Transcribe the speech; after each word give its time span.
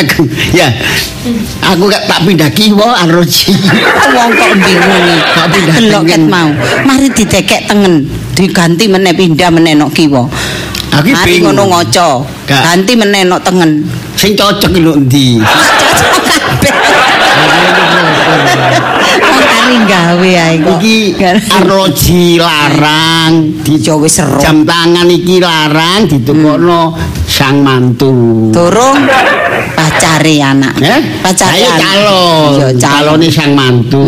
Aku 0.00 0.24
ya. 0.50 0.68
Aku 1.66 1.84
gak 1.86 2.08
tak 2.08 2.24
pindah 2.24 2.48
kiwa 2.50 2.96
aroji. 2.98 3.52
Wong 4.16 4.30
kok 4.32 4.52
bingung. 4.56 5.04
Kok 5.30 5.46
pindah 5.50 5.74
Delok 5.76 6.02
ket 6.02 6.16
tengen. 6.16 6.22
mau. 6.26 6.48
Mari 6.82 7.08
didekek 7.10 7.68
tengen, 7.68 8.08
diganti 8.32 8.88
meneh 8.88 9.12
pindah 9.12 9.50
meneh 9.52 9.76
nok 9.76 9.92
kiwa. 9.92 10.24
Aku 10.90 11.06
Mari 11.06 11.38
bingung. 11.38 11.52
ngono 11.52 11.62
ngoco. 11.70 12.24
Ganti 12.44 12.92
meneh 12.96 13.22
nok 13.24 13.44
tengen. 13.44 13.84
Sing 14.16 14.32
cocok 14.32 14.72
lho 14.74 14.96
ndi? 14.96 15.36
Cocok 16.00 16.22
kabeh. 16.24 16.72
Wong 19.20 19.42
kari 19.42 19.76
gawe 19.84 20.30
ae 20.30 20.54
kok. 20.58 20.78
Iki 20.80 20.98
arloji 21.50 22.22
larang 22.36 23.32
di 23.60 23.74
Yo 23.76 23.96
wis 23.98 24.16
seru. 24.16 24.38
jam 24.38 24.64
tangan 24.64 25.06
iki 25.06 25.38
larang 25.38 26.08
ditukokno 26.08 26.96
sang 27.26 27.60
mantu. 27.60 28.48
Durung 28.50 28.98
pacare 29.76 30.34
anak. 30.42 30.74
Eh? 30.80 31.00
Pacare. 31.24 31.56
Ayo 31.56 31.70
calon. 31.76 32.52
Calon. 32.58 32.72
Calone 32.80 33.26
sang 33.30 33.52
mantu. 33.56 34.02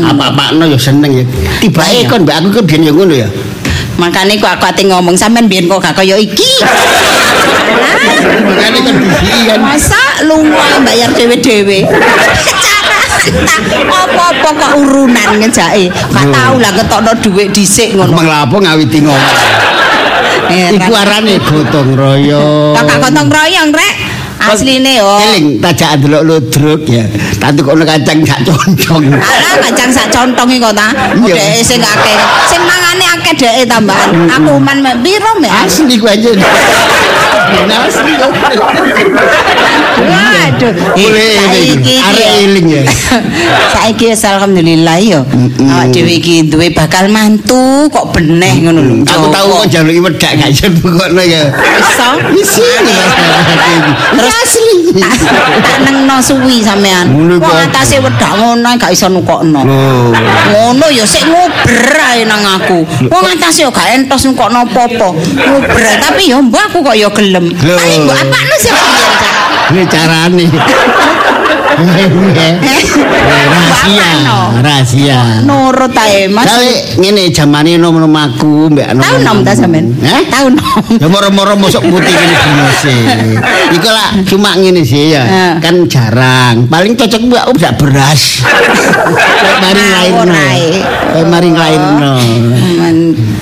Apa-apakno 0.00 0.64
ya 0.68 0.78
seneng 0.78 1.12
ya. 1.22 1.24
Tibake 1.60 2.04
Ayo. 2.04 2.10
kon 2.10 2.22
mbak 2.24 2.36
aku 2.42 2.48
kan 2.60 2.64
biyen 2.64 2.88
ya 2.88 2.92
ngono 2.92 3.14
ya. 3.14 3.28
Makane 3.98 4.38
kok 4.38 4.52
aku 4.54 4.64
ate 4.70 4.82
ngomong 4.86 5.18
sampean 5.18 5.50
biyen 5.50 5.66
kok 5.66 5.82
gak 5.82 5.94
kaya 5.98 6.14
iki. 6.14 6.62
Makane 8.46 8.78
kan 8.86 8.94
disiki 9.02 9.40
kan. 9.50 9.60
Masa 9.60 10.00
lunga 10.22 10.78
bayar 10.86 11.10
dhewe-dhewe. 11.12 11.82
Apa-apa 13.88 14.48
kok 14.54 14.72
urunan 14.80 15.28
ngejake. 15.42 15.90
Gak 15.90 16.26
tau 16.30 16.54
lah 16.62 16.72
ketokno 16.72 17.12
dhuwit 17.18 17.50
dhisik 17.50 17.98
ngono. 17.98 18.14
Menglapo 18.14 18.56
ngawiti 18.62 19.02
ngomong. 19.02 19.36
Iku 20.48 20.92
arane 20.94 21.34
gotong 21.42 21.92
royong. 21.92 22.72
Kok 22.78 22.96
gotong 23.02 23.28
royong 23.28 23.68
rek. 23.74 23.94
Asline 24.38 24.92
yo. 25.02 25.10
Eling 25.18 25.58
tajak 25.58 25.98
delok 25.98 26.22
ludruk 26.22 26.82
ya. 26.86 27.04
Tak 27.42 27.58
tukokno 27.58 27.82
kacang 27.82 28.22
sak 28.22 28.40
concong. 28.46 29.04
Ala 29.34 29.52
kacang 29.66 29.90
sak 29.90 30.06
contongi 30.14 30.62
kok 30.62 30.74
ta. 30.78 30.88
Dhek 31.18 31.60
sing 31.66 31.82
akeh. 31.82 32.16
Sing 32.46 32.62
mangane 32.62 33.04
akeh 33.18 33.34
dhek 33.34 33.66
tambahan. 33.66 34.30
Aku 34.38 34.62
man 34.62 34.78
mek 34.78 34.96
piro 35.02 35.32
mek? 35.42 35.50
Asli 35.50 35.98
ku 35.98 36.06
aja. 36.06 36.30
Waduh. 39.98 40.72
Saiki 40.94 41.62
iki 41.74 41.94
arek 41.98 42.26
ya. 42.26 42.34
eling 42.46 42.66
ya. 42.70 42.82
Saiki 43.74 44.04
wis 44.14 44.22
alhamdulillah 44.24 44.96
yo. 45.02 45.20
Awak 45.58 45.86
dhewe 45.90 46.12
iki 46.18 46.46
duwe 46.46 46.70
bakal 46.70 47.10
mantu 47.10 47.90
kok 47.90 48.14
beneh 48.14 48.62
ngono 48.62 48.80
lho. 48.82 48.94
Aku 49.04 49.26
tahu 49.34 49.46
kok 49.62 49.66
jaluki 49.70 50.00
wedak 50.02 50.32
gak 50.38 50.48
iso 50.54 50.70
pokokno 50.78 51.22
ya. 51.22 51.50
Iso. 51.82 52.08
Isi 52.34 52.66
Terus 54.18 54.34
asli. 54.46 54.76
Tak 55.62 55.78
nengno 55.86 56.16
suwi 56.22 56.62
sampean. 56.62 57.10
Wong 57.14 57.42
kok. 57.42 57.66
atase 57.70 57.98
wedak 57.98 58.32
ngono 58.38 58.68
gak 58.78 58.92
iso 58.94 59.06
nukokno. 59.10 59.60
Oh. 59.66 60.10
Ngono 60.54 60.86
ya 60.94 61.04
sik 61.04 61.26
nguber 61.26 61.98
ae 61.98 62.22
nang 62.24 62.42
aku. 62.46 62.86
Wong 63.10 63.24
atase 63.34 63.66
yo 63.66 63.70
gak 63.74 63.98
entos 63.98 64.22
nukokno 64.30 64.66
apa-apa. 64.66 65.08
Nguber 65.18 65.82
tapi 65.98 66.30
yo 66.30 66.38
mbok 66.42 66.62
aku 66.70 66.78
kok 66.86 66.96
yo 66.96 67.10
gelem. 67.10 67.37
Lho. 67.42 67.76
Mbok 68.04 68.18
apakno 68.18 68.54
sih 68.58 68.72
piye, 68.74 69.06
Cak? 69.20 69.34
Ini 69.68 69.82
carane. 69.86 70.46
rahasia, 73.38 74.10
rahasia. 74.62 75.20
Nurut 75.46 75.94
ae 75.94 76.26
Mas. 76.26 76.46
Kali 76.48 76.72
ngene 76.98 77.30
jamane 77.30 77.78
nom-nom 77.78 78.10
aku 78.10 78.72
mbek 78.72 78.94
nom. 78.96 79.02
Tahu 79.04 79.16
nom 79.22 79.38
ta 79.46 79.52
sampean? 79.54 79.94
Hah? 80.02 80.22
Tahu 80.26 80.46
nom. 80.54 80.82
Ya 80.98 81.06
moro-moro 81.06 81.54
mosok 81.54 81.82
putih 81.86 82.10
gini 82.10 82.66
sih. 82.82 83.00
Iku 83.78 83.88
lah 83.88 84.10
cuma 84.26 84.58
ngene 84.58 84.82
sih 84.82 85.14
ya. 85.14 85.22
Eh. 85.24 85.54
Kan 85.62 85.86
jarang. 85.86 86.66
Paling 86.66 86.98
cocok 86.98 87.20
mbak 87.30 87.42
oh 87.46 87.54
bisa 87.54 87.70
beras. 87.78 88.42
Mari 89.62 89.84
ae. 89.86 90.10
Kayak 91.14 91.26
mari 91.30 91.48
nglairno. 91.54 92.14
Men 92.78 92.96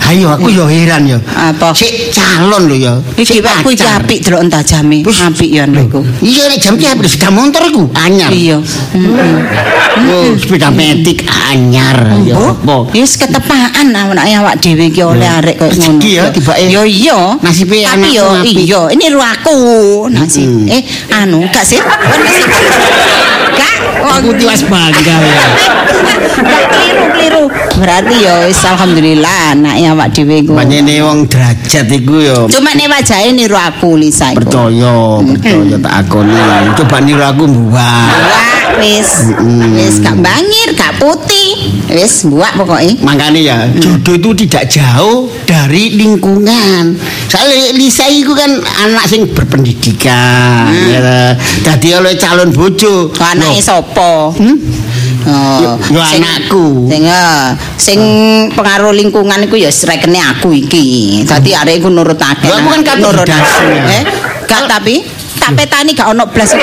Ayo 0.06 0.30
aku 0.30 0.52
yo 0.52 0.68
heran 0.68 1.08
yo. 1.08 1.18
Apa? 1.32 1.72
Sik 1.72 2.12
calon 2.12 2.68
lho 2.68 2.76
yo. 2.76 2.94
Iki 3.16 3.40
aku 3.42 3.72
iki 3.72 3.88
apik 3.88 4.18
delok 4.22 4.40
entar 4.46 4.62
jame. 4.62 5.02
Terus? 5.02 5.18
Apik 5.24 5.50
yo 5.50 5.64
niku. 5.66 6.00
Iya 6.22 6.42
nek 6.52 6.58
jam 6.60 6.74
ki 6.76 6.86
apik 6.86 7.08
sepeda 7.08 7.30
motor 7.32 7.62
iku 7.66 7.88
anyar. 7.96 8.30
Iya. 8.30 8.58
Oh, 9.96 10.28
sepeda 10.36 10.68
metik 10.68 11.24
anyar 11.48 12.20
ya 12.20 12.36
apa? 12.36 12.92
Wis 12.92 13.16
ketepaan 13.16 13.96
awak 13.96 14.28
awak 14.28 14.54
dhewe 14.60 14.92
iki 14.92 15.00
oleh 15.00 15.24
arek 15.24 15.56
koyo 15.56 15.72
ngono. 15.72 15.98
Rezeki 15.98 16.10
ya, 16.12 16.24
tibake. 16.30 16.68
Yo 16.68 16.82
iya. 16.84 17.20
Nasibe 17.40 17.80
Tapi 17.80 18.12
anakku 18.12 18.14
yo 18.14 18.26
iya, 18.44 18.82
ini 18.92 19.06
ru 19.08 19.20
aku. 19.24 19.58
Nasib. 20.12 20.68
Eh, 20.68 20.82
anu, 21.14 21.40
gak 21.48 21.64
sih? 21.64 21.80
Gak. 23.56 23.76
Aku 24.20 24.36
tiwas 24.36 24.62
bangga 24.68 25.16
ya. 25.16 25.44
Gak 26.44 26.62
keliru-keliru. 26.70 27.44
Berarti 27.80 28.14
yo 28.20 28.36
alhamdulillah 28.52 29.56
anake 29.56 29.85
awak 29.92 30.14
dhewe 30.14 30.42
iku. 30.42 30.52
Panjene 30.56 31.02
wong 31.02 31.28
derajat 31.30 31.86
iku 31.90 32.14
yo. 32.22 32.38
Cuma 32.50 32.74
nek 32.74 32.90
wajahe 32.90 33.30
niru 33.32 33.56
aku 33.56 33.94
Lisa 33.98 34.32
iku. 34.34 34.42
Percaya, 34.44 35.20
percaya 35.22 35.76
tak 35.78 35.94
akoni. 36.06 36.36
Coba 36.76 36.96
niru 37.02 37.22
aku 37.22 37.42
mbuwak. 37.46 38.08
Buak 38.10 38.56
wis. 38.82 39.10
Wis 39.76 39.96
gak 40.02 40.16
bangir, 40.20 40.68
gak 40.76 40.98
putih. 41.00 41.48
Wis 41.90 42.26
buak 42.28 42.58
pokoknya. 42.58 42.94
Makanya 43.00 43.40
ya, 43.40 43.56
jodoh 43.78 44.18
itu 44.18 44.46
tidak 44.46 44.68
jauh 44.68 45.30
dari 45.46 45.94
lingkungan. 45.96 46.98
Soalnya 47.30 47.72
Lisa 47.76 48.04
itu 48.10 48.34
kan 48.34 48.50
anak 48.84 49.06
sing 49.08 49.30
berpendidikan. 49.32 50.70
Ya. 50.92 51.34
Dadi 51.64 51.88
oleh 51.94 52.18
calon 52.18 52.52
bojo. 52.52 53.12
Anake 53.16 53.62
sapa? 53.62 54.32
Hmm? 54.34 54.56
Oh, 55.26 55.74
Yo- 55.90 55.98
anakku. 55.98 56.86
Sing 56.86 57.02
eh, 57.02 57.46
sing 57.74 58.00
pengaruh 58.54 58.94
lingkungan 58.94 59.42
iku 59.42 59.58
ya 59.58 59.74
srekene 59.74 60.22
aku 60.22 60.54
iki. 60.54 61.22
Dadi 61.26 61.50
arek 61.50 61.82
iku 61.82 61.90
nurutake. 61.90 62.46
Lho, 62.46 62.54
aku 62.56 62.68
kan 62.86 62.96
Nurut- 63.02 63.26
berdasnya. 63.26 63.82
Eh, 63.90 64.02
gak 64.46 64.70
tapi 64.70 65.02
tak 65.36 65.52
petani 65.52 65.92
gak 65.92 66.14
ono 66.14 66.30
blas. 66.30 66.54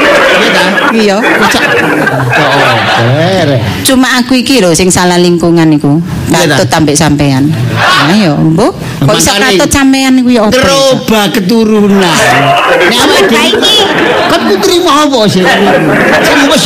Iya 0.95 1.19
ta? 1.19 1.61
Cuma 3.83 4.07
aku 4.23 4.39
iki 4.39 4.63
lho 4.63 4.71
sing 4.71 4.87
salah 4.87 5.19
lingkungan 5.19 5.67
iku. 5.75 5.99
Katut 6.31 6.71
sampe 6.71 6.95
sampean. 6.95 7.51
Ayo, 8.09 8.39
Mbok. 8.39 8.73
Kok 9.03 9.15
iso 9.19 9.31
katut 9.35 9.69
sampean 9.69 10.19
iku 10.23 10.29
ya 10.31 10.41
opo? 10.47 10.55
Terubah 10.55 11.25
keturunan. 11.35 12.15
Nek 12.89 12.97
awake 12.99 13.21
dhewe 13.27 13.47
iki? 13.59 13.77
kan 14.33 14.41
putri 14.49 14.75
mau 14.81 15.05
apa 15.05 15.19
sih? 15.29 15.43
Sing 16.25 16.39
wis 16.49 16.65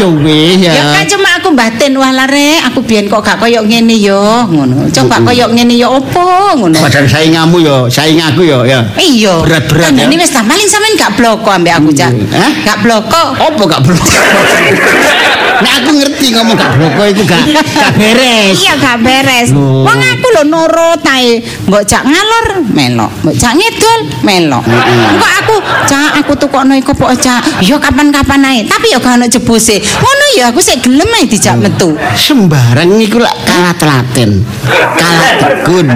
ya. 0.63 0.71
Ya 0.71 0.83
kan 0.95 1.05
cuma 1.09 1.29
aku 1.35 1.49
batin 1.51 1.93
wah 1.99 2.15
lare, 2.15 2.63
aku 2.63 2.79
biyen 2.85 3.11
kok 3.11 3.25
gak 3.25 3.37
koyo 3.41 3.65
ngene 3.65 3.97
yo, 3.99 4.47
ngono. 4.47 4.87
Coba 4.93 5.19
koyo 5.25 5.51
ngene 5.51 5.75
yo 5.75 5.99
opo, 5.99 6.55
ngono. 6.55 6.79
Padahal 6.79 7.09
saingamu 7.09 7.59
yo, 7.59 7.77
saing 7.91 8.21
aku 8.23 8.47
yo 8.47 8.63
ya. 8.63 8.87
Iya. 8.95 9.43
Berat-berat 9.43 9.91
ya. 9.93 10.05
Ini 10.07 10.15
wis 10.15 10.31
tak 10.31 10.47
paling 10.47 10.67
sampean 10.69 10.93
gak 10.95 11.11
bloko 11.19 11.49
ambek 11.51 11.73
aku, 11.75 11.89
Cak. 11.91 12.11
Hah? 12.31 12.51
Gak 12.63 12.77
bloko. 12.85 13.23
Apa 13.35 13.63
gak 13.67 13.81
blok? 13.83 14.07
Nek 15.57 15.73
aku 15.81 15.89
ngerti 15.97 16.27
ngomong 16.37 16.53
gak 16.53 16.71
blok 16.77 16.93
itu 17.09 17.23
gak 17.25 17.41
gak 17.49 17.91
beres. 17.97 18.55
Iya 18.61 18.73
gak 18.77 18.97
beres. 19.01 19.49
Wong 19.53 19.99
aku 19.99 20.25
lho 20.37 20.43
nurut 20.45 21.01
ae. 21.07 21.41
Mbok 21.65 21.83
cak 21.85 22.03
ngalor 22.05 22.45
melok, 22.69 23.11
mbok 23.25 23.35
cak 23.35 23.53
ngidul 23.57 24.01
melok. 24.21 24.63
Engko 24.67 25.27
aku 25.41 25.55
cak 25.89 26.21
aku 26.21 26.33
tukokno 26.37 26.77
iku 26.77 26.93
pok 26.93 27.17
cak. 27.17 27.65
Ya 27.65 27.81
kapan-kapan 27.81 28.41
ae. 28.45 28.59
Tapi 28.69 28.93
ya 28.93 29.01
gak 29.01 29.17
ono 29.17 29.25
jebuse. 29.25 29.81
Ngono 29.81 30.25
ya 30.37 30.53
aku 30.53 30.59
sik 30.61 30.85
gelem 30.85 31.09
ae 31.09 31.25
dijak 31.25 31.57
metu. 31.57 31.97
Sembarang 32.13 32.93
iku 33.01 33.17
lak 33.17 33.33
kalah 33.47 33.73
telaten. 33.73 34.45
Kalah 34.93 35.31
tekun. 35.41 35.87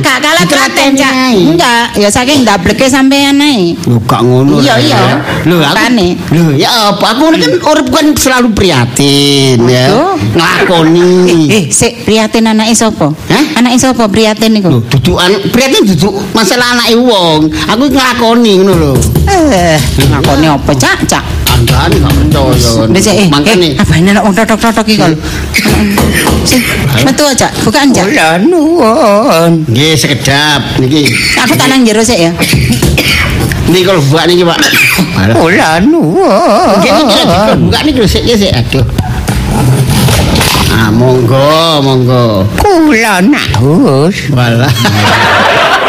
Gak 0.00 0.18
kalah 0.24 0.44
telaten 0.48 0.90
cak. 0.96 1.12
Enggak, 1.36 1.86
ya 2.00 2.08
saking 2.08 2.48
ndableke 2.48 2.88
sampean 2.88 3.36
ae. 3.44 3.76
Lho 3.84 4.00
gak 4.08 4.24
ngono. 4.24 4.64
Iya, 4.64 4.74
iya. 4.80 4.96
ya. 4.96 5.16
Lho 5.44 5.56
aku. 5.60 5.84
Lho 6.32 6.46
ya 6.56 6.70
apa 6.96 7.06
aku 7.12 7.24
kan 7.36 7.52
urip 7.60 7.88
kan 7.92 8.06
selalu 8.16 8.48
prihatin 8.94 9.58
ya. 9.66 9.86
Nglakoni. 10.36 11.50
Eh, 11.50 11.64
sik 11.72 12.06
prihatin 12.06 12.46
anake 12.46 12.74
sapa? 12.76 13.10
Hah? 13.10 13.44
Anake 13.58 13.78
sapa 13.80 14.06
prihatin 14.06 14.54
niku? 14.54 14.70
Lho 14.70 14.80
duduk 14.86 15.18
an 15.18 15.32
prihatin 15.50 15.82
duduk 15.82 16.14
masalah 16.30 16.78
anake 16.78 16.94
wong. 16.94 17.50
Aku 17.50 17.84
nglakoni 17.90 18.52
ngono 18.62 18.72
lho. 18.74 18.92
Eh, 19.26 19.78
ngakoni 20.12 20.46
apa 20.46 20.72
cak 20.76 20.98
cak? 21.08 21.24
Andane 21.56 21.96
gak 21.98 22.12
percaya. 22.12 22.84
Wis 22.92 23.06
eh, 23.08 23.28
Makane 23.32 23.74
eh, 23.74 23.80
apa 23.80 23.92
ini 23.96 24.12
nak 24.12 24.22
wong 24.28 24.34
totok-totok 24.36 24.86
iki 24.86 25.00
kok. 25.00 25.08
Metu 27.02 27.24
aja, 27.24 27.48
bukan 27.64 27.90
aja. 27.90 28.02
Kula 28.04 28.30
nuwun. 28.44 29.64
Nggih 29.66 29.96
sekedap 29.96 30.78
niki. 30.78 31.10
Aku 31.42 31.56
tak 31.56 31.66
nang 31.72 31.82
jero 31.82 32.04
sik 32.04 32.20
ya. 32.20 32.30
Niki 33.66 33.82
kalau 33.82 33.98
buka 33.98 34.22
niki, 34.30 34.44
Pak. 34.46 34.58
Kula 35.34 35.70
nuwun. 35.82 36.78
Nggih 36.78 36.92
niki 37.02 37.22
lagi 37.26 37.54
buka 37.58 37.78
niki 37.82 37.98
lho 37.98 38.08
sik 38.08 38.22
ya 38.22 38.34
sik. 38.38 38.52
Aduh. 38.54 38.86
Ah, 40.70 40.88
monggo, 40.94 41.82
monggo. 41.82 42.24
Kula 42.62 43.18
nak 43.26 43.58
hus. 43.58 44.30
Walah. 44.30 44.70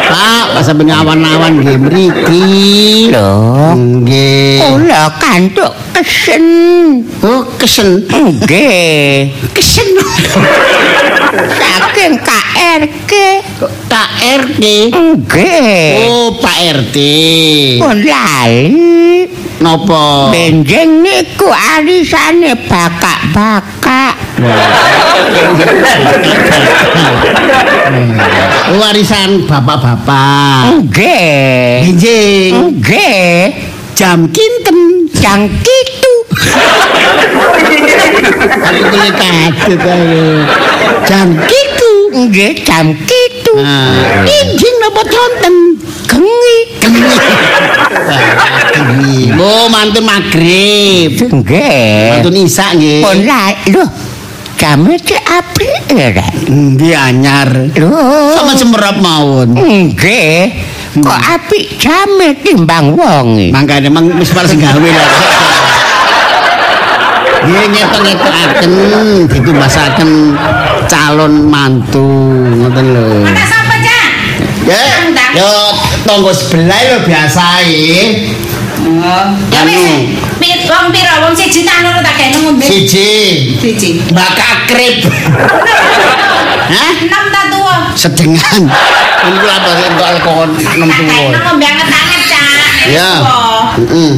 Pak, 0.08 0.64
sampeyan 0.66 1.04
awan-awan 1.06 1.62
nggih 1.62 1.78
mriki. 1.78 2.44
Lho, 3.14 3.32
Nggih. 3.78 4.58
kula 4.64 5.04
kantuk 5.22 5.74
kesen. 5.94 6.46
Oh, 7.22 7.46
kesen. 7.62 8.10
Nggih. 8.10 9.30
Kesen. 9.54 9.88
Saking 11.38 12.16
KRK. 12.24 13.14
RT. 14.28 14.92
Nggih. 14.92 16.12
Oh, 16.12 16.36
Pak 16.36 16.84
RT. 16.84 16.98
Pun 17.80 18.04
lali. 18.04 19.24
Napa? 19.58 20.30
Benjing 20.30 21.02
niku 21.02 21.50
arisane 21.50 22.54
bakak-bakak. 22.70 24.14
Warisan 28.78 29.50
bapak-bapak. 29.50 30.86
Nggih. 30.86 31.82
Benjing. 31.88 32.78
Nggih. 32.78 33.58
Jam 33.98 34.30
kinten. 34.30 35.10
Jang 35.18 35.50
kitu. 35.50 36.14
Aku 38.68 38.84
boleh 38.94 39.12
kaget 39.18 39.82
ayo. 39.82 40.46
Jam 41.08 41.32
kitu. 41.48 41.92
Nggih, 42.12 42.54
jam 42.68 42.92
kitu. 42.92 43.54
Nah, 43.56 44.28
injing 44.28 44.76
napa 44.84 45.02
conten? 45.08 45.56
Gengi. 46.04 46.58
Gengi. 46.84 47.08
Oh, 49.38 49.68
mantun 49.72 50.04
maghrib. 50.06 51.16
Nggih. 51.18 52.20
Mantun 52.20 52.36
isak 52.44 52.76
nggih. 52.78 53.02
Pun 53.04 53.20
lali. 53.24 53.72
Lho, 53.74 53.86
jame 54.60 54.94
cek 55.00 55.24
apik 55.24 55.72
rek. 55.92 56.18
Nggih 56.52 56.96
anyar. 56.96 57.50
Lho. 57.72 58.36
Sama 58.36 58.54
semerap 58.60 59.00
mawon. 59.00 59.56
Nggih. 59.56 60.52
Kok 60.98 61.22
apik 61.38 61.78
jame 61.78 62.38
timbang 62.42 62.98
wonge. 62.98 63.54
Mangkane 63.54 63.88
mang 63.88 64.12
wis 64.18 64.34
males 64.34 64.54
gawe 64.58 64.90
lah. 64.90 65.10
Nggih 67.46 67.66
ngetok-ngetokaken 67.70 68.74
ditumbasaken 69.30 70.10
calon 70.90 71.34
mantu 71.46 72.08
ngoten 72.58 72.86
lho. 72.98 73.08
Ada 73.30 73.44
sapa, 73.46 73.76
Cak? 73.78 74.10
Ya, 74.66 74.84
yo 75.38 75.52
tonggo 76.08 76.34
sebelah 76.34 76.82
lho 76.90 76.98
biasae. 77.06 77.94
Oh. 78.88 79.26
Ya 79.54 79.62
wis. 79.68 80.18
Wong 80.68 80.92
pira? 80.92 81.24
Wong 81.24 81.32
siji 81.32 81.64
tak 81.64 81.80
loro 81.80 82.04
tak 82.04 82.20
gawe 82.20 82.36
ngombe. 82.44 82.66
Siji. 82.68 83.12
Siji. 83.56 84.04
Mbak 84.12 84.32
Kakrip. 84.36 85.08
Hah? 86.68 86.94
Enam 87.00 87.26
ta 87.32 87.42
tuwa. 87.48 87.76
Sedengan. 87.96 88.68
Ini 88.68 89.38
kula 89.40 89.54
apa 89.64 89.70
entuk 89.80 90.06
alkohol 90.06 90.50
enam 90.52 90.90
tuwa. 90.92 91.40
ngombe 91.48 91.66
anget-anget, 91.66 92.22
Cak. 92.28 92.92
Ya. 92.92 93.12
Heeh. 93.78 94.14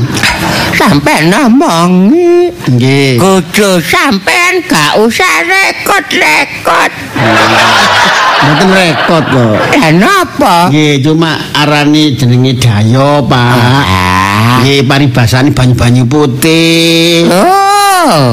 Sampai 0.80 1.28
ngomongi. 1.28 2.48
Nggih. 2.72 3.20
Kudu 3.20 3.84
sampean 3.84 4.64
gak 4.64 4.96
usah 5.04 5.44
rekod-rekod. 5.44 6.92
Mboten 8.40 8.70
rekod 8.72 9.24
kok. 9.28 9.56
Dan 9.76 10.00
apa? 10.00 10.72
Nggih, 10.72 11.04
cuma 11.04 11.36
arane 11.52 12.16
jenenge 12.16 12.56
Dayo, 12.56 13.20
Pak. 13.28 13.52
Ah. 13.60 14.64
Nggih, 14.64 14.88
paribasane 14.88 15.52
banyu-banyu 15.52 16.08
putih. 16.08 17.28
Oh. 17.28 17.79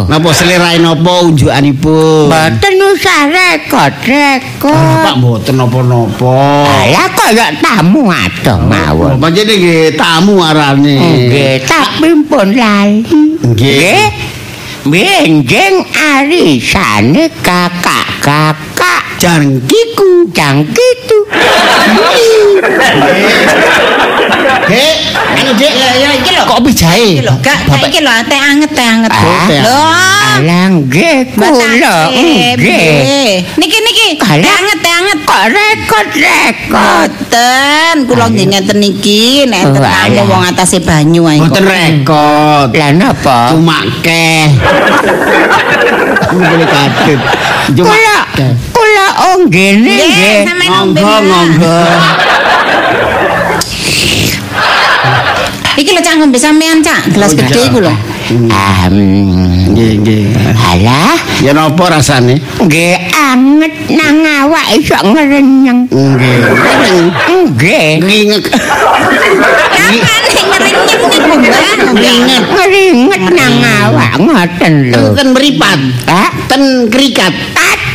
Napa 0.07 0.31
selerae 0.31 0.79
napa 0.79 1.27
unjukanipun? 1.27 2.31
Mboten 2.31 2.75
usah 2.95 3.21
rekod-rekod. 3.27 4.71
Ah, 4.71 5.11
Pak 5.11 5.15
mboten 5.19 5.55
napa-napa. 5.59 6.39
Alah 6.67 7.09
kaya 7.15 7.47
tamu 7.59 8.07
adoh 8.07 8.59
mawon. 8.63 9.19
Pancene 9.19 9.55
nggih 9.59 9.99
tamu 9.99 10.39
arane. 10.39 10.99
Nggih, 11.27 11.67
tapi 11.67 12.11
pun 12.27 12.49
lali. 12.55 13.39
Nggih. 13.43 14.03
Benjing 14.87 15.83
arisane 15.91 17.27
kakak-kakak 17.43 18.66
Jangkiku. 19.27 20.31
jang 20.31 20.63
gitu. 20.69 21.19
Dek, 24.67 24.97
anu 25.39 25.53
Dek. 25.55 25.73
Ya 25.79 25.91
ya 25.97 26.11
iki 26.19 26.31
lho. 26.35 26.43
Kopi 26.45 26.71
jahe. 26.75 27.19
Iki 27.19 27.25
lho, 27.25 27.35
gak 27.41 27.59
iki 27.87 28.01
lho 28.03 28.13
teh 28.27 28.39
anget 28.39 28.71
teh 28.75 28.87
anget. 28.87 29.11
Ah. 29.11 29.47
Lho. 29.49 29.83
Alah 30.37 30.67
nggih 30.77 31.33
kula 31.33 31.49
nggih. 32.59 33.47
Niki 33.57 33.79
niki 33.81 34.07
teh 34.19 34.53
anget 34.53 34.79
teh 34.83 34.93
anget. 34.93 35.19
Kok 35.25 35.45
rekod-rekod. 35.55 37.11
Boten, 37.27 37.97
kula 38.11 38.27
nggih 38.31 38.47
ngeten 38.53 38.83
iki 38.83 39.47
nek 39.47 39.63
Oh, 39.67 39.83
alah. 39.83 40.25
wong 40.27 40.43
atase 40.51 40.79
banyu 40.83 41.25
ae. 41.31 41.39
Mboten 41.41 41.65
kok. 41.65 41.73
rekod. 41.73 42.69
Lah 42.77 42.91
napa? 42.93 43.55
Cuma 43.55 43.79
keh. 44.03 44.51
Cuma 47.75 47.91
Kula 47.91 48.19
keh. 48.35 48.53
Oh 49.17 49.37
ngene 49.45 49.95
Nggih, 49.97 50.09
nggih. 50.11 50.41
Ngonggo, 50.67 51.13
ngonggo. 51.23 51.79
Iki 55.77 55.91
lho 55.93 56.01
cak 56.01 56.15
ngombe 56.17 56.39
sampean 56.41 56.81
cak, 56.81 57.05
gelas 57.13 57.33
Oh, 57.33 57.37
gede 57.37 57.61
iku 57.69 57.79
lho. 57.85 57.93
Ah, 58.49 58.89
Nggih, 58.89 59.93
nggih. 60.01 60.25
Alah, 60.57 61.21
Ya 61.45 61.53
napa 61.53 61.93
rasane? 61.93 62.41
nggih 62.59 62.97
anget 63.13 63.75
nang 63.93 64.25
awak 64.25 64.73
iso 64.73 64.97
ngerenyeng. 65.05 65.85
Nggih. 65.87 66.37
Nggih. 67.29 67.89
Nginget. 68.01 68.43
Kapan 69.77 70.25
ngerinyeng 70.49 71.03
niku, 71.05 71.29
Mbak? 71.45 71.77
Nginget. 71.93 73.21
Nang 73.37 73.55
awak 73.85 74.13
ngoten 74.17 74.73
lho. 74.91 75.13
Ten 75.13 75.29
meripat. 75.37 75.79
Ah, 76.09 76.33
Ten 76.49 76.89
krikat. 76.89 77.37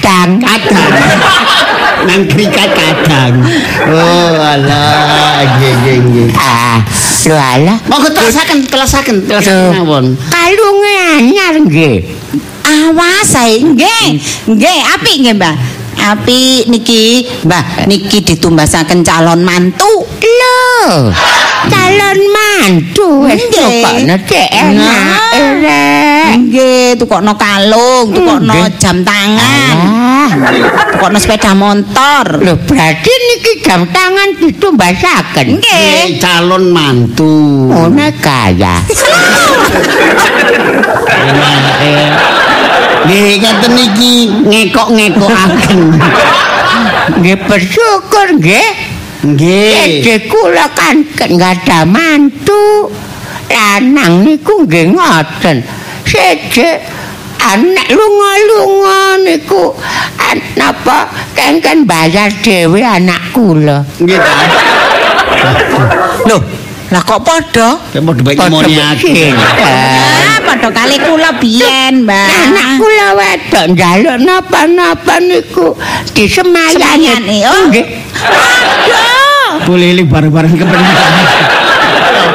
Kadang 0.02 0.42
Kadang. 0.42 0.92
Nang 2.10 2.26
krikat 2.26 2.74
kadang. 2.74 3.46
Oh, 3.86 4.34
alah. 4.34 5.46
Nggih, 5.46 5.74
nggih, 5.86 5.98
nggih. 6.02 6.28
ah, 6.34 6.82
lho 7.30 7.38
alah. 7.38 7.78
Monggo 7.86 8.10
telasaken, 8.10 8.66
telasaken, 8.66 9.30
telasaken 9.30 9.70
Loh. 9.70 9.86
mawon. 9.86 10.06
Kalunge 10.34 10.96
anyar 11.22 11.54
nggih. 11.62 12.02
Awas 12.66 13.38
ae, 13.38 13.62
nggih. 13.62 14.18
Nggih, 14.50 14.80
apik 14.98 15.16
nggih, 15.22 15.36
Mbak. 15.38 15.56
Apik 16.02 16.66
niki, 16.74 17.30
Mbak, 17.46 17.86
niki 17.86 18.26
ditumbasaken 18.26 19.06
calon 19.06 19.46
mantu. 19.46 20.02
Lho. 20.18 21.14
Calon 21.70 22.20
mantu 22.34 23.30
wis 23.30 23.46
tukokno 23.54 24.16
cek 24.26 24.48
enak. 24.50 26.11
Nggih, 26.32 26.96
tukokno 26.96 27.36
kalung, 27.36 28.16
tukokno 28.16 28.56
Nggih. 28.56 28.80
jam 28.80 29.04
tangan, 29.04 29.76
tukokno 30.96 31.18
sepeda 31.20 31.52
motor. 31.52 32.40
lho 32.40 32.56
berarti 32.64 33.12
niki 33.12 33.54
jam 33.60 33.84
tangan 33.92 34.40
ditumbasaken. 34.40 35.60
Nggih. 35.60 36.24
Calon 36.24 36.72
mantu. 36.72 37.68
Ngono 37.68 38.08
kaya. 38.24 38.80
Nggih, 43.06 43.32
ngeten 43.44 43.74
iki 43.76 44.14
ngekok-ngekokaken. 44.48 45.80
Nggih 47.20 47.38
bersyukur 47.44 48.28
nggih. 48.40 48.70
Nggih. 49.22 50.02
Dede 50.02 50.16
kula 50.32 50.66
kan 50.72 51.04
enggak 51.28 51.60
ada 51.68 51.84
mantu. 51.84 52.88
Lanang 53.52 54.24
niku 54.24 54.64
nggih 54.64 54.96
ngoten. 54.96 55.81
Seje 56.12 56.84
anak 57.40 57.88
lunga-lunga 57.88 59.16
niku 59.24 59.72
an- 60.20 60.44
napa 60.60 61.08
kengken 61.32 61.88
bayar 61.88 62.28
dhewe 62.44 62.84
anak 62.84 63.32
kula. 63.32 63.80
Nggih 63.96 64.20
ta. 64.20 64.34
Lho, 66.28 66.38
lah 66.92 67.02
kok 67.02 67.24
padha? 67.24 67.80
Nek 67.96 68.02
mau 68.04 68.12
dibagi 68.12 68.44
moniake. 68.52 69.32
Ah, 69.32 70.38
padha 70.44 70.68
kali 70.70 71.00
kula 71.00 71.32
biyen, 71.40 72.04
Mbak. 72.04 72.28
Anak 72.52 72.68
kula 72.76 73.08
wedok 73.16 73.66
njaluk 73.72 74.18
napa-napa 74.20 75.16
niku 75.24 75.72
disemayani. 76.12 76.76
Semayani, 76.76 77.38
oh. 77.48 77.62
Nggih. 77.72 77.86
Boleh 79.64 79.96
li 79.96 80.04
bareng-bareng 80.04 80.60
ke 80.60 80.66
pernikahan. 80.68 81.24
Apa 81.72 82.10
ngomong 82.12 82.28
iki? 82.28 82.31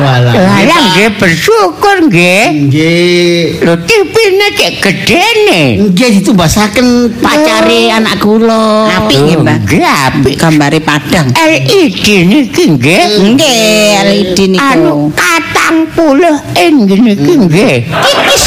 Walah. 0.00 0.32
Lah 0.32 0.80
nggih 0.94 1.10
bersyukur 1.18 1.96
nggih. 2.08 2.44
Nggih. 2.70 3.60
Lho 3.66 3.74
tipine 3.84 4.46
cek 4.56 4.72
gedene. 4.80 5.62
Nggih 5.90 6.08
ditumbasaken 6.20 7.20
pacare 7.20 7.90
anak 7.92 8.16
kula. 8.22 8.88
Apik 8.96 9.18
nggih, 9.18 9.36
Mbak. 9.44 9.56
Nggih 9.66 9.84
apik. 9.84 10.34
Gambare 10.40 10.78
padang. 10.80 11.28
LED 11.36 12.06
niki 12.24 12.64
nggih. 12.78 13.02
Nggih, 13.34 13.90
LED 14.08 14.38
niku. 14.56 14.62
Anu 14.62 15.12
katang 15.12 15.84
puluh 15.92 16.38
in 16.56 16.86
niki 16.86 17.34
nggih. 17.36 17.76
Tipis 17.84 18.44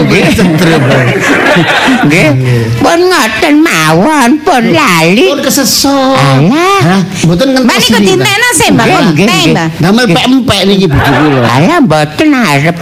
Nggih, 0.00 0.22
Nggih. 2.08 2.62
pun 2.80 2.98
ngoten 3.12 3.54
mawon, 3.60 4.30
pun 4.40 4.64
lali. 4.72 5.28
Pun 5.28 5.40
kesesok. 5.44 6.16
Hah, 6.16 7.02
mboten 7.26 7.52
ngenteni. 7.52 7.68
Mbak 7.68 7.78
iki 7.84 8.00
ditena 8.08 8.48
se, 8.56 8.66
Mbak. 8.72 8.86
Nggih, 9.12 9.44
Mbak. 9.52 9.68
Damel 9.82 10.06
pempek 10.08 10.60
niki 10.66 10.86
budi 10.88 11.10
kula. 11.10 11.48
Ayah 11.52 11.78
mboten 11.84 12.28
arep. 12.32 12.76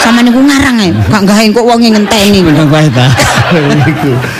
Sama 0.00 0.24
niku 0.24 0.40
ngarang 0.40 0.80
e, 0.80 0.88
kok 0.96 1.22
gawe 1.28 1.44
kok 1.52 1.64
wong 1.68 1.80
ngenteni. 1.84 2.38
Mboten 2.40 2.66
wae, 2.72 2.88
Mbak. 2.88 3.10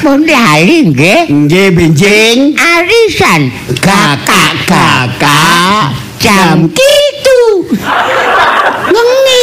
Pun 0.00 0.20
lali 0.24 0.76
nggih. 0.88 1.20
Nggih, 1.28 1.66
benjing. 1.76 2.38
Arisan. 2.56 3.52
Kakak, 3.84 4.52
kakak. 4.64 5.92
Jamki. 6.20 6.76
-kak. 6.80 7.09
Ngengi. 8.90 9.42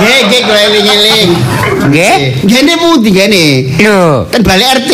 Nggih, 0.00 0.18
nggih 0.26 0.40
kowe 0.46 0.64
ngeling. 0.70 1.30
Nggih. 1.90 2.16
Gene 2.46 2.74
pundi 2.80 3.10
gene? 3.12 3.46
Lho, 3.80 4.26
ten 4.30 4.42
balik 4.42 4.68
RT. 4.84 4.92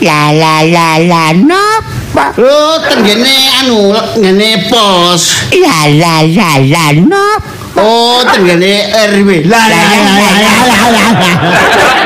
La 0.00 0.32
la 0.32 0.64
la 0.64 0.96
la 0.96 1.24
napa? 1.36 2.32
Lho, 2.40 2.80
tengene 2.88 3.36
anu, 3.60 3.92
ngene 4.16 4.70
pos. 4.70 5.50
La 5.60 5.88
la 5.90 6.24
la 6.24 6.50
la 6.64 6.84
napa? 6.96 7.48
Oh, 7.76 8.24
ten 8.24 8.44
RW. 8.46 9.30
La 9.48 9.60
la 9.68 9.80
la 9.90 10.00
la 10.08 10.84
la. 10.94 11.99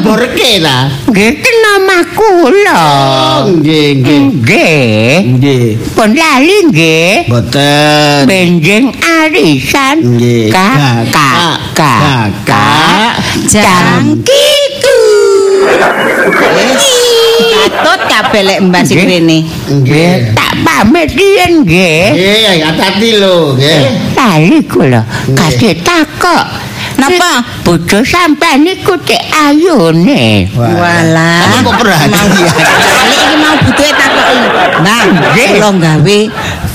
Boreke 0.00 0.60
ta. 0.60 0.88
Nggih 1.06 1.32
kena 1.38 1.72
makula. 1.82 2.74
Oh, 2.74 3.38
nggih, 3.52 3.88
nggih. 4.00 4.20
Nggih. 4.40 5.14
Nggih. 5.36 5.66
Pun 5.92 6.10
lali 6.12 6.56
nggih. 6.68 7.14
Boten. 7.26 8.24
Benjing 8.26 8.84
arisan 8.98 9.96
Nggih. 10.16 10.48
kakak 10.50 11.58
kakak 11.74 13.12
Jangkiku. 13.46 15.00
Wis 16.50 16.86
katut 17.50 18.00
kabeh 18.06 18.42
lek 18.42 18.58
Mbak 18.62 18.82
sing 18.84 18.96
Nggih. 18.98 19.08
rene. 19.10 19.38
Nggih. 19.70 20.12
tak 20.34 20.52
pamit 20.60 21.10
yen 21.14 21.64
nggih 21.64 22.04
Nggih, 22.12 22.60
hati-hati 22.64 23.10
lho, 23.16 23.56
nggih. 23.56 23.80
lali 24.12 24.60
kula 24.64 25.00
kasih 25.32 25.72
takok 25.80 26.44
Napa? 27.00 27.32
bojo 27.64 27.98
sampean 28.04 28.60
niku 28.60 28.92
cek 29.00 29.22
ayune 29.32 30.48
Walah. 30.52 31.64
Kok 31.64 31.74
perhatian? 31.80 32.28
Kali 32.50 33.16
iki 33.16 33.36
mau 33.40 33.54
butuhe 33.58 33.92
takoki. 33.96 34.38
Bang, 34.80 35.08
Nggih. 35.12 35.48
kula 35.56 35.70
gawe 35.76 36.18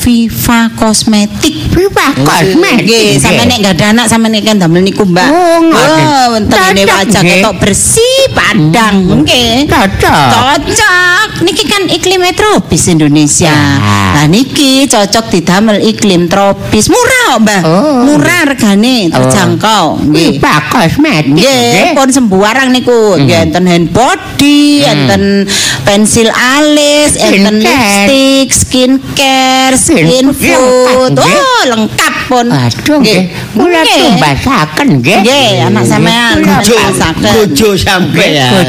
Viva 0.01 0.69
Kosmetik. 0.77 1.55
Viva 1.75 2.07
kosmetik 2.15 2.85
Nggih, 2.85 3.19
sampe 3.19 3.43
nek 3.49 3.57
gak 3.59 3.75
ada 3.79 3.85
anak 3.91 4.05
sampe 4.07 4.27
nek 4.31 4.41
kan 4.47 4.55
damel 4.61 4.79
niku, 4.79 5.03
Mbak. 5.03 5.27
Oh. 5.27 5.59
Oh, 5.75 6.23
wonten 6.37 6.57
wajah 6.87 7.23
ketok 7.23 7.55
bersih 7.59 8.21
padang. 8.31 9.23
Nggih. 9.23 9.67
cocok 9.67 10.29
Cocok. 10.31 11.29
Niki 11.43 11.67
kan 11.67 11.83
iklim 11.91 12.23
tropis 12.31 12.87
Indonesia. 12.87 13.51
Ah. 13.51 14.15
Nah 14.15 14.25
niki 14.31 14.87
cocok 14.87 15.27
didamel 15.35 15.83
iklim 15.83 16.31
tropis. 16.31 16.87
Murah, 16.87 17.43
Mbak. 17.43 17.61
Oh. 17.67 18.07
Murah 18.07 18.47
regane, 18.47 19.11
terjangkau. 19.11 19.99
Nggih. 19.99 20.39
Viva 20.39 20.55
kosmetik 20.71 21.35
Nggih, 21.35 21.91
pun 21.97 22.07
sembarang 22.07 22.71
niku. 22.71 23.19
Nggih, 23.19 23.51
enten 23.51 23.67
hand 23.67 23.91
body, 23.91 24.87
enten 24.87 25.43
pensil 25.83 26.31
alis, 26.31 27.19
enten 27.19 27.59
lipstick, 27.59 28.47
skincare, 28.55 29.74
skin 29.75 30.05
Skin 30.05 30.27
food. 30.31 31.13
lengkap, 31.13 31.13
nggih. 31.13 31.37
Oh, 31.37 31.63
lengkap 31.67 32.13
pun. 32.25 32.47
aduh 32.49 32.97
nggih 32.99 33.21
kula 33.53 33.79
Nggih. 33.79 34.01
tumbasaken 34.01 34.87
nggih 34.97 35.19
Nggih, 35.21 35.49
anak 35.63 35.83
sampean 35.85 36.35
Kula 36.41 36.57
Bojo, 36.57 36.77
sampean. 36.89 37.33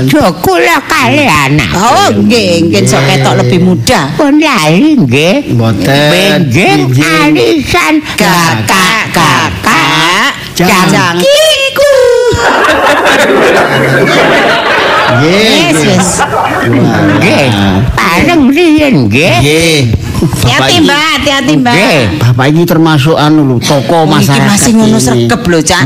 bojo 0.05 0.23
kula 0.41 0.77
kali 0.85 1.25
anak 1.25 1.71
Oh, 1.73 2.09
nggih, 2.13 2.69
nggih 2.69 2.83
sok 2.85 3.03
ketok 3.07 3.35
lebih 3.41 3.61
mudah. 3.63 4.05
pun 4.15 4.37
lali 4.37 4.93
nggih 4.97 5.37
Mboten. 5.53 6.11
Benjing. 6.13 6.93
arisan 6.93 7.95
Kakak-kakak 8.17 9.53
Jang- 10.57 10.89
jangkiku. 10.89 11.93
Nggih. 15.17 15.73
Nggih. 15.73 15.73
wis. 15.77 16.09
nggih 17.17 17.47
pareng 17.93 18.43
riyen 18.49 18.95
nggih 19.07 19.37
Nggih. 19.41 19.81
Bapak 20.17 20.49
Hati-hati, 20.49 20.73
iki- 20.73 20.85
Mbak, 20.87 21.01
hati-hati, 21.13 21.53
Mbak. 21.61 21.75
Nggih. 21.77 22.03
Bapak 22.17 22.47
ini 22.49 22.63
termasuk 22.65 23.17
anu 23.17 23.41
lho, 23.45 23.57
Oh, 23.57 23.61
tokoh 23.61 24.03
iki 24.03 24.13
masyarakat. 24.17 24.49
masih 24.49 24.71
ngono 24.73 24.97
sregep 24.97 25.43
lho, 25.45 25.59
Cak. 25.61 25.83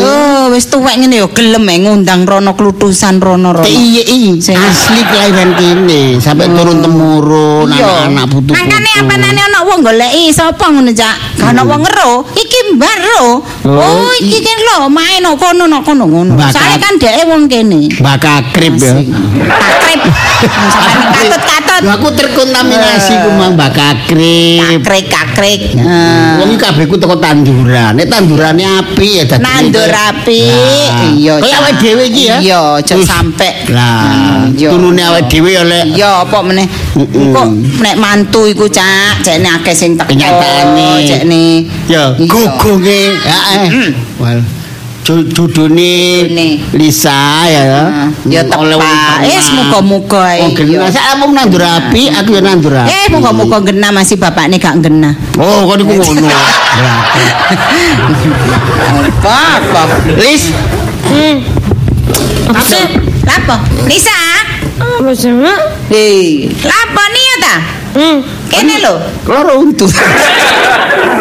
Oh, 0.00 0.42
wis 0.50 0.64
tuwek 0.66 0.94
ngene 0.96 1.16
ya 1.20 1.26
gelem 1.28 1.64
ngundang 1.64 2.24
rono 2.24 2.56
klutusan 2.56 3.20
rono 3.20 3.52
rono. 3.52 3.66
Iya, 3.66 4.02
iya. 4.06 4.54
Asli 4.56 5.00
kelahiran 5.04 5.50
kene, 5.54 6.16
sampai 6.16 6.48
turun 6.48 6.80
temurun 6.80 7.68
anak-anak 7.68 8.26
putu. 8.30 8.50
Makane 8.54 8.90
apanane 8.96 9.40
ana 9.42 9.58
wong 9.62 9.78
goleki 9.82 10.32
sapa 10.32 10.64
ngono, 10.70 10.90
Cak? 10.90 11.16
Ana 11.44 11.60
wong 11.60 11.84
ngero. 11.84 12.24
Iki 12.32 12.58
Mbak 12.80 12.96
ro. 13.04 13.44
Oh, 13.68 14.08
iki 14.16 14.40
kan 14.40 14.58
lho 14.58 14.88
main 14.88 15.20
no 15.20 15.36
kono 15.36 15.68
no 15.68 15.84
kono 15.84 16.08
ngono. 16.08 16.32
Mbak 16.34 16.50
Soale 16.52 16.76
Kat- 16.76 16.82
kan 16.82 16.94
dheke 16.96 17.22
wong 17.28 17.42
kene. 17.46 17.88
Bakal 18.00 18.48
krip 18.48 18.80
ya. 18.80 18.96
Takrip. 18.96 20.00
Sampeyan 20.72 20.98
katut-katut. 21.14 21.80
Lho, 21.84 21.90
aku 21.92 22.08
terkontaminasi 22.14 23.12
ku 23.24 23.30
mang 23.34 23.54
bakal 23.74 23.94
krip. 24.06 24.62
Kakrik 24.62 25.06
kakrik. 25.10 25.60
Eh. 25.74 26.32
Wong 26.38 26.48
iki 26.54 26.58
kabeh 26.62 26.84
ku 26.86 26.94
teko 26.94 27.18
tanduran. 27.18 27.98
Nek 27.98 28.06
tandurane 28.06 28.62
apik 28.62 29.10
ya 29.10 29.24
dadi. 29.26 29.42
Nandur 29.42 29.90
api. 29.90 30.40
Nah. 30.46 31.10
Iya. 31.10 31.34
Kaya 31.42 31.56
awake 31.58 31.78
dhewe 31.82 32.04
iki 32.06 32.22
ya. 32.30 32.36
Iya, 32.38 32.60
aja 32.78 32.94
sampe. 33.02 33.50
Lah, 33.74 34.46
Iya. 34.54 34.70
tunune 34.70 35.02
awake 35.02 35.26
dhewe 35.28 35.50
ya 35.50 35.62
lek 35.66 35.84
Iya, 35.90 36.10
apa 36.22 36.38
meneh? 36.46 36.66
Kok 37.34 37.46
nek 37.82 37.96
mantu 37.98 38.46
iku, 38.46 38.70
Cak, 38.70 39.26
jekne 39.26 39.48
akeh 39.50 39.74
sing 39.74 39.98
teko. 39.98 40.14
Kenyataane. 40.14 40.88
Jekne. 41.02 41.44
ya 41.90 42.14
gogonge. 42.30 43.18
Heeh. 43.18 43.90
Wal 44.22 44.38
ju- 44.38 44.62
judune. 45.04 46.64
Lisa 46.72 47.44
ya. 47.44 48.08
Ya 48.24 48.40
wong 48.48 48.64
tepak. 48.72 48.80
pertama. 48.80 49.28
Eh, 49.28 49.40
semoga-moga 49.44 50.24
Oh, 50.40 50.48
ya. 50.48 50.56
genah. 50.56 50.88
Sak 50.88 51.04
aku 51.12 51.24
nandur 51.30 51.60
api, 51.62 52.02
aku 52.08 52.30
ya 52.32 52.40
nandur 52.40 52.72
api. 52.72 52.88
Eh, 52.88 53.06
muga-muga 53.12 53.60
genah 53.60 53.92
masih 53.92 54.16
bapakne 54.16 54.56
gak 54.56 54.80
genah. 54.80 55.12
Oh, 55.36 55.68
kok 55.68 55.76
niku 55.76 55.92
ngono. 56.00 56.24
Apa? 59.24 59.38
Apa? 59.60 59.82
Lis, 60.16 60.50
Apa? 62.48 62.78
Lapo? 63.24 63.56
Nisa? 63.88 64.12
Apa 64.76 65.12
sama? 65.16 65.52
Hei, 65.88 66.48
lapo 66.60 67.02
nih 67.08 67.22
ya 67.24 67.36
ta? 67.40 67.54
Hmm. 67.94 68.16
Kene 68.50 68.74
lho. 68.82 68.94
loro 69.24 69.64
untu. 69.64 69.86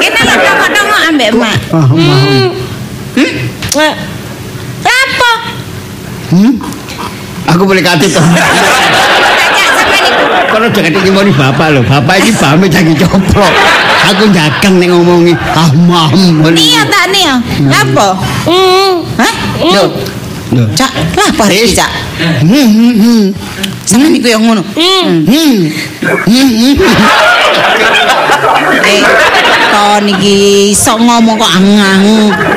Kene 0.01 0.19
lho 0.19 0.33
tongok-tongok 0.35 0.99
ambek 1.11 1.31
mak. 1.37 1.57
Ah, 1.71 1.85
mau. 1.87 2.51
Lapo? 3.73 5.31
Hmm? 6.29 6.53
Aku 7.49 7.65
boleh 7.65 7.81
kate 7.81 8.05
to. 8.05 8.21
Niku. 8.21 8.53
Kalau 10.53 10.69
jangan 10.69 11.01
nyemoni 11.01 11.33
bapak 11.33 11.73
lho, 11.73 11.81
bapak 11.81 12.21
iki 12.21 12.31
bame 12.37 12.69
jangan 12.69 12.93
coplok. 12.93 13.53
Aku 14.13 14.29
jagang 14.29 14.77
nek 14.77 14.93
ngomongi 14.93 15.33
ah 15.57 15.73
mam. 15.73 16.13
Nih 16.53 16.77
ya 16.77 16.85
tak 16.85 17.09
nih 17.09 17.25
ya. 17.25 17.35
Lapo? 17.65 18.13
hmm. 18.45 18.91
Hah? 19.17 19.33
Lho, 19.65 19.83
Lho. 20.53 20.65
Cak, 20.77 20.93
lapo 21.17 21.49
iki, 21.49 21.65
Lis. 21.65 21.73
Cak? 21.73 21.89
Hmm, 22.45 22.67
hmm, 22.69 22.93
hmm. 23.01 23.23
Sama 23.89 24.05
niku 24.13 24.29
yang 24.29 24.45
ngono. 24.45 24.61
Hmm. 24.77 25.25
Hmm. 25.25 25.73
Hmm, 28.43 28.75
hmm. 28.75 28.83
Eh, 28.83 29.01
kon 29.71 30.05
iki 30.05 30.35
iso 30.75 30.93
ngomong 30.99 31.39
kok 31.39 31.51
angang. 31.55 32.03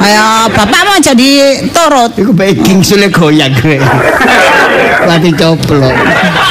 Ayo, 0.02 0.50
bapak 0.52 0.82
mau 0.84 0.98
jadi 0.98 1.62
turut. 1.70 2.12
Iku 2.18 2.32
bae 2.34 2.52
gingsule 2.58 3.08
goyang 3.08 3.54
kowe. 3.56 3.78
Mati 5.06 5.30
coplok. 5.32 5.94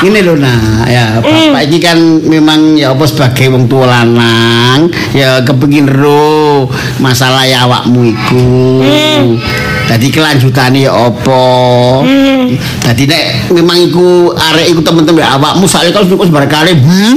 Ini 0.05 0.19
lho 0.27 0.35
nah, 0.35 0.83
ya 0.87 1.19
bapak 1.23 1.61
iki 1.71 1.79
kan 1.79 1.97
memang 2.27 2.75
ya 2.75 2.91
apa 2.91 3.03
sebagai 3.07 3.47
wong 3.47 3.65
tua 3.71 3.87
lanang 3.87 4.91
ya 5.15 5.39
kepengin 5.39 5.87
ro 5.87 6.67
masalah 6.99 7.47
ya 7.47 7.63
awakmu 7.67 8.11
iku. 8.11 8.47
Dadi 9.85 10.09
kelanjutane 10.09 10.89
ya 10.89 10.91
apa? 10.91 11.45
Dadi 12.81 13.03
nek 13.05 13.53
memang 13.53 13.77
iku 13.85 14.33
arek 14.33 14.73
iku 14.73 14.81
temen-temen 14.81 15.21
ya 15.21 15.37
awakmu 15.37 15.69
soalnya 15.69 15.93
kalau 15.93 16.09
suku 16.09 16.25
sebarkali 16.25 16.73
hmm? 16.73 17.13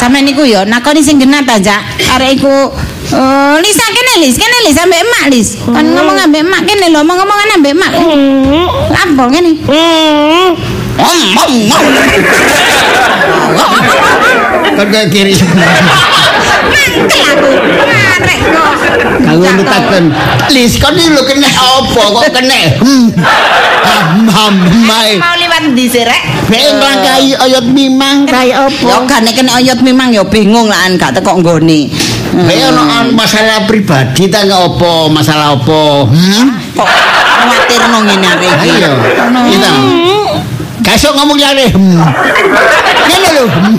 Sama 0.00 0.18
niku 0.22 0.42
yo 0.46 0.64
nakoni 0.64 1.02
sing 1.04 1.20
genah 1.20 1.44
ta, 1.44 1.58
Jak. 1.58 1.80
Arek 2.16 2.40
iku 2.40 2.72
Oh, 3.12 3.56
Lisa 3.60 3.84
kene 3.92 4.24
Lis, 4.24 4.40
kene 4.40 4.56
Lis 4.64 4.78
ambek 4.80 5.04
emak 5.04 5.24
Lis. 5.28 5.48
Kan 5.68 5.84
ngomong 5.84 6.16
ambek 6.16 6.40
emak 6.48 6.64
kene 6.64 6.88
lho, 6.88 7.04
ngomong 7.04 7.20
ngomongan 7.20 7.48
ambek 7.60 7.72
emak. 7.76 7.92
Hmm. 7.92 8.64
Lapo 8.88 9.24
kene? 9.28 9.52
Hmm. 9.68 10.48
Om, 10.96 11.18
om, 11.36 11.54
om. 11.76 11.84
Kon 14.72 14.88
kaya 14.88 15.06
kiri. 15.12 15.36
Mangkel 16.72 17.20
aku. 17.36 17.50
Arek 18.16 18.40
kok. 18.48 18.74
Aku 19.28 19.44
ngetakon. 19.60 20.04
Lis 20.56 20.72
kon 20.80 20.96
iki 20.96 21.12
lho 21.12 21.22
kena 21.28 21.48
apa 21.52 22.02
kok 22.16 22.32
kena? 22.32 22.60
Hmm. 22.80 23.12
Ham 23.84 24.24
ham 24.32 24.54
mae. 24.88 25.20
Mau 25.52 25.60
liwat 25.60 25.76
ndi 25.76 25.84
sih, 25.84 26.00
Rek? 26.00 26.48
Ben 26.48 26.80
langkai 26.80 27.36
oyot 27.44 27.76
mimang 27.76 28.24
kaya 28.24 28.64
Ya 28.64 28.72
apa? 28.72 29.04
gane 29.04 29.36
kene 29.36 29.52
oyot 29.52 29.84
memang 29.84 30.08
ya 30.08 30.24
bingung 30.24 30.64
lah 30.64 30.88
gak 30.96 31.12
teko 31.20 31.44
nggone. 31.44 31.92
Hmm. 32.32 32.48
Ben 32.48 32.72
ono 32.72 32.80
an 32.80 33.12
masalah 33.12 33.68
pribadi 33.68 34.32
ta 34.32 34.48
apa? 34.48 35.12
Masalah 35.12 35.52
apa? 35.52 36.08
Hmm? 36.08 36.56
Kok 36.72 36.88
kuwatir 37.44 37.84
nang 37.84 38.08
ngene 38.08 38.26
arek 38.32 38.48
iki. 38.64 38.80
Ayo. 38.80 38.92
Kita. 39.52 39.72
Kasok 40.80 41.20
ngomong 41.20 41.36
lare. 41.36 41.68
Hmm. 41.68 42.00
Ngene 43.12 43.28
lho. 43.36 43.44
Hmm. 43.44 43.76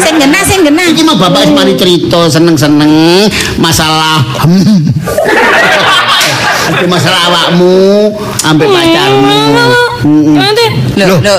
Sing 0.00 0.16
genah 0.16 0.42
sing 0.48 0.64
genah. 0.64 0.88
Iki 0.88 1.04
mah 1.04 1.20
bapak 1.20 1.44
wis 1.44 1.52
mari 1.52 1.76
cerita 1.76 2.24
seneng-seneng 2.32 3.28
masalah 3.60 4.24
hmm. 6.64 6.76
Itu 6.80 6.86
masalah 6.88 7.20
awakmu 7.28 7.74
ambek 8.44 8.68
pacarmu. 8.68 9.36
Hmm. 10.04 10.36
Nanti. 10.36 10.66
Lho, 11.00 11.06
Loh. 11.08 11.18
lho. 11.20 11.36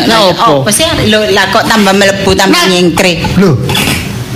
Lah, 0.00 0.32
apa? 0.32 0.64
Apa 0.64 0.70
sih 0.72 0.86
lho 1.12 1.28
lah 1.34 1.44
kok 1.52 1.64
tambah 1.68 1.92
melebu 1.92 2.30
tambah 2.32 2.56
Nah. 2.56 2.68
nyengkre. 2.70 3.12
Loh. 3.36 3.54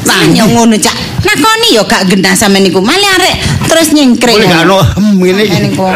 Nah, 0.04 0.20
yo 0.28 0.44
ngono 0.44 0.76
cak. 0.76 0.92
Nakoni 1.24 1.68
yo 1.72 1.82
gak 1.88 2.04
genah 2.12 2.36
sampe 2.36 2.60
niku. 2.60 2.84
Mali 2.84 3.08
arek 3.08 3.34
terus 3.64 3.96
nyengkre. 3.96 4.36
Boleh 4.36 4.48
gak 4.48 4.68
ono 4.68 4.78
hmm, 4.84 5.12
ngene 5.16 5.42
iki. 5.48 5.58
niku. 5.72 5.88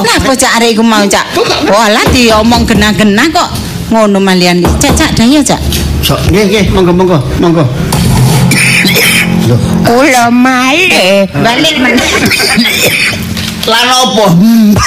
Napa 0.00 0.32
cak 0.32 0.52
arek 0.60 0.72
iku 0.72 0.82
mau 0.82 1.04
cak? 1.04 1.36
Walah 1.68 2.04
diomong 2.16 2.64
genah-genah 2.64 3.28
kok 3.28 3.48
ngono 3.92 4.16
malian. 4.18 4.64
Cak 4.80 4.96
cak 4.96 5.10
dayo 5.20 5.44
cak. 5.44 5.60
Sok 6.00 6.32
nggih 6.32 6.44
nggih 6.48 6.64
monggo 6.72 6.92
monggo 6.96 7.18
monggo. 7.42 7.64
Kula 9.86 10.26
malih 10.32 11.28
Balik 11.30 11.76
meneh. 11.78 12.10
Lan 13.66 13.86
opo? 14.06 14.24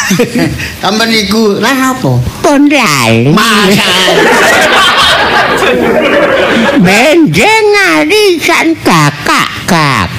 Sampeyan 0.82 1.08
niku 1.12 1.60
lan 1.60 1.96
opo? 1.96 2.20
pun 2.40 2.66
lali. 2.72 3.30
Masa 3.36 3.92
Benjeng 6.86 7.68
arisan 8.00 8.74
kakak-kakak. 8.82 10.10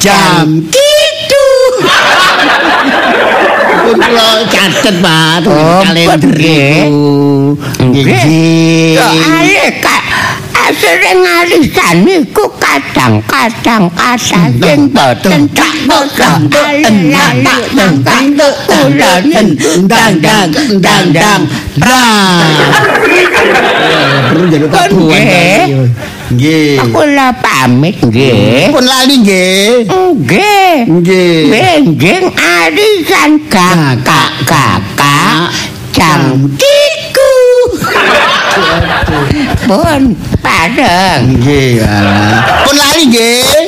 jam 0.00 0.48
kitu. 0.72 1.48
Kula 3.80 4.44
catet 4.48 4.96
Pak 5.02 5.44
kalender 5.44 6.20
nggih. 6.20 6.86
iku. 6.86 7.08
Nggih. 7.84 8.04
Nggih. 8.06 8.96
Soale 8.96 9.64
sering 10.74 11.22
arisan 11.26 12.06
niku 12.06 12.46
kadang-kadang 12.62 13.90
kata 13.90 14.46
sing 14.60 14.80
boten 14.94 15.48
tak 15.50 15.74
bosan 15.90 16.46
alali 16.50 17.58
mangkang 17.74 18.38
kula 18.38 18.50
Dang 19.90 20.14
dang 20.22 20.50
dang 20.78 21.06
dang. 21.14 21.42
Perlu 24.30 24.46
jadi 24.46 24.66
tabuhan. 24.70 25.90
Nggih. 26.30 26.78
Kula 26.94 27.34
pamit 27.42 27.98
nggih 27.98 28.70
Pun 28.70 28.86
lali 28.86 29.18
nggih. 29.18 29.90
nggih 29.90 30.86
Nggih. 30.86 31.50
benjeng 31.50 32.30
arisan 32.38 33.42
kakak-kakak 33.50 35.50
jam 35.90 36.46
kiku. 36.54 36.89
Pun 39.66 40.00
padeng 40.42 41.20
Nggih. 41.38 41.84
Pun 42.66 42.74
lali 42.76 43.02
nggih. 43.10 43.59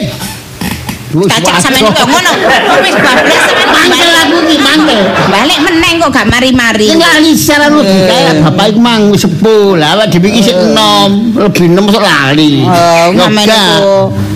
Kacak 1.13 1.57
sampe 1.61 1.79
waduh. 1.81 1.93
niku 1.93 2.05
ngono. 2.09 2.33
Wis 2.81 2.95
bablas 2.97 3.41
sampe 3.45 3.63
Mangkel 3.73 4.13
aku 4.15 4.37
ki 4.47 4.57
mangkel. 4.61 5.01
Balik 5.29 5.59
meneng 5.61 5.95
kok 6.01 6.11
gak 6.13 6.27
mari-mari. 6.29 6.87
Sing 6.89 7.01
lali 7.01 7.31
secara 7.35 7.67
lu 7.69 7.81
kayak 7.83 8.35
bapak 8.45 8.65
iku 8.73 8.81
mang 8.81 9.03
wis 9.11 9.23
sepuh. 9.23 9.77
Lah 9.77 9.99
awak 9.99 10.07
dhewe 10.09 10.29
iki 10.29 10.41
sik 10.43 10.57
enom, 10.57 11.35
lebih 11.37 11.67
enom 11.69 11.85
sok 11.89 12.05
lali. 12.05 12.63
Oh, 12.65 13.07
ngamen 13.13 13.45
iku. 13.45 13.93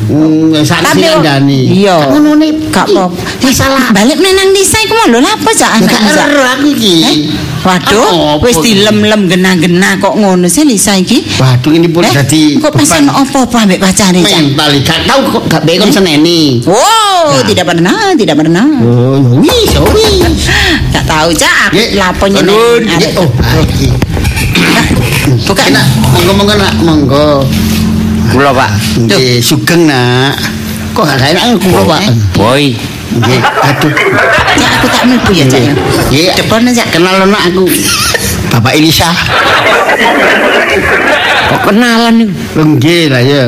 Hmm, 0.06 0.54
sak 0.62 0.86
Tapi 0.86 1.02
kok- 1.02 1.18
ndani. 1.18 1.60
Iya. 1.82 1.96
Ngono 2.14 2.38
ne 2.38 2.48
Gak 2.70 2.86
apa. 2.86 3.10
Masalah 3.42 3.90
balik 3.90 4.18
meneng 4.20 4.54
desa 4.54 4.78
iku 4.78 4.94
lho 5.08 5.18
lha 5.18 5.30
apa 5.32 5.50
Gak 5.50 5.70
anak 5.82 6.00
ero 6.28 6.42
aku 6.44 6.66
iki. 6.74 6.94
Eh? 7.02 7.16
Waduh, 7.66 8.38
wis 8.46 8.62
dilem-lem 8.62 9.26
genah-genah 9.26 9.98
kok 9.98 10.14
ngono 10.14 10.46
sih 10.46 10.62
Lisa 10.62 10.94
iki. 10.94 11.26
Waduh 11.42 11.74
ini 11.74 11.90
pun 11.90 12.06
Eh, 12.06 12.14
jadi 12.14 12.62
kok 12.62 12.70
pesan 12.70 13.10
apa-apa 13.10 13.66
ambek 13.66 13.82
pacare 13.82 14.22
mental 14.22 14.70
gak 14.86 15.02
tau 15.02 15.18
kok 15.26 15.42
gak 15.50 15.62
bekon 15.66 15.90
seneni. 15.90 16.62
Wow, 16.66 17.46
tidak 17.46 17.62
pernah, 17.70 18.10
tidak 18.18 18.42
pernah. 18.42 18.66
Oh, 18.82 19.38
wis, 19.38 19.70
oh, 19.78 19.86
wis. 19.94 20.50
Gak 20.94 21.06
tahu 21.06 21.30
cak, 21.30 21.70
aku 21.70 22.26
neng. 22.26 22.42
Nggih, 22.82 23.14
Oh, 23.22 23.30
iki. 23.62 23.94
Buka. 25.46 25.62
Nak, 25.70 25.86
monggo 26.10 26.32
monggo 26.34 26.54
nak, 26.58 26.74
monggo. 26.82 27.28
kula 28.34 28.50
pak 28.50 28.70
Nggih, 28.98 29.38
sugeng 29.38 29.86
nak. 29.86 30.34
Kok 30.90 31.06
gak 31.06 31.38
enak 31.38 31.54
kula, 31.62 31.86
Pak? 31.86 32.00
boy 32.34 32.74
Nggih, 33.14 33.40
aduh. 33.62 33.92
Cak 34.58 34.70
aku 34.74 34.86
tak 34.90 35.02
mlebu 35.06 35.30
ya 35.30 35.44
cak. 35.46 35.60
Nggih, 36.10 36.34
Depan 36.34 36.66
cak. 36.74 36.86
kenal 36.90 37.14
nak 37.22 37.42
aku. 37.46 37.62
Bapak 38.50 38.74
Elisa. 38.74 39.06
kok 41.46 41.60
kenalan 41.62 42.14
niku 42.18 42.34
Oh, 42.58 42.66
Nggih 42.74 43.06
lah 43.06 43.22
ya. 43.22 43.44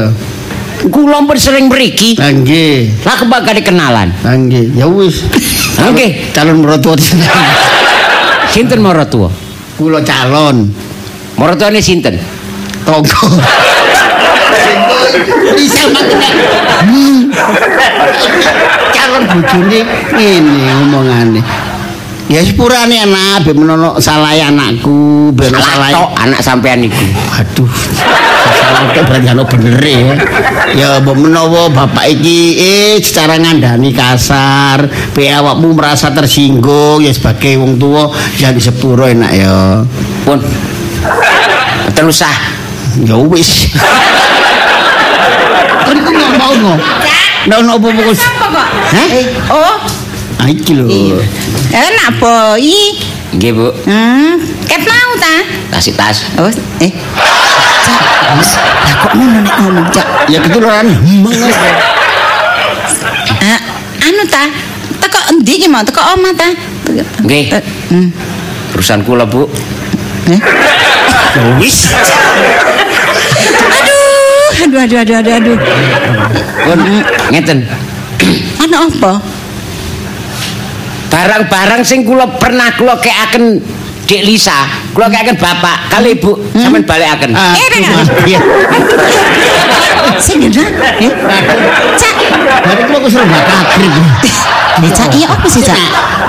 Kula 0.86 1.18
pun 1.26 1.34
sering 1.34 1.66
mriki 1.66 2.14
Ah, 2.16 2.30
Nggih. 2.30 3.02
lah 3.02 3.18
kebakar 3.18 3.58
kenalan 3.58 4.14
Ah, 4.22 4.34
Nggih, 4.34 4.78
ya 4.78 4.86
wis. 4.86 5.26
Nggih. 5.74 6.30
Calon 6.30 6.62
mertua 6.62 6.94
sinten 8.48 8.78
maratua 8.78 9.28
Kula 9.74 9.98
calon. 10.02 10.70
maratuane 11.34 11.78
sinten 11.78 12.18
Tonggo. 12.82 13.28
Bisa 15.52 15.82
makin 15.92 16.18
hmm. 16.88 17.20
calon 18.90 19.22
bojone 19.28 19.80
ngene 20.16 20.62
ngomongane. 20.72 21.40
Ya 22.28 22.44
sepurane 22.44 23.00
anak 23.00 23.48
ben 23.48 23.56
menono 23.56 23.96
salah 24.04 24.36
anakku, 24.36 25.32
ben 25.32 25.48
salah 25.48 26.12
anak 26.12 26.44
sampean 26.44 26.84
niku 26.84 27.00
Aduh. 27.40 27.64
Salah 28.52 28.84
berarti 28.92 29.32
ono 29.32 29.48
bener 29.48 29.80
ya. 29.80 30.12
Ya 30.76 30.88
mbok 31.00 31.16
menawa 31.24 31.72
bapak 31.72 32.04
iki 32.20 32.60
eh 32.60 33.00
secara 33.00 33.40
ngandani 33.40 33.96
kasar, 33.96 34.92
be 35.16 35.32
awakmu 35.32 35.72
merasa 35.72 36.12
tersinggung 36.12 37.00
ya 37.00 37.16
sebagai 37.16 37.56
wong 37.64 37.80
tua 37.80 38.12
ya 38.36 38.52
di 38.52 38.60
sepuro 38.60 39.08
enak 39.08 39.32
ya. 39.32 39.80
pun 40.28 40.44
terus 41.96 42.20
usah 42.20 42.36
Ya 43.08 43.14
wis. 43.14 43.70
Kan 45.86 45.96
ku 46.02 46.10
ngomong 46.10 46.36
ngomong. 46.36 46.80
Ndak 47.46 47.58
ono 47.62 47.70
apa-apa 47.78 48.00
kok. 48.10 48.14
Kok? 48.18 48.64
Hah? 48.90 49.06
Eh, 49.14 49.24
oh, 49.54 49.76
iki 50.46 50.72
lho. 50.72 50.86
enak 51.68 52.10
boy. 52.16 52.70
nggih 53.28 53.52
Bu 53.52 53.68
Hmm, 53.84 54.38
ket 54.64 54.80
mau 54.80 55.10
ta? 55.14 55.34
kasih 55.70 55.92
tas 55.92 56.24
Oh, 56.36 56.48
eh. 56.78 56.92
Wis. 58.38 58.52
Lah 58.56 58.94
kok 58.98 59.12
ngono 59.14 59.38
nek 59.40 59.54
ngomong, 59.58 59.86
Cak? 59.90 60.06
Ya 60.28 60.38
ketularan 60.38 60.84
hemeng. 60.86 61.32
Ah, 63.38 63.60
anu 64.00 64.22
ta? 64.24 64.44
Teko 64.98 65.18
endi 65.28 65.54
ki 65.56 65.66
mau? 65.66 65.80
Teko 65.80 66.00
omah 66.14 66.32
ta? 66.32 66.48
Nggih. 67.22 67.44
Te- 67.50 67.64
Hmm. 67.88 68.08
urusan 68.72 69.00
kula 69.02 69.24
Bu 69.24 69.48
Eh? 70.28 70.40
Wis. 71.56 71.88
Aduh, 74.58 74.80
aduh, 74.80 74.98
aduh, 75.00 75.16
aduh, 75.16 75.34
aduh, 75.38 75.56
pun 76.60 76.78
ngeten 77.30 77.58
Anu 78.58 78.76
apa? 78.90 79.12
Barang-barang 81.08 81.82
sing 81.84 82.04
kula 82.04 82.36
pernah 82.36 82.72
kula 82.76 83.00
kekaken 83.00 83.60
Dik 84.08 84.24
Lisa, 84.24 84.87
kula 84.94 85.06
kekaken 85.08 85.36
bapak 85.36 85.76
kali 85.90 86.16
ibu 86.16 86.32
sampean 86.54 86.84
balekaken. 86.84 87.30
Ah, 87.34 87.54
Eh. 87.54 88.40
Sing. 90.18 90.42
Eh? 90.42 90.50
Cak, 91.94 92.14
Dari 92.64 92.82
kula 92.84 92.98
kesel 93.06 93.22
gak 93.22 93.42
kagrib. 93.46 93.92
eh, 94.78 94.90
Cak, 94.90 95.08
iya 95.14 95.26
apa 95.30 95.46
sih, 95.46 95.62
Cak? 95.62 95.78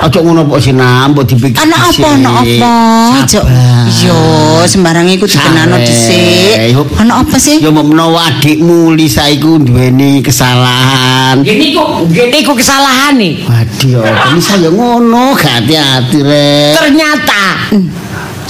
Ojo 0.00 0.18
ngono 0.24 0.48
kok 0.48 0.60
sinam, 0.62 1.12
mbok 1.12 1.28
dipikir. 1.28 1.60
Ana 1.60 1.76
apa, 1.76 2.06
ana 2.08 2.30
apa? 2.40 2.74
Cok. 3.26 3.44
Yo, 4.00 4.16
sembarang 4.64 5.04
iku 5.10 5.28
dikenano 5.28 5.76
dhisik. 5.76 6.72
Ana 6.96 7.20
apa 7.20 7.36
sih? 7.36 7.60
Ya 7.60 7.68
mbok 7.68 7.84
menawa 7.84 8.30
adikmu 8.30 8.94
Lisa 8.94 9.28
iku 9.28 9.58
duweni 9.60 10.22
kesalahan. 10.24 11.42
Nggih 11.44 11.56
niku, 11.58 11.84
nggih 12.08 12.26
niku 12.32 12.52
kesalahane. 12.56 13.44
Waduh, 13.44 14.00
ya 14.06 14.12
Lisa 14.32 14.54
ya 14.56 14.70
ngono, 14.70 15.34
hati-hati 15.36 16.18
rek. 16.22 16.72
Ternyata 16.78 17.42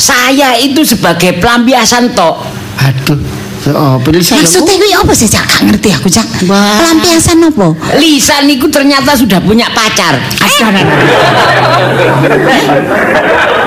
Saya 0.00 0.56
itu 0.56 0.80
sebagai 0.80 1.36
pelampiasan 1.36 2.16
tok. 2.16 2.40
Aduh. 2.80 3.20
Oh, 3.68 4.00
saya. 4.24 4.40
Maksudnya 4.40 4.72
kuwi 4.80 4.92
apa 4.96 5.12
sih 5.12 5.28
Cak? 5.28 5.44
Gak 5.44 5.60
ngerti 5.68 5.88
aku 5.92 6.08
Cak. 6.08 6.24
Pelampiasan 6.48 7.44
apa? 7.44 7.76
Lisa 8.00 8.40
niku 8.48 8.72
ternyata 8.72 9.12
sudah 9.12 9.36
punya 9.44 9.68
pacar. 9.76 10.16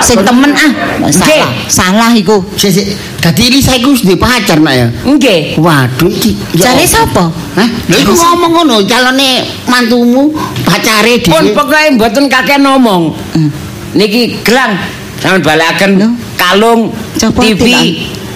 Sing 0.01 0.17
temen 0.25 0.49
ah. 0.57 0.71
Salah. 1.13 1.51
Salah 1.69 2.11
iku. 2.17 2.41
Dadi 3.21 3.53
Lisa 3.53 3.77
iku 3.77 3.93
wis 3.93 4.01
duwe 4.01 4.17
pacar 4.17 4.57
nak 4.57 4.73
ya. 4.73 4.87
Nggih. 5.05 5.61
Waduh 5.61 6.09
iki. 6.09 6.33
ya 6.57 6.73
Jare 6.73 6.89
apa? 6.89 6.89
sapa? 6.89 7.23
Hah? 7.61 7.69
Lha 7.69 7.95
iku 8.01 8.17
ngomong 8.17 8.51
ngono 8.65 8.75
calone 8.89 9.45
mantumu 9.69 10.33
pacare 10.65 11.21
Pun 11.21 11.53
dhewe. 11.53 11.55
pokoke 11.55 12.01
mboten 12.01 12.25
kakek 12.25 12.57
ngomong. 12.65 13.13
Niki 13.93 14.41
gelang 14.41 14.73
sampean 15.21 15.45
balekaken 15.45 15.91
Lho. 16.01 16.09
Kalung 16.35 16.91
Coba 17.17 17.39
TV 17.41 17.61
dilang. 17.61 17.89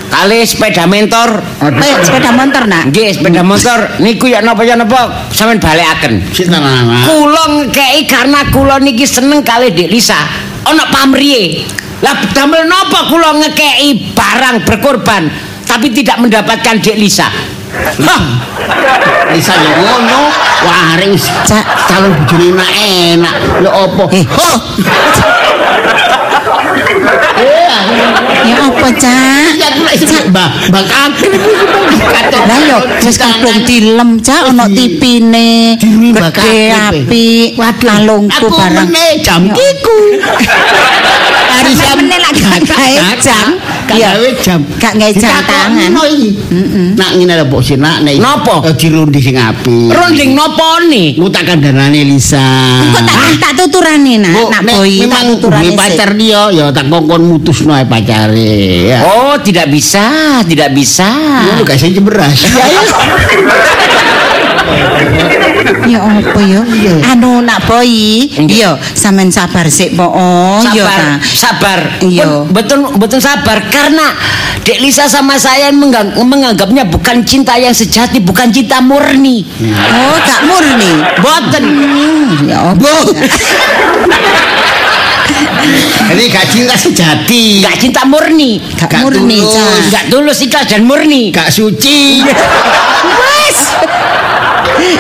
kali 0.08 0.40
sepeda 0.48 0.88
mentor. 0.88 1.44
Eh, 1.62 1.96
sepeda 2.02 2.32
motor 2.32 2.64
nak. 2.66 2.90
Nggih, 2.90 3.20
sepeda 3.20 3.44
motor 3.44 4.00
niku 4.00 4.32
ya 4.32 4.40
napa 4.40 4.64
ya 4.64 4.80
napa 4.80 5.28
sampean 5.36 5.60
balekaken. 5.60 6.24
Sik 6.32 6.48
tenan. 6.48 6.88
Kula 7.04 7.44
ngekeki 7.62 8.02
karena 8.08 8.40
kula 8.50 8.80
niki 8.80 9.04
seneng 9.04 9.44
kali 9.44 9.76
Dik 9.76 9.92
Lisa. 9.92 10.18
Ana 10.64 10.88
pamriye. 10.88 11.68
Lah 12.00 12.16
damel 12.32 12.64
napa 12.66 13.12
kula 13.12 13.36
ngekeki 13.42 14.16
barang 14.16 14.64
berkorban 14.64 15.28
tapi 15.68 15.92
tidak 15.92 16.24
mendapatkan 16.24 16.80
Dik 16.80 16.96
Lisa? 16.96 17.28
Hah, 17.78 18.24
Lisa 19.36 19.54
yo 19.60 19.72
ngono. 19.76 20.32
Wah, 20.58 20.98
arek 20.98 21.14
wis 21.14 21.30
Cak. 21.46 21.62
calon 21.86 22.18
bojone 22.18 22.50
enak 22.50 22.72
enak. 22.74 23.36
Lho 23.62 23.70
opo? 23.70 24.10
Eh. 24.10 24.26
Ya 28.48 28.56
apa 28.64 28.88
Cak? 28.96 29.48
Ya 29.60 29.68
aku 29.70 29.82
lek 29.84 29.96
sebut 30.00 30.26
Mbah, 30.32 30.50
Mbah 30.72 30.84
kata. 30.88 32.40
Lah 32.48 32.60
yo 32.64 32.78
wis 33.04 33.18
kadung 33.20 33.60
dilem 33.68 34.10
Cak 34.24 34.52
ono 34.52 34.66
tipine. 34.72 35.76
Gede 35.78 36.72
apik. 36.72 37.60
Kalungku 37.78 38.32
Aku 38.32 38.48
barang. 38.50 38.88
meneh 38.88 39.20
jam 39.20 39.48
kiku. 39.52 39.98
Hari 41.58 41.74
Sam- 41.74 42.00
meneh 42.00 42.20
lagi 42.22 42.42
gak 42.44 43.16
jam. 43.20 43.48
Iya. 43.96 44.10
gawe 44.18 44.30
jam. 44.44 44.60
Gak 44.76 44.94
gawe 45.00 45.14
jam 45.16 45.32
tangan. 45.48 45.90
Nak 46.98 47.10
ngene 47.16 47.34
lho 47.40 47.46
Pok 47.48 47.62
Sinak 47.64 48.04
nek 48.04 48.20
Napa? 48.20 48.68
eh, 48.68 48.76
dirundi 48.76 49.20
sing 49.24 49.40
apik. 49.40 49.94
ronding 49.94 50.36
napa 50.36 50.84
ni? 50.90 51.16
Ku 51.16 51.32
tak 51.32 51.48
kandhanane 51.48 52.04
Lisa. 52.04 52.44
Kok 52.92 53.04
tak 53.08 53.16
tak 53.40 53.52
tuturane 53.56 54.20
nak, 54.20 54.34
nak 54.34 54.50
tak 54.52 54.62
memang 54.84 55.40
tuturane. 55.40 55.72
pacar 55.78 56.10
dia 56.18 56.52
ya 56.52 56.66
tak 56.74 56.92
kongkon 56.92 57.22
mutusno 57.24 57.72
ae 57.72 57.86
pacare 57.88 58.92
ya. 58.92 59.00
Oh, 59.06 59.40
tidak 59.40 59.72
bisa, 59.72 60.42
tidak 60.44 60.74
bisa. 60.74 61.08
Ngono 61.48 61.62
gak 61.64 61.78
sing 61.80 61.96
beras. 62.04 62.40
Ya 62.44 62.66
apa 66.08 66.40
ya? 66.44 66.62
Anu 67.14 67.44
nak 67.44 67.68
boy. 67.68 67.88
Iya, 68.48 68.80
sampean 68.94 69.30
sabar 69.30 69.68
sik 69.68 69.96
po. 69.96 70.08
Oh, 70.08 70.60
iya 70.72 70.84
sabar, 70.86 71.00
ta. 71.00 71.10
sabar. 71.24 71.80
Iya. 72.02 72.48
Betul, 72.50 72.80
betul 72.98 73.20
sabar 73.20 73.58
karena 73.68 74.16
Dek 74.64 74.84
Lisa 74.84 75.08
sama 75.08 75.40
saya 75.40 75.72
mengang- 75.72 76.12
menganggapnya 76.18 76.84
bukan 76.84 77.24
cinta 77.24 77.56
yang 77.56 77.72
sejati, 77.72 78.20
bukan 78.20 78.52
cinta 78.52 78.84
murni. 78.84 79.44
Oh, 79.64 80.18
gak 80.20 80.42
murni. 80.44 80.92
Boten. 81.24 81.66
Ya 82.48 82.76
apa? 82.76 82.92
Ini 86.08 86.24
gak 86.32 86.48
cinta 86.50 86.76
sejati. 86.76 87.60
Gak 87.62 87.78
cinta 87.78 88.02
murni. 88.08 88.60
Gak 88.80 88.90
Gak 88.90 89.02
murni, 89.04 89.40
tulus. 89.44 89.84
Gak 89.92 90.06
tulus 90.08 90.40
ikhlas 90.42 90.66
dan 90.68 90.88
murni. 90.88 91.30
Gak 91.36 91.52
suci. 91.52 92.24
Wes. 92.24 93.60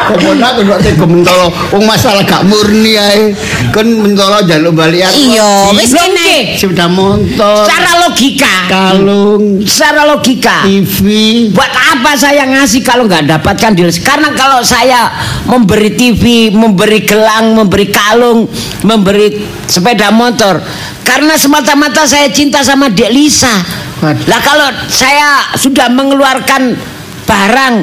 Komono 0.07 0.45
aku 0.45 0.61
kok 0.65 0.79
tega 0.81 1.05
mentolo 1.05 1.47
wong 1.73 1.83
masalah 1.85 2.23
gak 2.23 2.43
murni 2.47 2.95
ae. 2.95 3.33
Kon 3.71 3.87
mentolo 4.03 4.41
njaluk 4.43 4.73
balik 4.73 5.07
aku. 5.09 5.17
Iya, 5.17 5.51
wis 5.75 5.91
kene. 5.91 6.31
Sepeda 6.57 6.87
motor, 6.87 7.65
Secara 7.65 7.91
logika. 8.07 8.55
kalung, 8.69 9.61
Secara 9.63 10.01
logika. 10.07 10.63
TV. 10.65 11.01
Buat 11.51 11.73
apa 11.73 12.11
saya 12.15 12.47
ngasih 12.47 12.81
kalau 12.81 13.05
nggak 13.05 13.27
dapatkan 13.27 13.71
deal? 13.75 13.89
Karena 14.01 14.31
kalau 14.33 14.63
saya 14.63 15.11
memberi 15.45 15.93
TV, 15.93 16.49
memberi 16.51 17.03
gelang, 17.03 17.53
memberi 17.55 17.87
kalung, 17.89 18.47
memberi 18.83 19.43
sepeda 19.67 20.09
motor, 20.13 20.59
karena 21.03 21.35
semata-mata 21.35 22.07
saya 22.07 22.31
cinta 22.31 22.63
sama 22.63 22.87
Dek 22.91 23.11
Lisa. 23.11 23.51
Lah 24.01 24.39
kalau 24.45 24.69
saya 24.87 25.57
sudah 25.57 25.89
mengeluarkan 25.89 26.77
barang 27.25 27.75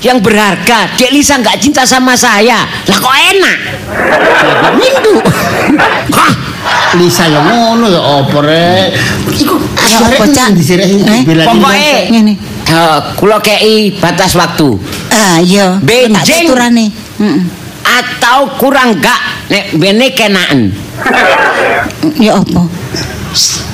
yang 0.00 0.18
berharga, 0.18 0.96
Dek 0.96 1.10
Lisa 1.10 1.36
nggak 1.36 1.56
cinta 1.56 1.84
sama 1.84 2.16
saya, 2.16 2.64
lah 2.64 2.98
kok 2.98 3.14
enak? 3.14 3.58
Mindu. 4.76 5.14
Hah? 6.10 6.32
Lisa 6.96 7.24
yang 7.24 7.44
ngono 7.44 7.86
ya 7.86 8.00
apa 8.00 8.38
rek? 8.40 8.88
Iku 9.30 9.54
apa, 9.56 10.24
Cak? 10.26 10.48
disireh 10.52 10.88
Eh, 11.00 11.22
Pokoknya 11.44 12.10
Ngene. 12.10 12.34
eh, 12.66 12.98
kula 13.14 13.38
kei 13.38 13.94
batas 13.96 14.34
waktu. 14.34 14.74
Ah, 15.08 15.38
iya. 15.38 15.78
Benjing. 15.80 16.48
Heeh. 16.50 17.40
atau 17.80 18.54
kurang 18.54 18.96
gak 18.96 19.18
nek 19.50 19.74
bene 19.74 20.14
kenaan 20.14 20.70
Ya 22.16 22.38
apa? 22.38 22.62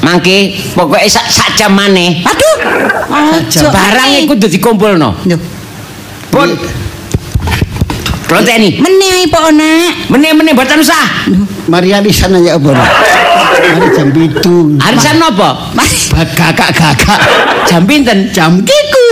mangke 0.01 0.57
pokoknya 0.73 1.05
sak 1.07 1.27
sak 1.29 1.49
jam 1.53 1.75
maneh 1.75 2.23
Aduh. 2.25 3.69
Barang 3.69 4.09
iku 4.15 4.33
kudu 4.33 4.47
dikumpulno 4.49 5.11
Lho, 5.27 5.37
pun 6.31 6.51
Ronteni 8.27 8.83
meneh 8.83 9.23
ae 9.23 9.27
po 9.31 9.39
nak. 9.55 10.11
meneh-meneh 10.11 10.51
mboten 10.51 10.83
usah 10.83 11.31
Mari 11.71 11.95
arisan 11.95 12.35
aja 12.35 12.59
apa? 12.59 12.75
Rek? 12.75 12.91
Mari 13.71 13.89
jam 13.95 14.09
pitu. 14.11 14.57
arisan 14.83 15.23
napa 15.23 15.71
Mas. 15.79 16.11
Gagak-gagak 16.11 17.19
jam 17.71 17.87
pinten 17.87 18.27
jam 18.35 18.59
kiku. 18.67 19.05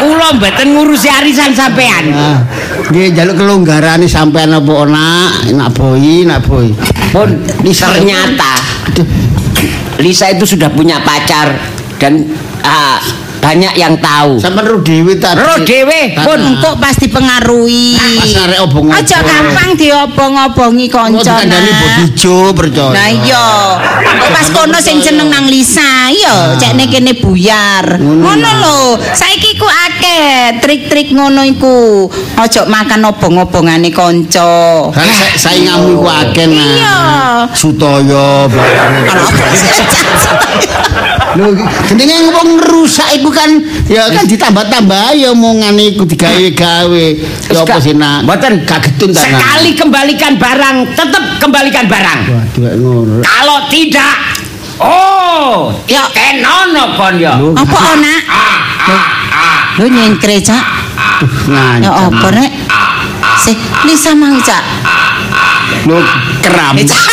kula 0.00 0.36
mboten 0.36 0.76
ngurusi 0.76 1.08
arisan 1.08 1.56
sampean 1.56 2.12
Nah, 2.12 2.44
nggih 2.92 3.16
jaluk 3.16 3.40
kelonggarane 3.40 4.04
sampean 4.04 4.52
apa 4.52 4.72
nak, 4.84 5.48
nak 5.52 5.68
boy, 5.72 6.24
nak 6.28 6.40
boy. 6.44 6.68
pun 7.12 7.32
Lisa. 7.64 7.96
ternyata 7.96 8.60
Lisa 10.00 10.32
itu 10.32 10.44
sudah 10.44 10.68
punya 10.72 11.00
pacar 11.00 11.52
dan 12.00 12.28
ah, 12.64 12.96
banyak 13.40 13.74
yang 13.74 13.96
tahu 13.96 14.36
sampean 14.36 14.68
ro 14.68 14.78
dhewe 14.84 15.16
ta. 15.16 15.32
Ro 15.32 15.64
dhewe, 15.64 16.12
pun. 16.14 16.38
Engkok 16.40 16.76
pasti 16.76 17.08
pengaruhi. 17.08 17.96
Pas 17.96 18.32
arek 18.46 18.60
obong. 18.68 18.92
Aja 18.92 19.24
gampang 19.24 19.72
diobong-obongi 19.74 20.86
kanca. 20.92 21.40
Kandhane 21.40 21.72
Nak. 21.72 21.80
bodijo 21.80 22.52
percaya. 22.52 22.92
Nah 22.92 23.08
iya. 23.08 23.46
Kok 24.20 24.28
Pas 24.30 24.46
kono 24.52 24.78
sing 24.78 25.00
jeneng 25.00 25.32
nang 25.32 25.48
Lisa, 25.48 26.12
iya, 26.12 26.54
cek 26.54 26.76
nek 26.76 26.88
kene 26.92 27.12
buyar. 27.16 27.96
Ngono 27.98 28.50
lho. 28.60 28.80
Saiki 29.00 29.56
ku 29.56 29.66
akeh 29.66 30.60
trik-trik 30.60 31.16
ngono 31.16 31.40
iku. 31.42 32.06
Aja 32.36 32.68
makan 32.68 33.08
obong-obongane 33.08 33.88
kanca. 33.90 34.92
Kan 34.92 35.08
sa- 35.08 35.48
sainganmu 35.48 35.96
iku 35.98 36.08
akeh 36.08 36.46
nah. 36.46 36.60
Iya. 36.60 36.96
Sutaya. 37.56 38.46
Lho, 41.30 41.54
jenenge 41.94 42.34
wong 42.34 42.58
rusak 42.58 43.06
iku 43.14 43.29
kan 43.30 43.50
ya 43.86 44.10
kan 44.10 44.24
ditambah-tambah 44.26 45.16
ya 45.16 45.32
omongane 45.32 45.94
iku 45.94 46.04
digawe-gawe. 46.04 47.06
Ya 47.50 47.60
apa 47.62 47.76
sih 47.80 47.94
nak? 47.96 48.26
Mboten. 48.26 48.62
gak 48.68 48.80
getun 48.86 49.10
ta. 49.10 49.22
Nak? 49.22 49.40
sekali 49.40 49.70
kembalikan 49.74 50.32
barang 50.36 50.76
tetap 50.94 51.24
kembalikan 51.40 51.84
barang 51.88 52.20
Waduh 52.30 52.72
ngono. 52.78 53.14
Kalau 53.24 53.58
tidak, 53.72 54.14
oh, 54.78 55.72
ya 55.88 56.04
kenono 56.12 56.94
kon 56.94 57.14
ya. 57.18 57.34
Lho, 57.38 57.56
Apa 57.56 57.78
ana? 57.96 58.14
Lho 59.80 59.86
nyengkre, 59.88 60.38
Cak. 60.42 60.64
Ya 61.80 61.90
apa 61.90 62.26
rek? 62.32 62.50
Sih, 63.38 63.54
Lisa 63.84 64.10
mang, 64.12 64.34
Cak. 64.40 64.62
Lho 65.86 66.02
keram. 66.42 66.74
Eh, 66.76 66.84
Cak. 66.84 67.04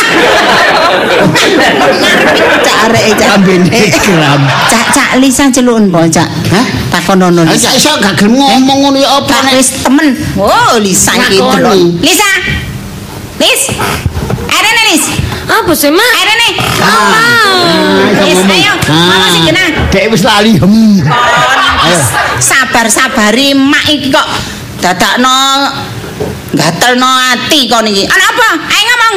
Cak 2.64 2.76
arek 2.88 3.02
e, 3.04 3.12
Cak. 3.14 3.28
Kambene 3.32 3.80
keram. 3.96 4.40
Cak, 4.68 4.84
Cak 4.92 5.10
Lisa 5.18 5.48
celukun 5.48 5.88
po, 5.88 6.02
Cak. 6.04 6.28
Hah? 6.52 6.64
Takonono 6.90 7.44
Lah 7.44 7.52
Lisa. 7.52 7.68
sak 7.68 7.74
iso 7.76 7.92
gak 7.98 8.14
gelem 8.16 8.36
ngomong 8.36 8.78
ngono 8.84 8.98
ya 8.98 9.08
apa 9.20 9.34
nek 9.44 9.54
wis 9.56 9.70
temen. 9.80 10.08
Oh, 10.36 10.74
Lisa 10.80 11.12
iki 11.14 11.38
delok. 11.38 11.74
Lisa. 12.00 12.30
Lis. 13.38 13.62
Arene 14.48 14.82
Lis. 14.90 15.04
Apa 15.48 15.72
sih, 15.72 15.88
Mak? 15.88 16.12
Arene. 16.18 16.48
Ah, 16.82 18.12
Lis, 18.20 18.36
ngomong. 18.36 18.52
ayo. 18.52 18.72
Ah, 18.84 18.92
Ngomong 18.92 19.30
sing 19.30 19.42
genah. 19.46 19.68
Dek 19.88 20.04
wis 20.10 20.22
lali. 20.24 20.52
Hmm. 20.58 21.00
Ayo. 21.78 21.98
Sabar-sabari 22.38 23.54
mak 23.54 23.86
iki 23.86 24.10
kok 24.10 24.26
dadakno 24.78 25.36
gatelno 26.54 27.10
ati 27.32 27.68
kon 27.68 27.84
iki. 27.86 28.04
Ana 28.08 28.24
apa? 28.32 28.48
Ayo 28.68 28.84
ngomong. 28.88 29.16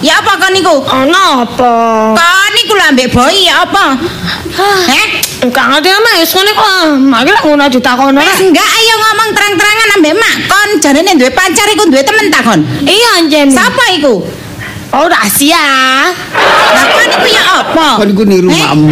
Ya 0.00 0.16
apa 0.16 0.32
kon 0.40 0.52
niku? 0.56 0.74
Ana 0.88 1.44
apa? 1.44 1.72
Kon 2.16 2.50
niku 2.56 2.72
lho 2.72 2.84
ambek 2.88 3.08
boy 3.12 3.36
ya 3.36 3.64
apa? 3.68 4.00
Heh? 4.88 5.06
Enggak 5.44 5.66
ngerti 5.72 5.88
mak 5.92 6.14
wis 6.20 6.32
ngene 6.32 6.52
kok. 6.52 6.68
Mak 7.04 7.20
iki 7.24 7.32
lek 7.32 7.44
ngono 7.44 7.64
ditakono 7.68 8.18
Wis 8.20 8.28
rek. 8.40 8.48
enggak 8.48 8.68
ayo 8.68 8.94
ngomong 8.96 9.28
terang-terangan 9.36 9.88
ambek 9.96 10.14
mak 10.16 10.34
kon 10.48 10.68
jarene 10.80 11.12
duwe 11.16 11.30
pacar 11.32 11.68
iku 11.68 11.84
duwe 11.88 12.02
temen 12.04 12.26
ta 12.32 12.40
kon? 12.40 12.60
Iya 12.84 13.10
anjen. 13.20 13.48
Sapa 13.52 13.84
iku? 13.96 14.24
Oh 14.90 15.06
rahasia. 15.06 15.62
Lah 16.34 16.84
kon 16.90 17.06
iku 17.06 17.26
ya 17.30 17.42
apa? 17.62 17.88
Kon 18.02 18.08
iku 18.10 18.22
niru 18.26 18.50
Eh? 18.50 18.58
makmu. 18.58 18.90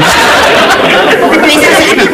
Wis 1.42 1.58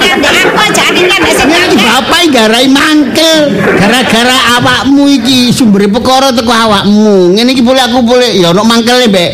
kan 0.01 0.17
ndek 0.25 0.35
aku 0.41 0.57
aja 0.57 0.83
kan 0.89 1.21
sing 1.29 1.49
Iki 1.53 1.77
bapak 1.85 2.23
garai 2.33 2.67
mangkel. 2.73 3.53
Gara-gara 3.77 4.37
awakmu 4.57 5.05
iki 5.21 5.53
sumber 5.53 5.85
perkara 5.93 6.33
teko 6.33 6.49
awakmu. 6.49 7.37
Ngene 7.37 7.53
iki 7.53 7.61
boleh 7.61 7.85
aku 7.85 8.01
boleh 8.01 8.33
ya 8.41 8.57
ono 8.57 8.65
mangkele 8.65 9.05
mbek 9.13 9.31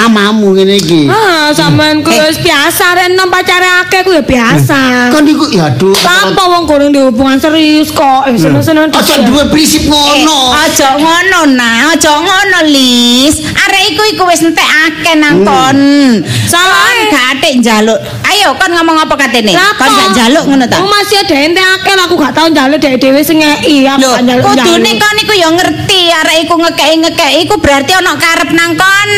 mamamu 0.00 0.56
ngene 0.56 0.80
iki. 0.80 1.04
Ah, 1.06 1.52
sampean 1.52 2.00
ku 2.00 2.08
Eh. 2.08 2.24
wis 2.24 2.40
biasa 2.40 2.96
rek 2.96 3.12
nom 3.12 3.28
pacare 3.28 3.68
akeh 3.84 4.00
ku 4.00 4.16
ya 4.16 4.24
biasa. 4.24 5.12
Kon 5.12 5.28
iku 5.28 5.44
ya 5.52 5.68
aduh. 5.68 5.92
Apa 5.92 6.42
wong 6.48 6.64
kurang 6.64 6.88
di 6.88 7.00
hubungan 7.04 7.36
serius 7.36 7.92
kok. 7.92 8.24
Eh, 8.24 8.36
seneng-seneng 8.36 8.88
Aja 8.88 8.96
dhisik. 8.96 9.28
duwe 9.28 9.44
prinsip 9.52 9.82
ngono. 9.84 10.56
Aja 10.56 10.96
ngono 10.96 11.40
nah, 11.52 11.92
aja 11.92 12.16
ngono 12.16 12.58
Lis. 12.70 13.44
Arek 13.52 13.82
iku 13.92 14.02
iku 14.16 14.22
wis 14.28 14.40
entekake 14.40 15.12
nang 15.16 15.44
kon. 15.44 15.78
Salah, 16.48 16.80
Kon 16.80 16.96
eh. 16.96 17.08
gak 17.12 17.24
atik 17.36 17.52
njaluk. 17.60 17.98
Ayo 18.24 18.48
kon 18.56 18.70
ngomong 18.72 18.96
apa 19.00 19.14
katene? 19.16 19.52
Kon 19.76 19.90
gak 19.90 20.08
njaluk 20.16 20.44
ngono 20.48 20.64
ta? 20.64 20.80
Aku 20.80 20.88
masih 20.88 21.20
ada 21.20 21.36
ente 21.36 21.60
akeh 21.60 21.94
aku 22.00 22.14
gak 22.16 22.32
tau 22.32 22.46
njaluk 22.48 22.78
dhek 22.80 22.96
dhewe 22.96 23.20
sing 23.20 23.38
ngeki. 23.42 23.84
Aku 23.84 24.00
Lho, 24.00 24.10
gak 24.16 24.22
njaluk. 24.24 24.44
kudune 24.48 24.92
kon 24.96 25.16
iku 25.20 25.34
ya 25.36 25.48
ngerti 25.52 26.00
arek 26.10 26.36
iku 26.46 26.54
ngekeki-ngekeki 26.56 27.38
iku 27.44 27.54
berarti 27.60 27.92
ana 27.92 28.12
karep 28.16 28.50
nang 28.52 28.72
kon. 28.74 29.10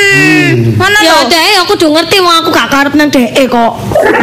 Ngono 0.79 0.99
Ya 1.03 1.13
lho. 1.21 1.29
dhek 1.29 1.45
aku 1.63 1.73
udah 1.77 1.91
ngerti 2.01 2.17
wong 2.21 2.35
aku 2.43 2.49
gak 2.51 2.69
karep 2.71 2.93
nang 2.97 3.09
dhek 3.11 3.31
kok. 3.47 3.73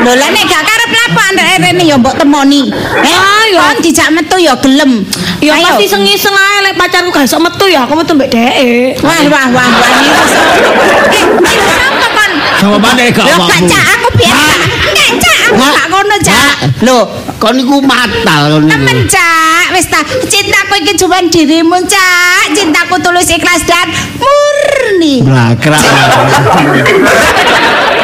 Lho 0.04 0.12
lah 0.16 0.30
nek 0.30 0.44
gak 0.46 0.64
karep 0.66 0.90
lapo 0.90 1.20
arek 1.30 1.46
rene 1.62 1.84
ya 1.86 1.96
mbok 1.98 2.16
temoni. 2.18 2.70
Eh, 3.04 3.16
Ayo. 3.16 3.60
kon 3.60 3.78
dijak 3.82 4.10
metu 4.12 4.36
ya 4.38 4.54
gelem. 4.58 5.06
Ya 5.40 5.56
pasti 5.56 5.86
iseng-iseng 5.86 6.36
ae 6.36 6.58
lek 6.70 6.76
pacarku 6.76 7.10
gak 7.12 7.26
iso 7.26 7.38
metu 7.40 7.66
ya 7.68 7.86
aku 7.86 7.94
metu 7.96 8.14
mbek 8.18 8.30
dhek. 8.30 9.00
Wah 9.06 9.22
wah 9.30 9.46
wah 9.54 9.68
wah. 9.70 9.90
Eh, 11.10 11.26
kon? 12.10 12.32
Jawabane 12.60 13.04
gak 13.14 13.26
awakmu. 13.26 13.50
gak 13.50 13.62
cak 13.70 13.86
aku 13.98 14.08
biar 14.18 14.60
Cak 15.20 15.38
aku 15.50 15.58
Hah? 15.60 15.74
gak 15.74 15.88
ngono 15.92 16.16
cak. 16.22 16.54
Lho, 16.86 17.00
kon 17.42 17.58
iku 17.60 17.82
matal 17.84 18.42
kon 18.56 18.64
iku. 18.68 18.72
Temen 18.72 19.00
cak, 19.10 19.66
wis 19.76 19.88
ta. 19.90 20.02
Cintaku 20.06 20.74
iki 20.82 20.94
cuma 21.00 21.20
dirimu 21.26 21.78
cak. 21.84 22.54
Cintaku 22.54 22.96
tulus 23.02 23.30
ikhlas 23.30 23.64
dan 23.66 23.88
murni. 24.20 25.26
Lah, 25.26 25.54
kerak. 25.58 25.84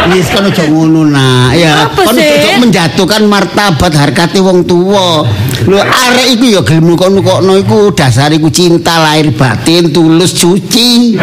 Wis 0.05 0.29
kon 0.29 0.45
aja 0.45 0.69
ngono 0.69 1.01
nak. 1.09 1.57
Ya, 1.57 1.89
kon 1.89 2.13
menjatuhkan 2.61 3.25
martabat 3.25 3.89
harkate 3.97 4.38
wong 4.38 4.61
tuwa. 4.69 5.25
Lho, 5.63 5.79
arek 5.79 6.27
iku 6.35 6.45
ya 6.51 6.61
gelem 6.67 6.91
nukokno 6.91 7.55
iku 7.55 7.95
dasar 7.95 8.27
iku 8.35 8.51
cinta 8.51 8.99
lahir 8.99 9.31
batin 9.31 9.87
tulus 9.95 10.35
suci. 10.35 11.15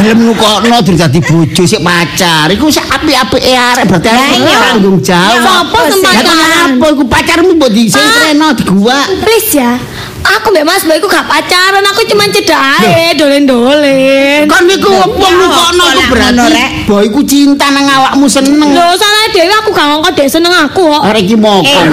Gelem 0.00 0.18
nukokno 0.32 0.80
dadi 0.80 1.20
bojo 1.20 1.62
sik 1.68 1.84
pacar. 1.84 2.48
Iku 2.48 2.72
sak 2.72 2.88
apik-apike 2.88 3.52
arek 3.52 3.84
berarti 3.84 4.08
arek 4.08 4.40
tanggung 4.40 4.98
jawab. 5.04 5.44
Sopo 5.44 5.78
sing 5.92 6.00
pacaran? 6.00 6.68
apa 6.78 6.86
iku 6.94 7.04
pacarmu 7.04 7.50
mbok 7.60 7.70
disengkreno 7.74 8.48
digua. 8.56 8.98
Please 9.20 9.60
ya. 9.60 9.76
Aku 10.18 10.50
mbek 10.50 10.66
Mas 10.66 10.82
Boy 10.84 10.98
ku 11.00 11.06
gak 11.08 11.24
pacaran, 11.24 11.80
aku 11.88 12.04
cuma 12.04 12.26
cedak 12.28 12.58
ae 12.82 13.14
dolen-dolen. 13.16 14.44
Kon 14.50 14.66
niku 14.66 14.90
wong 14.92 15.14
nukokno 15.14 15.82
apa 15.88 15.94
iku 15.94 16.02
berarti 16.10 16.36
ngono, 16.36 16.44
Rek? 16.52 16.70
boy 16.90 17.02
iku 17.06 17.20
cinta 17.24 17.66
nang 17.70 17.86
awakmu 17.86 18.26
seneng. 18.28 18.70
Lho, 18.74 18.86
salah 18.98 19.24
dhewe 19.30 19.54
aku 19.62 19.70
gak 19.72 19.86
ngongkon 19.88 20.12
dhek 20.18 20.28
seneng 20.28 20.52
aku 20.52 20.82
kok. 20.90 21.02
Arek 21.06 21.22
iki 21.24 21.36
Eh, 21.38 21.57
mokon. 21.58 21.86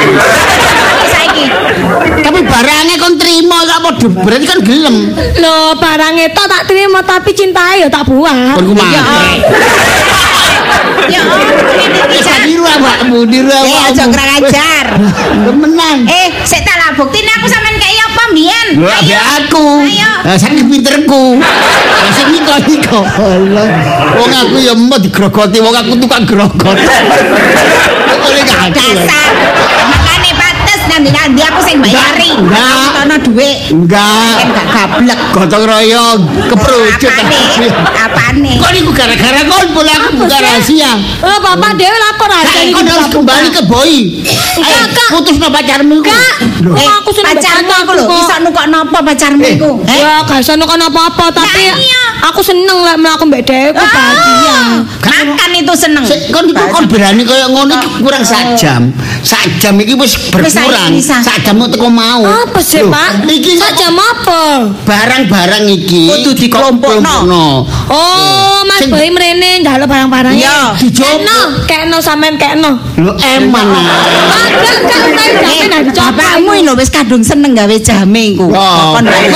saiki. 1.10 1.46
Tapi 2.22 2.40
barangnya 2.46 2.96
kon 3.02 3.14
trimo 3.18 3.58
gak 3.66 3.80
padha 3.82 4.08
berarti 4.10 4.46
kan 4.46 4.60
gelem. 4.62 4.98
Lho, 5.42 5.58
barang 5.78 6.16
itu 6.22 6.44
tak 6.46 6.64
terima 6.70 7.00
tapi 7.02 7.32
cintai 7.34 7.82
ya 7.82 7.90
tak 7.90 8.06
buat. 8.10 8.58
Kon 8.58 8.66
ku 8.70 8.74
mah. 8.78 8.90
Ya. 11.06 11.22
Cak. 12.18 12.50
niru 12.50 12.66
awakmu, 12.66 13.26
niru 13.26 13.46
Eh, 13.46 13.56
awakmu. 13.56 13.90
aja 13.92 14.04
kurang 14.10 14.30
ajar. 14.36 14.86
Temenan. 15.46 15.98
Eh, 16.06 16.28
sik 16.42 16.62
tak 16.62 16.76
lah 16.76 16.90
buktine 16.94 17.30
aku 17.32 17.46
sampean 17.46 17.78
kayak 17.78 18.06
apa 18.08 18.24
mbiyen? 18.32 18.68
Ambek 18.82 19.22
aku. 19.38 19.66
Ayo. 19.86 20.12
Lah 20.24 20.36
saiki 20.36 20.64
pinterku. 20.64 21.38
Lah 21.38 22.12
sing 22.12 22.28
niko 22.34 22.54
niko. 22.66 23.00
Allah. 23.06 23.68
Wong 24.16 24.32
aku 24.34 24.56
ya 24.58 24.74
mau 24.74 24.98
digrogoti, 24.98 25.58
wong 25.60 25.76
aku 25.76 25.94
tukang 26.00 26.26
grogot. 26.26 26.78
Oleh 28.26 28.42
gak 28.42 28.60
ada. 28.66 28.82
Dasar. 28.82 29.30
Nanti 30.86 31.10
nanti 31.10 31.42
aku 31.42 31.60
sing 31.62 31.78
bayari. 31.78 32.30
Enggak. 32.32 32.62
Aku 32.62 33.00
ono 33.02 33.16
dhuwit. 33.20 33.58
Enggak. 33.70 34.34
Kan 34.38 34.48
gak 34.50 34.68
gablek. 34.70 35.20
Gotong 35.32 35.64
royong, 35.66 36.20
keperucut. 36.48 37.14
Apane? 37.96 38.52
Kok 38.56 38.70
niku 38.72 38.92
gara-gara 38.92 39.42
kon 39.44 39.66
boleh 39.72 39.94
aku 39.94 40.08
buka 40.18 40.38
rahasia. 40.38 40.92
Oh, 41.20 41.38
bapak 41.38 41.76
dhewe 41.76 41.92
lapor 41.94 42.30
aja 42.30 42.56
iki 42.56 42.72
kon 42.72 42.86
harus 42.86 43.10
kembali 43.10 43.48
ke 43.50 43.62
boy. 43.66 43.92
Enggak, 44.56 44.66
Ayo, 44.66 44.86
Kak. 44.90 45.10
putus 45.12 45.36
no 45.36 45.48
pacarmu 45.50 45.94
iku. 45.96 46.08
Kak. 46.08 46.36
Eh, 46.76 46.88
aku 46.94 47.10
seneng 47.12 47.30
pacarmu 47.34 47.72
iku 47.76 47.92
lho, 47.94 48.04
kok. 48.06 48.18
iso 48.18 48.36
nukokno 48.42 48.78
apa 48.82 49.00
pacarmu 49.04 49.42
Eh, 49.42 49.54
iku? 49.54 49.70
Eh? 49.84 50.00
Ya, 50.00 50.14
gak 50.24 50.40
iso 50.40 50.54
nukon 50.56 50.80
apa-apa, 50.80 51.26
tapi 51.34 51.62
Lah, 51.66 51.76
iya. 51.78 52.04
aku 52.24 52.40
seneng 52.40 52.78
lek 52.82 52.98
mlaku 52.98 53.24
mbek 53.26 53.42
dhek 53.44 53.72
aku 53.72 53.84
bahagia. 53.84 54.58
Ah, 55.06 55.24
Makan 55.26 55.52
itu 55.54 55.74
seneng. 55.76 56.04
Kon 56.30 56.46
iku 56.46 56.64
kon 56.70 56.86
berani 56.86 57.24
kaya 57.24 57.48
ngono 57.48 57.74
iki 57.74 57.90
kurang 58.00 58.22
sak 58.22 58.56
jam. 58.56 58.92
Sak 59.22 59.42
jam 59.58 59.76
iki 59.78 59.96
wis 59.96 60.14
berkurang. 60.30 60.75
Bisa. 60.92 61.18
Sak 61.22 61.42
jam 61.42 61.60
teko 61.66 61.88
mau. 61.88 62.22
Apa 62.24 62.60
sih, 62.60 62.84
Pak? 62.84 63.24
Iki 63.24 63.54
Saja 63.56 63.88
apa? 63.90 64.70
barang-barang 64.86 65.66
iki 65.72 66.08
Kudu 66.08 66.32
dikelompokno. 66.36 67.64
Oh, 67.90 68.60
Mas 68.66 68.86
Boy 68.86 69.10
mrene 69.10 69.62
njaluk 69.62 69.88
barang-barangnya. 69.88 70.40
Iya, 70.40 70.60
dijopo. 70.78 71.66
Kekno, 71.66 71.98
sampean 72.00 72.36
kekno. 72.36 72.78
Lho 73.00 73.14
eman. 73.16 73.68
ah. 73.72 73.84
Enggak, 74.56 75.02
enggak, 75.10 75.26
Eh, 75.26 75.32
sampean 75.42 75.70
nek 75.70 75.82
dicoba. 75.90 76.12
bapakmu 76.12 76.52
lho 76.62 76.74
wis 76.76 76.90
kadung 76.90 77.24
seneng 77.24 77.52
gawe 77.54 77.76
jame 77.80 78.36
iku. 78.36 78.48
Kon 78.50 79.06
bae. 79.06 79.28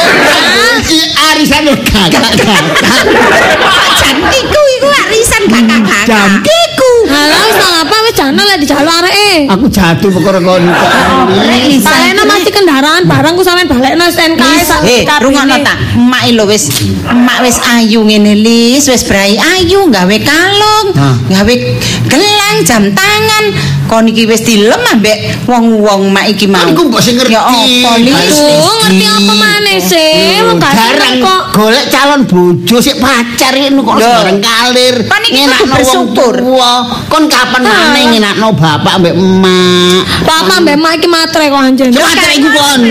iki 0.80 0.99
arisan 1.15 1.63
kakak. 1.82 2.63
Jan 3.99 4.17
iku 4.25 4.62
iku 4.78 4.88
arisan 5.06 5.43
kakak-kakak. 5.47 6.32
Halah, 7.10 7.39
wis 7.41 7.56
tak 7.58 7.72
apa 7.82 7.95
wis 8.06 8.13
jane 8.13 8.41
lek 8.41 8.58
dijaluk 8.62 8.93
areke. 8.93 9.32
Aku 9.50 9.65
jatuh 9.67 10.10
perkara 10.13 10.39
kon. 10.39 10.63
Balekno 11.80 12.24
mati 12.26 12.50
kendaraan 12.54 13.04
barangku 13.06 13.41
sampean 13.41 13.67
balekno 13.67 14.06
SNK 14.08 14.43
sak 14.65 14.82
Eh, 14.86 15.04
rungokno 15.22 15.56
ta. 15.65 15.74
Emak 15.98 16.24
lho 16.34 16.45
wis 16.45 16.69
emak 17.10 17.39
wis 17.41 17.58
ayu 17.76 18.06
ngene 18.06 18.34
Lis, 18.39 18.86
wis 18.88 19.04
brai 19.04 19.36
ayu 19.36 19.89
gawe 19.89 20.17
kalung, 20.22 20.88
gawe 21.28 21.54
gelang, 22.08 22.58
jam 22.63 22.84
tangan. 22.93 23.45
Kon 23.89 24.06
iki 24.06 24.30
wis 24.30 24.45
dilem 24.45 24.78
ambek 24.93 25.50
wong-wong 25.50 26.13
mak 26.13 26.30
iki 26.30 26.45
mau. 26.45 26.62
Kan 26.62 26.78
iku 26.78 26.84
mbok 26.93 27.02
sing 27.02 27.17
ngerti. 27.17 27.34
Ya 27.34 27.41
apa? 27.41 27.89
Harus 27.98 28.38
Tuh, 28.38 28.74
ngerti 28.86 29.06
apa 29.10 29.34
maneh 29.34 29.78
sih? 29.82 30.13
Wong 30.45 30.62
seneng 30.62 31.13
kok. 31.26 31.41
golek 31.58 31.86
calon 31.89 32.22
bojo 32.24 32.78
sik 32.80 33.02
pacar 33.02 33.52
ini 33.52 33.82
kok 33.82 33.98
sembarang 33.98 34.39
kalir. 34.39 34.95
Kan 35.10 35.22
iki 35.26 35.41
bersyukur. 35.65 36.36
Kon 37.08 37.32
kapan 37.32 37.64
maneh 37.64 38.04
ngenakno 38.12 38.52
bapak 38.52 39.00
mbek 39.00 39.14
emak. 39.16 40.04
Papa 40.28 40.56
mbek 40.60 40.76
mak 40.76 40.94
iki 41.00 41.08
matre 41.08 41.48
kok 41.48 41.62
anjen. 41.64 41.90
Pacar 41.96 42.30
iku 42.36 42.50
kon. 42.52 42.82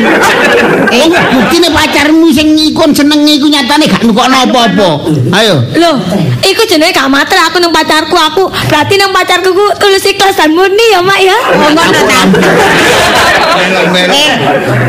Eh, 0.88 1.06
buktine 1.12 1.68
pacarmu 1.68 2.32
sing 2.32 2.56
ikon 2.56 2.96
seneng 2.96 3.28
iku 3.28 3.46
nyatane 3.52 3.84
gak 3.84 4.02
nukokno 4.08 4.48
apa-apa. 4.48 4.90
Ayo. 5.36 5.60
Loh, 5.76 6.00
iku 6.40 6.62
jenenge 6.64 6.96
gak 6.96 7.12
matre 7.12 7.38
aku 7.38 7.60
nang 7.60 7.70
pacarku 7.70 8.16
aku. 8.16 8.48
Berarti 8.72 8.96
nang 8.96 9.12
pacarku 9.12 9.52
ku 9.52 9.66
tulus 9.76 10.06
ikhlas 10.08 10.38
dan 10.38 10.56
murni 10.56 10.94
ya, 10.94 11.00
Mak 11.04 11.20
ya. 11.20 11.36
Oh, 11.36 11.70
ngono 11.70 12.00
ta. 12.08 12.20
Eh, 14.08 14.30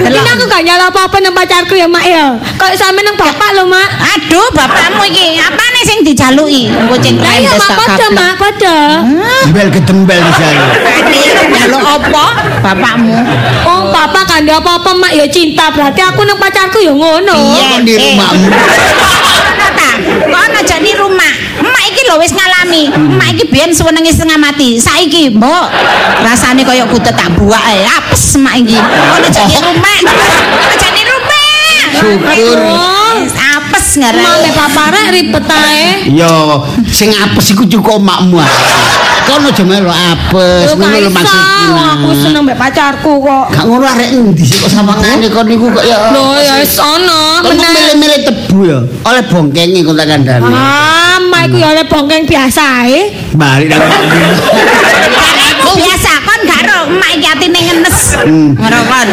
Ini 0.07 0.19
aku 0.19 0.43
gak 0.47 0.63
nyala 0.63 0.87
apa-apa 0.89 1.17
nang 1.19 1.35
pacarku 1.35 1.75
ya, 1.75 1.85
Mak 1.89 2.05
ya. 2.05 2.37
Kok 2.57 2.71
sampe 2.79 3.03
nang 3.03 3.17
bapak 3.19 3.49
lho, 3.57 3.67
Mak. 3.67 3.89
Aduh, 4.15 4.47
bapakmu 4.55 5.03
iki 5.09 5.37
apane 5.79 5.87
sing 5.87 5.99
dijaluki? 6.03 6.67
Kucing 6.91 7.15
Lah 7.23 7.33
iya, 7.39 7.55
rendes 7.55 7.63
Mak, 7.63 7.71
tak 7.71 7.77
padha. 7.79 8.07
Mak, 8.11 8.33
padha. 8.35 8.77
Dembel 9.47 9.67
gedembel 9.71 10.19
di. 10.19 10.51
Ade 10.99 11.23
njaluk 11.55 11.83
apa? 11.83 12.25
Bapakmu. 12.59 13.15
Oh, 13.63 13.81
bapak 13.95 14.23
kan 14.27 14.41
dia 14.43 14.59
apa-apa, 14.59 14.91
Mak 14.99 15.11
ya 15.15 15.25
cinta. 15.31 15.71
Berarti 15.71 16.01
aku 16.03 16.27
nang 16.27 16.35
pacarku 16.35 16.83
ya 16.83 16.91
ngono. 16.91 17.35
Kok 17.55 17.79
di 17.87 17.93
Eh. 17.95 17.99
rumahmu. 18.19 18.47
Kok 19.99 20.39
ana 20.39 20.59
aja 20.59 20.75
di 20.83 20.91
rumah. 20.95 21.33
Emak 21.59 21.83
iki 21.91 22.01
lho 22.07 22.15
wis 22.19 22.31
ngalami. 22.35 22.83
Emak 22.91 23.27
iki 23.35 23.43
biyen 23.51 23.71
suwenenge 23.71 24.11
setengah 24.11 24.39
mati. 24.39 24.79
Saiki, 24.79 25.31
Mbok, 25.35 25.65
rasane 26.23 26.63
kaya 26.63 26.83
kudu 26.87 27.11
tak 27.11 27.31
buak 27.39 27.63
ae. 27.63 27.83
Apes 27.87 28.35
emak 28.35 28.63
iki. 28.63 28.75
Kok 28.79 29.17
aja 29.27 29.41
di 29.47 29.55
rumah. 29.59 29.97
Aja 30.75 30.87
di 30.91 31.03
rumah. 31.07 31.47
Syukur. 31.99 32.98
Apes 33.79 33.95
ngarep. 33.95 34.19
Mame 34.19 34.49
paparek 34.51 35.05
ribet 35.15 35.47
ae. 35.47 36.11
Yo, 36.11 36.67
sing 36.91 37.15
apes 37.15 37.55
iku 37.55 37.63
cukup 37.63 38.03
makmu. 38.03 38.43
Kono 39.23 39.47
aja 39.53 39.63
melu 39.63 39.87
apes, 39.87 40.73
Lho, 40.73 40.83
ngono 40.83 40.97
lho 40.99 41.11
maksudku. 41.15 41.65
Aku 41.95 42.09
seneng 42.19 42.41
mbek 42.43 42.57
pacarku 42.59 43.11
kok. 43.23 43.45
Gak 43.55 43.63
ngono 43.63 43.85
arek 43.87 44.09
endi 44.11 44.43
sih 44.43 44.59
kok 44.59 44.67
sawangane 44.67 45.31
kon 45.31 45.47
niku 45.47 45.71
kok 45.71 45.85
ya. 45.87 46.11
Lho 46.11 46.35
ya 46.43 46.59
wis 46.59 46.75
ono 46.75 47.39
Kon 47.39 47.55
milih-milih 47.55 48.19
tebu 48.27 48.59
ya. 48.67 48.79
Oleh 49.07 49.23
bongkenge 49.31 49.79
kok 49.87 49.95
tak 49.95 50.07
kandhani. 50.11 50.51
Ah, 50.51 51.17
mak 51.23 51.41
iku 51.47 51.55
ya 51.55 51.67
oleh 51.71 51.85
bongkeng 51.87 52.27
biasa 52.27 52.63
ae. 52.83 52.99
Balik 53.31 53.71
nang. 53.71 53.79
Biasa 55.79 56.11
kon 56.25 56.39
gak 56.49 56.61
ro 56.67 56.77
emak 56.89 57.11
iki 57.15 57.27
atine 57.31 57.59
ngenes. 57.63 57.99
Ngono 58.27 58.79
kon. 58.91 59.07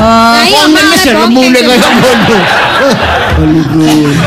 Oh, 0.00 0.34
Lah 0.34 0.44
iya 0.48 0.64
Kok 0.66 0.68
mak 0.72 0.82
ngenes 0.82 1.02
ya 1.04 1.12
bongkeng. 1.14 1.30
lemune 1.36 1.60
kaya 1.62 1.88
ngono. 2.00 2.38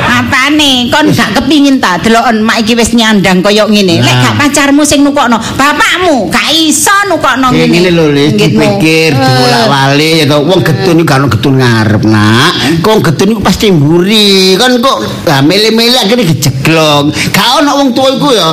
Apane? 0.09 0.89
Kon 0.89 1.07
gak 1.13 1.37
kepingin 1.37 1.77
ta 1.77 1.97
deloken 2.01 2.41
emak 2.41 2.65
iki 2.65 2.73
wis 2.73 2.93
nyandang 2.97 3.43
kaya 3.45 3.67
ngene. 3.69 4.01
Lek 4.01 4.15
gak 4.23 4.35
pacarmu 4.39 4.81
sing 4.85 5.05
nukokno, 5.05 5.37
bapakmu 5.37 6.29
gak 6.33 6.49
iso 6.53 6.93
nukokno 7.09 7.53
ngene. 7.53 7.69
ngene 7.69 7.89
lho 7.93 8.05
Le, 8.13 8.23
Nggitmu. 8.33 8.61
dipikir 8.61 9.11
dibolak-balik 9.17 10.13
ya 10.21 10.25
toh. 10.29 10.41
Wong 10.45 10.59
getun 10.61 10.97
iku 11.01 11.07
kan 11.09 11.25
getun 11.29 11.53
ngarep, 11.57 12.03
Nak. 12.05 12.51
Kok 12.81 12.97
getun 13.05 13.29
iku 13.37 13.41
pasti 13.41 13.65
mburi. 13.73 14.57
Kan 14.57 14.77
kok 14.81 14.97
lah 15.29 15.39
mele-mele 15.41 15.97
akhirnya 15.97 16.25
kejeglong. 16.29 17.05
Gak 17.33 17.47
ono 17.61 17.71
wong 17.81 17.89
tuwa 17.93 18.09
iku 18.17 18.29
ya. 18.33 18.49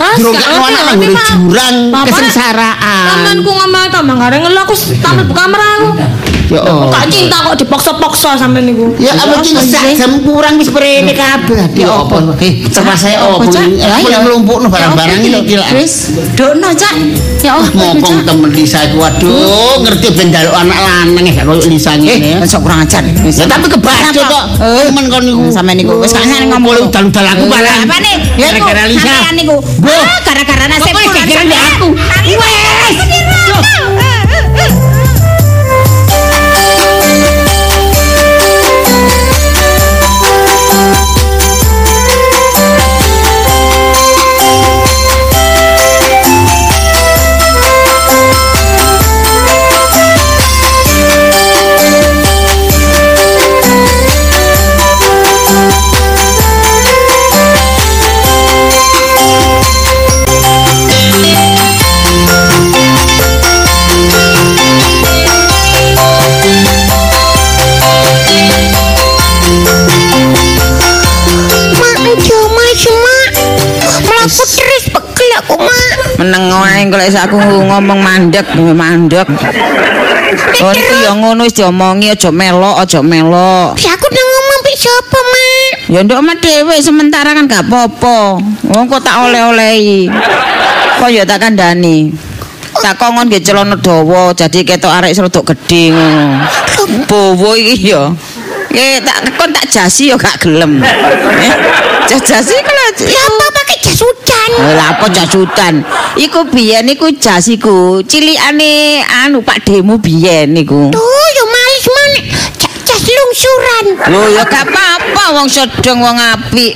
Gak 0.00 0.12
gak 0.16 0.32
ngerti, 0.32 0.64
anak 0.64 0.82
nang 0.88 0.98
jurang 1.28 1.76
kesengsaraan. 2.08 3.06
Sampeyanku 3.10 3.50
ngomel 3.52 3.84
ta 3.92 4.00
mangare 4.00 4.36
ngelu 4.40 4.58
aku 4.62 4.74
tampil 5.02 5.24
buka 5.28 5.40
kamera 5.46 5.66
aku. 5.76 5.88
Ya 6.50 6.58
oh. 6.66 6.90
Gak 6.90 7.06
cinta 7.06 7.46
kok 7.46 7.54
dipaksa-paksa 7.54 8.34
sampeyan 8.34 8.74
niku. 8.74 8.90
Ya 8.98 9.14
apa 9.14 9.38
iki 9.38 9.54
sak 9.62 9.94
jam 9.94 10.18
kurang 10.20 10.58
wis 10.58 10.66
prene 10.66 11.14
kabeh. 11.14 11.70
Ya 11.78 11.86
apa? 11.94 12.18
Eh, 12.42 12.66
terus 12.66 12.98
saya 12.98 13.22
Apa, 13.22 13.38
opo? 13.38 13.46
Cak? 13.46 13.62
Aku 13.70 14.06
Ya, 14.10 14.18
nglumpukno 14.18 14.66
barang-barang 14.66 15.22
iki 15.22 15.30
lho. 15.30 15.62
Wis, 15.78 16.10
dokno, 16.34 16.74
Cak. 16.74 16.94
Ya 17.40 17.54
Allah, 17.54 17.70
Mopong 17.70 18.02
Cak. 18.02 18.26
temen 18.26 18.50
Lisa 18.50 18.82
iku 18.82 18.98
waduh 18.98 19.78
ngerti 19.80 20.10
ben 20.12 20.28
njaluk 20.28 20.50
anak 20.52 20.74
lanang 20.76 21.24
ya 21.24 21.42
koyo 21.46 21.62
Lisa 21.70 21.94
ngene. 21.94 22.42
Eh, 22.42 22.48
sok 22.50 22.66
kurang 22.66 22.82
ajar. 22.82 23.06
Ya 23.06 23.46
tapi 23.46 23.66
kebacut 23.70 24.10
Kenapa? 24.10 24.26
kok. 24.26 24.44
Eh, 24.66 24.82
Temen 24.90 25.04
kon 25.06 25.22
niku. 25.22 25.42
Sampe 25.48 25.72
niku 25.72 25.92
wis 26.02 26.10
gak 26.10 26.26
ngene 26.26 26.50
ngomong. 26.50 26.66
Boleh 26.66 26.82
udan-udan 26.82 27.24
aku 27.30 27.44
barang. 27.46 27.80
Apa 27.86 27.96
nih? 28.02 28.16
Ya 28.34 28.46
Gara-gara 28.50 28.82
Lisa. 28.90 29.06
sampean 29.06 29.34
niku. 29.38 29.56
Ah, 29.86 30.18
gara-gara 30.26 30.64
nasib 30.66 30.94
sampean. 30.98 31.46
aku. 31.78 31.88
Wes. 32.26 33.19
Melaku 74.30 74.46
terus 74.46 74.84
pegel 74.94 75.30
aku, 75.42 75.54
mak. 75.58 76.22
Meneng 76.22 76.54
wae 76.54 76.86
kok 76.86 76.98
lek 77.02 77.18
aku 77.18 77.36
ngomong 77.42 77.98
mandek, 77.98 78.46
mandek. 78.54 79.26
Oh 80.62 80.70
ya 81.02 81.10
ngono 81.18 81.42
wis 81.42 81.58
diomongi 81.58 82.14
aja 82.14 82.30
melok, 82.30 82.78
aja 82.78 83.02
melok. 83.02 83.74
Ya 83.82 83.98
aku 83.98 84.06
udah 84.06 84.24
ngomong 84.30 84.58
mbek 84.62 84.76
siapa, 84.78 85.18
mak? 85.18 85.70
Ya 85.90 86.00
nduk 86.06 86.18
omah 86.22 86.36
dhewe 86.38 86.74
sementara 86.78 87.34
kan 87.34 87.50
gak 87.50 87.66
apa-apa. 87.66 88.38
Wong 88.70 88.84
kok 88.86 89.02
tak 89.02 89.18
oleh-olehi. 89.18 90.06
Kok 91.02 91.10
ya 91.10 91.26
tak 91.26 91.42
kandhani. 91.42 92.14
Tak 92.70 93.02
kongon 93.02 93.26
nggih 93.26 93.42
celana 93.42 93.74
dawa, 93.74 94.30
jadi 94.30 94.62
ketok 94.62 94.94
arek 94.94 95.10
serodok 95.10 95.50
gedhe 95.50 95.90
ngono. 95.90 96.46
Bowo 97.10 97.58
iki 97.58 97.90
ya. 97.90 98.14
Eh 98.70 99.02
tak 99.02 99.34
kon 99.34 99.50
tak 99.50 99.66
jasi 99.66 100.14
ya 100.14 100.16
gak 100.16 100.38
gelem. 100.38 100.78
Eh, 100.78 101.54
jas 102.06 102.22
jasi 102.22 102.54
kala. 102.62 102.86
Ya 103.02 103.26
apa 103.26 103.59
Eh, 104.50 104.72
Lah 104.76 104.96
apa 104.96 105.06
jas 105.12 105.30
hutan? 105.32 105.84
Iku 106.16 106.48
biyen 106.48 106.88
iku 106.88 107.12
jas 107.14 107.46
iku 107.46 108.00
cilikane 108.02 109.00
anu 109.24 109.40
Pak 109.40 109.62
Demo 109.64 109.96
biyen 109.96 110.52
niku. 110.52 110.88
Tuh, 110.90 111.26
yo 111.36 111.44
males 111.46 111.86
mana? 111.86 112.20
Jas, 112.58 113.02
lungsuran. 113.06 113.84
Lho 114.10 114.20
ya 114.34 114.42
gak 114.44 114.66
apa-apa 114.66 115.24
wong 115.38 115.46
sedeng 115.46 116.00
wong 116.02 116.16
apik. 116.18 116.74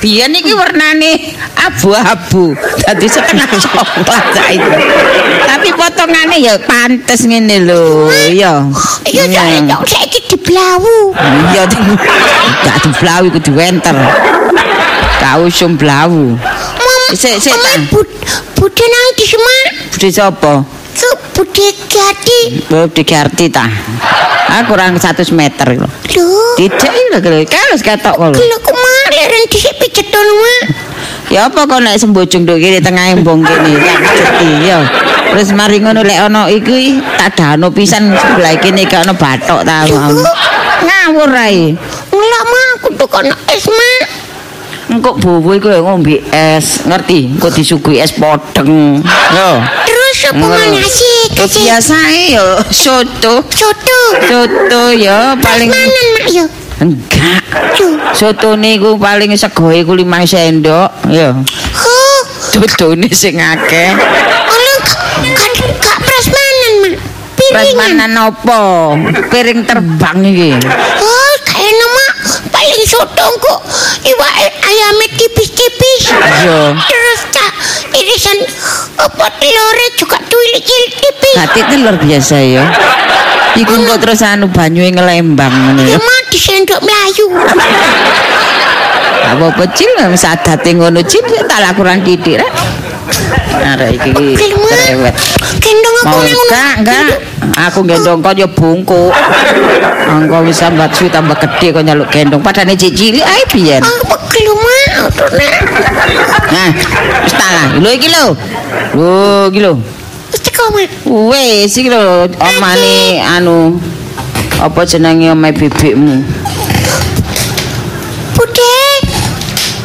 Biyen 0.00 0.32
iki 0.32 0.56
warnane 0.56 1.36
abu-abu. 1.60 2.56
Dadi 2.56 3.04
setengah 3.04 3.44
coklat 3.64 4.24
saiki. 4.32 4.80
Tapi 5.44 5.68
potongane 5.76 6.40
ya 6.40 6.56
pantes 6.64 7.28
ngene 7.28 7.68
lho, 7.68 8.08
ya. 8.32 8.64
Iya, 9.04 9.24
ya, 9.28 9.42
ya, 9.60 9.76
saiki 9.84 10.24
diblawu. 10.32 11.12
Iya, 11.52 11.68
gak 12.64 12.76
diblawu 12.80 13.24
iku 13.28 13.40
diwenter. 13.44 13.96
Kau 15.20 15.44
sum 15.52 15.76
blawu. 15.76 16.32
Sik, 17.10 17.42
sik, 17.42 17.50
Mama, 17.50 17.66
tak. 17.66 17.80
bud, 17.90 18.08
bude 18.54 18.84
nang 18.86 19.06
di 19.18 19.24
semak. 19.26 19.66
Budi 19.90 20.08
sapa? 20.14 20.52
Ke 20.94 21.10
bude 21.34 21.66
gati. 21.90 22.40
Budi 22.70 23.02
Garti 23.02 23.50
ta. 23.50 23.66
Ah 24.50 24.62
kurang 24.66 24.94
100 24.98 25.30
meter 25.34 25.74
lho. 25.74 25.86
Loh, 25.86 26.54
Tidak 26.54 26.92
lho 27.10 27.18
kalau 27.46 27.76
ketok 27.78 28.14
kok 28.14 28.28
lho. 28.30 28.36
gila 28.38 28.56
ku 28.62 28.72
mak, 28.74 29.06
leren 29.10 29.42
disik 29.50 29.74
pijeton, 29.82 30.22
mak. 30.22 30.62
Ya 31.30 31.46
apa 31.50 31.66
kok 31.66 31.82
nek 31.82 31.98
sembojong 31.98 32.42
nduk 32.46 32.58
kene 32.58 32.78
tengah 32.82 33.14
embong 33.14 33.42
kene 33.42 33.74
ya. 34.66 34.82
Terus 35.30 35.54
mari 35.54 35.78
ngono 35.78 36.02
lek 36.02 36.18
ana 36.18 36.50
iki 36.50 36.98
tak 37.18 37.38
dano 37.38 37.70
pisan 37.70 38.10
sebelah 38.14 38.54
kene 38.58 38.86
gak 38.86 39.06
ana 39.06 39.14
bathok 39.14 39.62
ta. 39.62 39.86
Ngawur 40.80 41.30
ae. 41.34 41.74
Ngelak, 42.10 42.44
mak, 42.46 42.66
aku 42.78 42.88
tuh 42.98 43.08
es, 43.50 43.66
mak. 43.66 44.19
Engko 44.90 45.14
bowo 45.22 45.54
iku 45.54 45.70
ngombe 45.70 46.18
es, 46.34 46.82
ngerti? 46.82 47.30
Engko 47.38 47.46
disuguhi 47.46 48.02
es 48.02 48.10
podeng. 48.10 48.98
Yo. 49.30 49.50
Terus 49.86 50.18
apa 50.34 50.42
mana 50.50 50.82
sih? 50.82 51.30
Kasih 51.38 51.62
Biasae 51.62 52.22
yo 52.34 52.46
soto. 52.74 53.46
soto. 53.54 54.00
Soto 54.26 54.82
ya 54.90 55.38
paling 55.38 55.70
Prasmanan, 55.70 56.06
mak, 56.18 56.26
yo. 56.34 56.44
enggak. 56.82 57.42
Soto 58.18 58.58
niku 58.58 58.98
paling 58.98 59.30
segoe 59.38 59.86
ku 59.86 59.94
5 59.94 60.26
sendok, 60.26 60.90
ya. 61.06 61.38
Oh, 61.78 62.20
Dodone 62.50 63.06
sing 63.14 63.38
akeh. 63.38 63.94
Gak 65.80 65.98
prasmanan, 66.02 66.72
mak. 66.82 66.94
Piringan. 67.38 67.54
Prasmanan 67.54 68.12
apa? 68.18 68.62
Piring 69.30 69.60
terbang 69.64 70.18
iki. 70.26 70.50
Oh, 70.98 71.29
soto 73.00 73.26
kok 73.40 73.58
iwak 74.04 74.32
ayamnya 74.60 75.08
tipis-tipis. 75.16 76.12
Iya. 76.12 76.76
Terus 76.76 77.20
tak 77.32 77.50
irisan 77.96 78.38
apa 79.00 79.26
telurnya 79.40 79.88
juga 79.96 80.20
tuilik-cilik 80.28 80.92
tipis. 81.00 81.36
Hati 81.40 81.60
telur 81.64 81.96
biasa 81.96 82.36
ya. 82.44 82.64
Iku 83.56 83.72
kok 83.88 83.98
terus 84.04 84.20
anu 84.20 84.52
banyuhe 84.52 84.92
ngelembang 84.92 85.50
ngono 85.50 85.80
Ya 85.82 85.96
ya. 85.96 85.98
mak 85.98 86.22
di 86.28 86.38
sendok 86.38 86.80
melayu. 86.84 87.26
Apa 89.30 89.46
pecil 89.56 89.90
sadate 90.14 90.70
ngono 90.76 91.00
cil 91.00 91.24
tak 91.48 91.60
lakuran 91.64 92.04
titik 92.04 92.36
rek. 92.44 92.52
Arek 93.50 93.98
iki 93.98 94.12
cerewet. 94.38 95.14
Gendong 95.60 95.96
aku 96.00 96.06
Mau 96.06 96.18
ngono. 96.22 96.40
enggak, 96.46 96.72
enggak. 96.80 97.06
Aku 97.68 97.78
gendong 97.84 98.18
kok 98.22 98.34
ya 98.38 98.48
bungkuk. 98.48 99.12
Engko 100.10 100.36
wis 100.46 100.56
sambat 100.58 100.94
suwi 100.94 101.10
tambah 101.10 101.36
gede 101.36 101.74
kok 101.74 101.82
nyaluk 101.84 102.08
gendong. 102.14 102.40
Padane 102.40 102.78
cek 102.78 102.94
cilik 102.94 103.24
ae 103.26 103.42
biyen. 103.50 103.82
Ah. 103.82 103.90
Nah, 106.50 106.70
wis 107.26 107.34
tak 107.34 107.50
lah. 107.50 107.66
Lho 107.78 107.90
iki 107.90 108.08
lho. 108.08 108.26
Lho 108.94 109.14
iki 109.50 109.60
lho. 109.60 109.72
Wes 111.04 111.72
iki 111.74 111.88
lho 111.90 112.28
omane 112.38 113.18
anu 113.24 113.80
apa 114.60 114.84
jenenge 114.84 115.32
omahe 115.32 115.56
bebekmu? 115.56 116.20
Bude. 118.36 118.72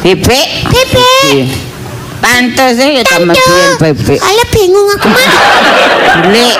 Bebek? 0.04 0.48
Bebek. 0.70 1.65
Pantes 2.20 2.80
ya 2.80 3.04
tambah 3.04 3.36
biyen 3.36 3.70
bebek. 3.78 4.18
Alah 4.18 4.46
bingung 4.50 4.88
aku 4.96 5.06
mak. 5.12 5.30
Bulik. 6.24 6.56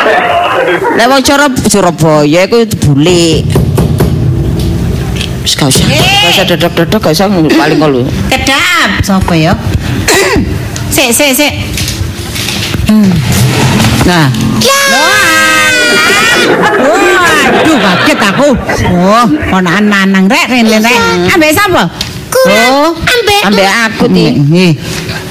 Lah 1.00 1.04
wong 1.09 1.22
cara 1.24 1.46
Surabaya 1.68 2.40
iku 2.44 2.64
bulik. 2.86 3.44
Wis 5.42 5.54
gak 5.57 5.70
usah. 5.70 5.86
Gak 5.86 6.30
usah 6.34 6.44
dodok-dodok 6.44 7.00
gak 7.09 7.14
usah 7.16 7.26
paling 7.30 7.78
kalau. 7.80 8.02
Kedap. 8.28 8.88
Sopo 9.00 9.32
ya? 9.32 9.54
Sik, 10.94 11.12
sik, 11.12 11.30
sik. 11.36 11.52
Hmm. 12.88 13.11
Nah. 14.07 14.30
Waduh, 16.86 17.78
kaget 17.82 18.18
aku. 18.22 18.48
Oh, 18.94 19.26
ponakan 19.50 19.86
lanang 19.90 20.24
rek 20.30 20.46
rene 20.46 20.78
rek. 20.78 20.98
Ambek 21.34 21.52
sapa? 21.52 21.90
Oh, 22.46 22.94
Ambek 22.94 23.40
ambek 23.48 23.70
aku 23.90 24.04
ti. 24.12 24.24
Nggih. 24.38 24.72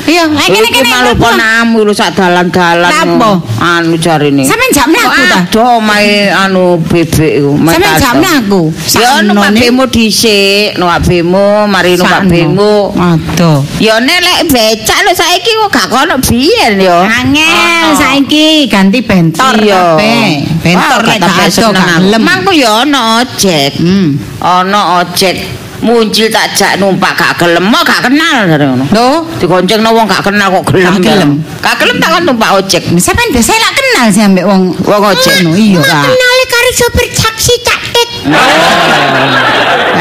Iya, 0.05 0.29
lek 0.29 0.47
kene 0.53 0.69
kene. 0.69 0.85
malu 0.85 1.11
ponamu 1.17 1.77
lu 1.81 1.89
sak 1.89 2.13
dalan-dalan. 2.13 2.93
Napa? 2.93 3.41
Anu 3.57 3.97
jarine. 3.97 4.45
Sampeyan 4.45 4.69
jamne 4.69 4.97
aku 5.01 5.21
ta? 5.25 5.37
Aduh, 5.49 5.77
mae 5.81 6.29
anu 6.29 6.77
bebek 6.77 7.41
iku. 7.41 7.57
mae 7.57 7.73
Sampeyan 7.73 7.93
tasok. 7.97 8.05
jamne 8.05 8.29
aku. 8.37 8.61
Ya 8.93 9.09
numpak 9.25 9.51
bemo 9.57 9.83
dhisik, 9.89 10.77
numpak 10.77 10.99
bemo, 11.09 11.65
mari 11.65 11.97
numpak 11.97 12.21
bemo. 12.29 12.93
Aduh. 12.93 13.65
Ya 13.81 13.97
nek 13.97 14.19
lek 14.21 14.39
becak 14.53 14.99
lho 15.01 15.11
saiki 15.11 15.51
kok 15.57 15.69
gak 15.73 15.87
kono 15.89 16.15
biyen 16.21 16.77
yo. 16.77 17.01
Angel 17.01 17.89
saiki 17.97 18.69
ganti 18.69 19.01
bentor 19.01 19.57
Iya. 19.57 19.97
kabeh. 19.97 20.29
Bentor 20.61 21.01
lek 21.01 21.17
gak 21.17 21.49
seneng 21.49 21.73
gak 21.73 21.97
gelem. 21.97 22.21
Mangko 22.21 22.51
ya 22.53 22.69
ono 22.85 23.25
ojek. 23.25 23.73
Hmm. 23.81 24.21
Ono 24.37 25.01
ojek 25.01 25.64
muncul 25.83 26.27
tak 26.31 26.55
jak 26.55 26.79
numpak 26.79 27.17
gak 27.17 27.33
gelem, 27.41 27.65
mau 27.67 27.83
gak 27.83 28.07
kenal 28.07 28.47
dari 28.47 28.63
ngono. 28.63 28.85
Loh, 28.93 29.27
Digoncengno 29.41 29.89
wong 29.91 30.05
gak 30.07 30.23
kenal 30.23 30.47
kok 30.61 30.71
gelem. 30.71 30.93
Gak 30.95 31.03
gelem. 31.03 31.31
Gak 31.59 31.75
gelem 31.81 31.97
tak 31.99 32.09
kan 32.15 32.21
numpak 32.23 32.49
ojek. 32.61 32.83
sampean 33.01 33.33
biasa 33.33 33.51
lak 33.57 33.73
kenal 33.75 34.05
sih 34.13 34.21
ambek 34.23 34.45
wong 34.45 34.61
Wong 34.85 35.03
ojek. 35.03 35.33
Iya 35.43 35.81
kak. 35.81 36.03
Kenali 36.05 36.45
karo 36.47 36.69
sopir 36.71 37.07
taksi. 37.09 37.55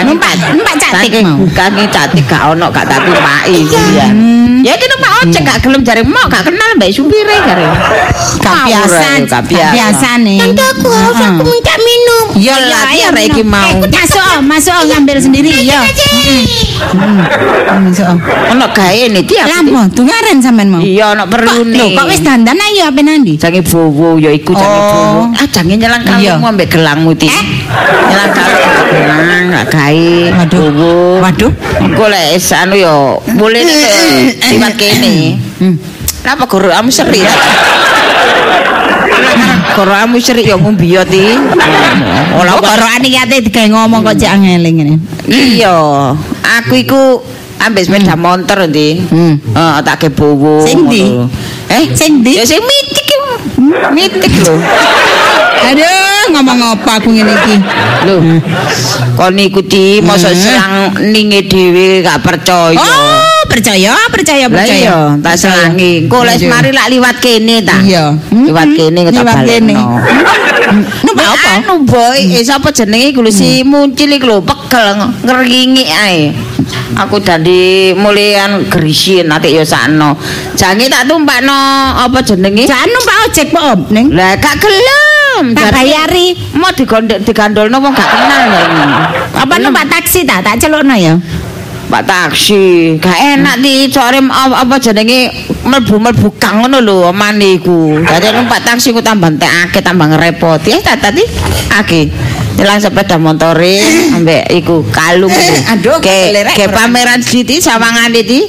Numpak 0.05 0.33
numpak 0.53 0.75
cantik 0.77 1.23
mau. 1.23 1.39
Kaki 1.49 1.85
cantik 1.89 2.25
gak 2.27 2.43
ono 2.53 2.67
gak 2.69 2.85
tak 2.85 2.99
tumpaki 3.03 3.65
iya. 3.65 4.07
Ya 4.61 4.73
iki 4.75 4.87
numpak 4.87 5.11
ojek 5.23 5.43
gak 5.43 5.59
gelem 5.61 5.81
jare 5.81 6.03
mau 6.03 6.25
gak 6.27 6.45
kenal 6.45 6.71
mbak 6.75 6.91
supire 6.91 7.37
jare. 7.39 7.65
Gak 8.41 8.55
biasa, 8.67 9.09
Gak 9.25 9.43
biasa. 9.49 10.09
nih. 10.21 10.41
Nanti 10.43 10.61
aku 10.63 10.89
haus 10.89 11.17
aku 11.17 11.43
minta 11.43 11.75
minum. 11.79 12.25
Iya 12.35 12.55
lah, 12.59 12.67
lah, 12.67 12.85
iya, 12.91 13.09
iya 13.09 13.09
Rek, 13.15 13.25
iki 13.31 13.43
mau. 13.43 13.63
Eh, 13.63 13.75
masuk, 13.87 14.35
masuk 14.43 14.79
ngambil 14.85 15.17
sendiri, 15.19 15.51
iya. 15.55 15.81
Masuk. 17.79 18.07
Ono 18.51 18.67
gawe 18.69 19.05
nih 19.07 19.23
dia. 19.23 19.45
Lapo, 19.47 19.81
tungaren 19.95 20.37
sampean 20.39 20.69
mau. 20.69 20.81
Iya 20.81 21.15
ono 21.15 21.25
perlu 21.25 21.63
Lho, 21.63 21.71
nih. 21.71 21.95
kok 21.95 22.07
wis 22.07 22.21
dandan 22.21 22.59
ayo 22.59 22.91
apa 22.91 23.01
nandi? 23.01 23.39
Jange 23.39 23.63
bowo 23.63 24.19
ya 24.19 24.29
iku 24.31 24.53
jange 24.53 24.73
Oh. 24.75 24.91
bowo. 24.91 25.23
Ah 25.33 25.47
jange 25.47 25.79
nyelang 25.79 26.03
kalungmu 26.03 26.47
ambek 26.47 26.69
gelangmu 26.69 27.15
ti. 27.15 27.29
Gak 28.15 29.67
gawe. 29.71 30.13
Waduh. 30.41 31.21
Waduh. 31.23 31.53
Engko 31.83 32.05
lek 32.11 32.39
anu 32.55 32.75
ya 32.79 32.95
boleh 33.39 33.61
nek 33.63 33.81
liwat 34.51 34.75
kene. 34.79 35.39
Hmm. 35.61 35.77
Napa 36.25 36.45
guru 36.49 36.73
kamu 36.73 36.91
seri? 36.91 37.21
Guru 39.75 39.93
kamu 39.93 40.17
seri 40.23 40.43
ya 40.49 40.57
ngumbiyo 40.57 41.03
ti. 41.07 41.35
Olah 42.35 42.55
kok 42.59 42.75
ro 42.81 42.87
niate 43.03 43.37
digawe 43.45 43.67
ngomong 43.71 44.01
kok 44.03 44.17
cek 44.19 44.31
angeling 44.33 44.75
ngene. 44.81 44.95
Iya, 45.29 45.77
aku 46.43 46.75
iku 46.81 47.01
ambek 47.61 47.87
sepeda 47.87 48.17
motor 48.19 48.67
ndi. 48.67 49.01
Hmm. 49.09 49.35
Heeh, 49.55 49.77
tak 49.85 49.97
ke 50.03 50.09
bowo. 50.11 50.65
Sing 50.67 50.89
ndi? 50.89 51.05
Eh, 51.71 51.85
Sing 51.95 52.21
ndi? 52.25 52.39
Ya 52.41 52.45
sing 52.47 52.61
mitik. 52.65 53.09
Mitik 53.95 54.33
lho. 54.45 54.57
Aduh, 55.65 56.25
ngomong 56.31 56.61
apa 56.77 57.01
aku 57.01 57.09
ngene 57.09 57.33
iki? 57.33 57.57
Lho. 58.05 58.17
Kon 59.17 59.39
iku 59.39 59.61
di 59.61 59.99
mosok 59.99 60.33
selang 60.33 60.75
ninge 61.03 61.49
dhewe 61.49 62.05
gak 62.05 62.21
percaya. 62.21 62.77
Oh, 62.77 63.41
percaya, 63.49 63.97
percaya, 64.13 64.45
Lah 64.45 64.61
percaya. 64.61 64.77
iya, 64.77 64.99
tak 65.19 65.35
selangi. 65.35 66.05
Engko 66.05 66.21
les 66.23 66.43
mari 66.45 66.69
lak 66.69 66.89
liwat 66.91 67.17
kene 67.19 67.65
ta. 67.65 67.81
Iya. 67.81 68.13
Liwat 68.29 68.69
kene 68.73 68.99
kok 69.03 69.13
tak 69.13 69.25
Liwat 69.25 69.37
kene. 69.41 69.75
balekno. 69.75 69.85
Numpak 71.05 71.29
apa? 71.29 71.51
Anu 71.61 71.85
boy, 71.85 72.19
eh 72.25 72.43
sapa 72.43 72.69
jenenge 72.69 73.13
iku 73.13 73.21
si 73.29 73.63
muncul 73.63 74.11
iku 74.11 74.27
lho 74.27 74.39
pegel 74.41 74.97
ngeringi 75.23 75.85
ae. 75.87 76.33
Aku 76.95 77.21
dadi 77.21 77.93
mulian 77.93 78.69
gerisin 78.69 79.29
ati 79.29 79.55
ya 79.55 79.63
sakno. 79.63 80.17
Jange 80.55 80.89
tak 80.89 81.07
tumpakno 81.07 81.57
apa 81.95 82.21
jenenge? 82.21 82.65
Jangan 82.65 82.89
numpak 82.91 83.17
ojek 83.29 83.49
Om. 83.55 83.81
Lah 84.13 84.37
gak 84.37 84.57
gelem. 84.61 85.24
Tak 85.35 85.59
Jare- 85.59 85.75
bayari. 85.75 86.27
Mau 86.55 86.71
digondol 86.71 87.19
digandolno 87.21 87.77
wong 87.83 87.93
gak 87.93 88.07
kenal 88.07 88.43
lho. 88.47 88.63
Apa 89.35 89.55
numpak 89.59 89.91
taksi 89.91 90.23
ta? 90.23 90.39
Tak 90.39 90.63
celukno 90.63 90.95
ya. 90.95 91.19
Pak 91.85 92.03
taksi, 92.09 92.97
gak 92.97 93.19
enak 93.37 93.61
di 93.61 93.93
sore 93.93 94.17
apa, 94.25 94.81
jenenge 94.81 95.29
mlebu-mlebu 95.63 96.33
kang 96.41 96.65
ngono 96.65 96.81
lho 96.81 97.13
omane 97.13 97.61
iku. 97.61 98.01
Dadi 98.01 98.33
numpak 98.33 98.65
taksi 98.65 98.95
ku 98.95 99.05
tambah 99.05 99.29
entekake 99.29 99.85
tambah 99.85 100.07
ngerepoti. 100.15 100.81
Eh 100.81 100.83
tak 100.83 101.03
tadi 101.03 101.23
ake. 101.77 102.09
Jalan 102.55 102.79
sepeda 102.79 103.19
motore 103.19 103.83
ambek 104.17 104.47
iku 104.55 104.87
kalung 104.95 105.29
iku. 105.29 105.55
Aduh, 105.75 105.99
ke 105.99 106.31
ke 106.55 106.71
pameran 106.71 107.19
siti 107.21 107.59
sawangane 107.59 108.23
ti. 108.23 108.47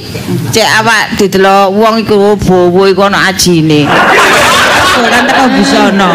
Cek 0.54 0.68
awak 0.80 1.18
didelok 1.18 1.74
wong 1.74 1.94
iku 2.06 2.38
bowo 2.38 2.86
iku 2.86 3.10
ana 3.10 3.28
ajine. 3.34 3.84
Ora 4.96 5.20
teko 5.28 5.44
busana. 5.52 6.10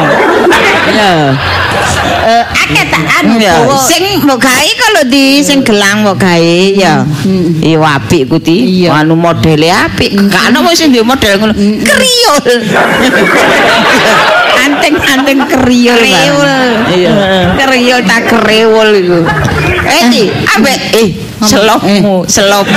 Ya. 0.91 1.13
Eh, 2.21 2.43
akeh 2.45 2.85
tak 2.93 3.01
anu 3.21 3.41
sing 3.81 4.21
mbok 4.21 4.45
gawe 4.45 4.69
kalau 4.77 5.03
di 5.09 5.41
sing 5.41 5.65
gelang 5.65 6.05
mbok 6.05 6.21
gawe 6.21 6.57
ya. 6.77 7.01
Iya 7.61 7.77
apik 7.81 8.29
ku 8.29 8.37
ti. 8.37 8.85
Anu 8.85 9.17
modele 9.17 9.73
apik. 9.73 10.13
Gak 10.29 10.53
ana 10.53 10.61
wong 10.61 10.73
sing 10.77 10.93
duwe 10.93 11.01
model 11.01 11.41
ngono. 11.41 11.53
Kriol. 11.81 12.45
Anteng-anteng 14.61 15.39
kriol. 15.49 15.97
Bang. 15.97 16.05
Kriol. 16.05 16.51
Iya. 16.93 17.13
Kriol 17.57 18.01
tak 18.05 18.21
kriol 18.29 18.89
iku. 18.93 19.19
Eh, 19.91 20.29
ambek 20.55 20.77
eh 20.93 21.09
selopmu, 21.41 22.21
selop. 22.29 22.69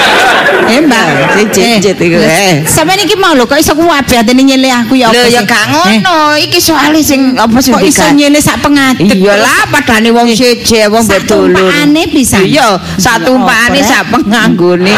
Eh, 0.64 0.80
Mbak, 0.80 1.06
cicit 1.52 1.96
iku. 2.00 2.16
Eh. 2.16 2.64
Sampeyan 2.64 3.04
iki 3.04 3.12
mau 3.14 3.36
lho 3.36 3.44
kok 3.44 3.60
iso 3.60 3.76
kuwabe 3.76 4.16
atene 4.16 4.40
nyele 4.40 4.72
aku 4.72 4.96
ya 4.96 5.12
Lho 5.12 5.20
apa 5.20 5.28
ya 5.28 5.40
sih? 5.44 5.46
gak 5.46 5.64
Eh, 5.68 5.72
ngono, 6.00 6.16
iki 6.40 6.58
soalnya 6.58 7.00
sing 7.04 7.36
apa 7.36 7.60
sing 7.60 7.76
Kok 7.76 7.84
iso 7.84 8.04
nyele 8.16 8.40
sak 8.40 8.64
pengadeg? 8.64 9.20
Iyalah 9.20 9.68
padane 9.68 10.08
wong 10.08 10.32
siji 10.32 10.88
wong 10.88 11.04
Satu 11.04 11.44
bedulur. 11.44 11.68
umpakane 11.68 12.02
bisa. 12.08 12.40
Iya, 12.40 12.80
satu 12.96 13.36
Ya 13.36 13.44
apa, 13.44 13.80
sak 13.84 14.02
penganggone, 14.08 14.94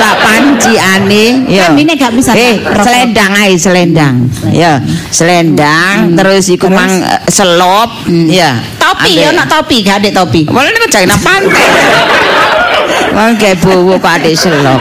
sak 0.00 0.14
panciane. 0.24 1.24
Ya. 1.44 1.68
Kambine 1.68 1.92
gak 2.00 2.12
bisa, 2.16 2.32
Eh, 2.32 2.56
selendang 2.80 3.32
ae 3.36 3.52
selendang. 3.60 4.14
Ya, 4.48 4.80
selendang 5.12 6.16
terus 6.16 6.48
iku 6.48 6.72
mang 6.72 6.88
eh, 6.88 7.20
selop. 7.28 8.08
Ya. 8.08 8.56
Topi 8.80 9.20
ya 9.20 9.36
ono 9.36 9.44
topi, 9.44 9.84
gak 9.84 10.00
ada 10.00 10.24
topi. 10.24 10.48
Boleh 10.48 10.72
nek 10.72 10.88
jangan 10.88 11.20
pantai. 11.20 11.68
Wong 13.10 13.34
gawe 13.36 13.54
bowo 13.58 13.94
kok 13.98 14.12
adik 14.12 14.34
selop. 14.34 14.78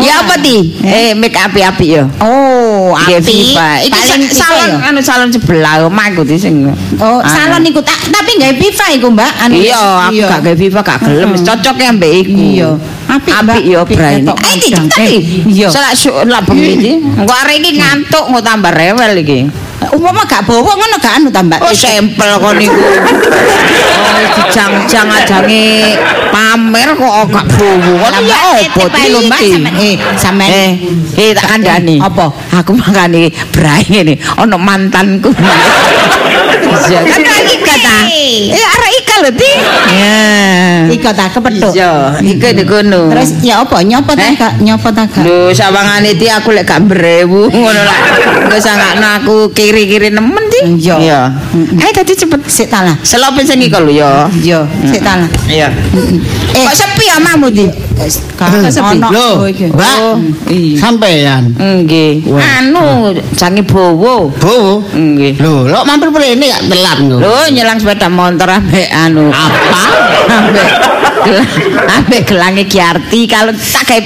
Ya 0.00 0.20
apa 0.20 0.36
ti? 0.40 0.72
Eh, 0.80 1.12
make 1.12 1.32
api-api 1.32 1.86
ya. 1.90 2.04
Oh, 2.18 2.92
api. 2.92 3.20
Viva. 3.20 3.76
Iki 3.78 3.92
Paling 3.92 4.22
sa- 4.28 4.48
salon 4.48 4.68
iku 4.70 4.78
anu 4.82 5.00
salon 5.00 5.28
sebelah 5.28 5.74
omahku 5.84 6.24
di 6.24 6.36
sing. 6.36 6.64
Oh, 6.96 7.20
Anu. 7.20 7.28
salon 7.28 7.62
iku 7.62 7.80
tak 7.80 8.00
tapi 8.08 8.36
gawe 8.36 8.54
piva 8.56 8.86
iku, 8.90 9.08
Mbak. 9.08 9.32
Anu, 9.38 9.52
Iya, 9.54 9.80
aku 10.06 10.20
gak 10.22 10.40
gawe 10.42 10.56
Viva 10.56 10.80
gak 10.80 10.98
gelem, 11.02 11.28
wis 11.30 11.42
cocok 11.42 11.76
ya 11.76 11.90
mbek 11.90 12.12
iku. 12.20 12.32
Iya. 12.32 12.70
Ya 13.12 13.44
Apik, 13.44 13.68
Bray. 13.92 14.24
ketok 14.24 14.38
Eh, 14.40 14.52
iki 14.56 14.68
tadi. 14.72 15.04
Eh, 15.04 15.20
iya. 15.44 15.68
Selak 15.68 15.92
syuk 15.92 16.16
lak 16.24 16.48
bengi 16.48 16.70
iki. 16.74 16.92
Engko 17.20 17.34
arek 17.34 17.56
iki 17.58 17.70
ngantuk 17.76 18.24
mau 18.28 18.40
tambah 18.40 18.72
rewel 18.72 19.12
iki. 19.20 19.40
Umpama 19.92 20.24
gak 20.24 20.48
bawa 20.48 20.72
ngono 20.72 20.96
gak 20.96 21.20
anu 21.20 21.28
ta, 21.28 21.44
Mbak. 21.44 21.60
Oh, 21.60 21.72
sampel 21.76 22.32
kon 22.40 22.56
niku. 22.56 22.80
Oh, 22.80 24.12
dijang-jang 24.40 25.04
ajange 25.12 26.00
pamer 26.32 26.88
kok 26.96 27.28
gak 27.28 27.46
bowo. 27.60 28.00
Kon 28.00 28.24
ya 28.24 28.38
opo 28.56 28.88
Pak 28.88 29.04
lho, 29.12 29.20
Mbak, 29.28 29.40
iki? 29.44 29.52
sampean 29.52 29.76
eh 29.76 29.94
sampean 30.16 30.48
Eh, 30.48 30.70
eh 31.20 31.30
tak 31.36 31.44
kandhani. 31.44 32.00
Apa? 32.00 32.32
Aku 32.56 32.72
makane 32.72 33.28
brai 33.52 33.84
ngene, 33.84 34.16
ana 34.40 34.56
mantanku. 34.56 35.28
Iya, 36.88 37.04
kan 37.04 37.20
iki 37.20 37.56
kata. 37.60 37.96
Eh, 38.08 38.56
arek 38.64 38.92
ika 38.96 39.14
lho, 39.20 39.30
Ti. 39.36 39.50
Ya. 39.92 40.16
Iko 40.88 41.10
ta 41.12 41.28
kepethuk. 41.28 41.72
Iya, 41.76 42.16
iki 42.16 42.48
di. 42.56 42.64
Terus 42.64 43.30
ya 43.44 43.60
apa 43.60 43.84
nyopo 43.84 44.16
ta 44.16 44.24
Eh? 44.24 44.34
gak? 44.40 44.52
Nyopo 44.64 44.88
ta 44.88 45.04
gak? 45.04 45.20
Lho, 45.20 45.52
sawangane 45.52 46.16
ti 46.16 46.32
aku 46.32 46.56
lek 46.56 46.64
gak 46.64 46.80
brewu 46.88 47.52
ngono 47.52 47.80
lah. 47.84 47.98
Engko 48.48 48.56
sangakno 48.56 49.06
aku 49.20 49.36
kiri-kiri 49.82 50.14
nemen 50.14 50.44
ti. 50.46 50.60
Iya. 50.86 50.96
Iya. 51.02 51.20
Eh 51.82 51.90
tadi 51.90 52.14
cepet 52.14 52.40
sik 52.46 52.70
ta 52.70 52.86
lah. 52.86 52.94
Selope 53.02 53.42
sing 53.42 53.58
iku 53.58 53.82
lho 53.82 53.90
ya. 53.90 54.30
Iya, 54.30 54.62
sik 54.86 55.02
ta 55.02 55.18
lah. 55.18 55.28
Iya. 55.50 55.68
Eh, 56.54 56.62
kok 56.62 56.74
sepi 56.78 57.04
omahmu 57.18 57.46
di? 57.50 57.66
Kakak 58.38 58.70
sepi. 58.70 59.02
Loh, 59.02 59.42
Mbak. 59.50 59.96
Oh, 59.98 60.16
iya. 60.46 60.76
Sampean. 60.78 61.50
Nggih. 61.58 62.30
Anu, 62.30 63.10
jange 63.34 63.66
bowo. 63.66 64.30
Bu. 64.30 64.86
Nggih. 64.94 65.42
Lho, 65.42 65.66
lo 65.66 65.82
mampir 65.82 66.14
mrene 66.14 66.46
gak 66.46 66.62
telat 66.70 66.98
lho. 67.02 67.16
Lho 67.18 67.34
nyelang 67.50 67.78
sepeda 67.82 68.06
motor 68.06 68.46
ambek 68.46 68.88
anu. 68.94 69.34
Apa? 69.34 69.80
ambek 70.32 70.68
ambek 71.86 72.22
gelange 72.26 72.64
Kiarti 72.66 73.26
kalau 73.26 73.52
tak 73.54 73.84
gawe 73.86 74.00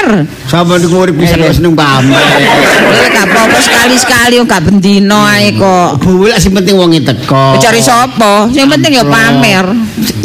pamer. 0.00 0.26
Sampe 0.48 0.72
niku 0.80 0.96
urip 1.04 1.14
bisa 1.16 1.36
Iya. 1.36 1.52
seneng 1.52 1.76
pamer. 1.76 2.16
Lha 2.16 3.06
gak 3.12 3.26
apa-apa 3.30 3.58
sekali-sekali 3.60 4.34
gak 4.48 4.62
bendino 4.66 5.20
ae 5.28 5.52
kok. 5.54 6.00
Bu 6.00 6.26
lek 6.26 6.40
sing 6.40 6.52
penting 6.56 6.74
wonge 6.76 7.00
teko. 7.04 7.56
Cari 7.60 7.80
sapa? 7.84 8.48
Sing 8.50 8.66
penting 8.66 8.96
ya 8.96 9.04
pamer. 9.04 9.66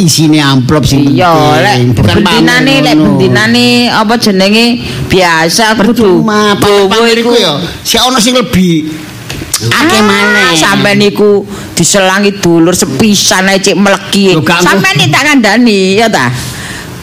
Isine 0.00 0.40
amplop 0.40 0.84
sing 0.88 1.04
penting. 1.04 1.20
Iya, 1.20 1.32
lek 1.62 1.76
bendinane 1.94 2.74
lek 2.82 2.94
bendinane 2.96 3.92
apa 3.92 4.14
jenenge 4.16 4.80
biasa 5.08 5.76
kudu 5.76 6.24
pamer 6.24 7.16
iku 7.20 7.30
iku 7.30 7.32
ya 7.36 7.60
si 7.84 8.00
ono 8.00 8.18
sing 8.20 8.36
lebih 8.36 8.88
akeh 9.56 10.02
maneh. 10.04 10.56
Sampai 10.56 10.96
niku 10.96 11.44
diselangi 11.76 12.32
dulur 12.40 12.72
sepisan 12.72 13.48
ae 13.52 13.60
cek 13.60 13.76
meleki. 13.76 14.36
Nih 14.96 15.08
tak 15.12 15.22
kandhani 15.28 16.00
ya 16.00 16.08
ta. 16.08 16.32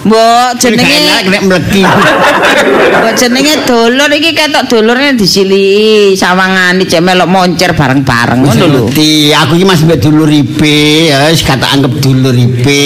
Mbok 0.07 0.59
jenenge 0.59 0.99
nek 1.31 1.41
mleki. 1.47 1.83
Mbok 1.83 3.13
jenenge 3.15 3.53
dulur 3.63 4.11
iki 4.11 4.35
ketok 4.35 4.67
dulurnya 4.67 5.15
disiliki 5.15 6.19
sawangane 6.19 6.83
cek 6.83 6.99
melok 6.99 7.31
moncer 7.31 7.71
bareng-bareng 7.71 8.43
ngono 8.43 8.65
lho. 8.67 8.81
Ngerti, 8.91 9.31
aku 9.31 9.55
iki 9.55 9.63
masih 9.63 9.87
mbek 9.87 9.99
dulur 10.03 10.27
ipe, 10.27 11.07
ya 11.07 11.31
wis 11.31 11.47
kata 11.47 11.71
anggap 11.71 11.93
dulur 12.03 12.35
ipe. 12.35 12.83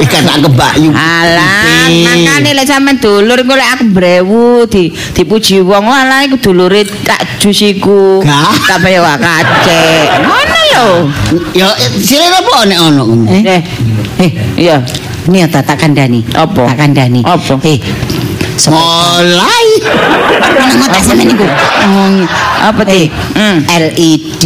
Wis 0.00 0.08
kata 0.08 0.40
anggap 0.40 0.52
Mbak 0.56 0.74
Yu. 0.80 0.90
Alah, 0.96 1.88
makane 1.92 2.50
lek 2.56 2.64
sampean 2.64 2.96
dulur 2.96 3.36
iku 3.36 3.52
lek 3.52 3.68
aku 3.76 3.84
brewu 3.92 4.64
di 4.72 4.88
dipuji 5.12 5.60
wong 5.60 5.84
alah 5.84 6.24
iku 6.24 6.40
dulure 6.40 6.88
tak 7.04 7.44
jusiku. 7.44 8.24
Gah. 8.24 8.56
Tak 8.64 8.80
wak 8.80 9.18
kacek. 9.20 10.06
Ngono 10.24 10.58
lho. 10.72 10.88
Ya 11.52 11.68
eh, 11.76 11.88
sirene 12.00 12.40
apa 12.40 12.64
nek 12.64 12.78
ono 12.80 13.02
ngono? 13.04 13.28
Eh, 13.28 13.60
Eh, 14.22 14.30
iya. 14.56 14.78
Ini 15.28 15.36
ya 15.42 15.46
tak 15.46 15.78
kandani. 15.78 16.20
Apa? 16.34 16.66
Tak 16.66 16.76
kandani. 16.78 17.20
Apa? 17.22 17.54
Eh, 17.62 17.78
Mulai. 18.70 19.66
Nang 20.54 20.70
ngotak 20.78 21.02
sampe 21.02 21.24
niku. 21.26 21.42
Oh, 21.42 22.10
Apa 22.62 22.82
eh, 22.86 22.86
ti? 22.86 23.02
Hmm. 23.34 23.58
LED, 23.66 24.44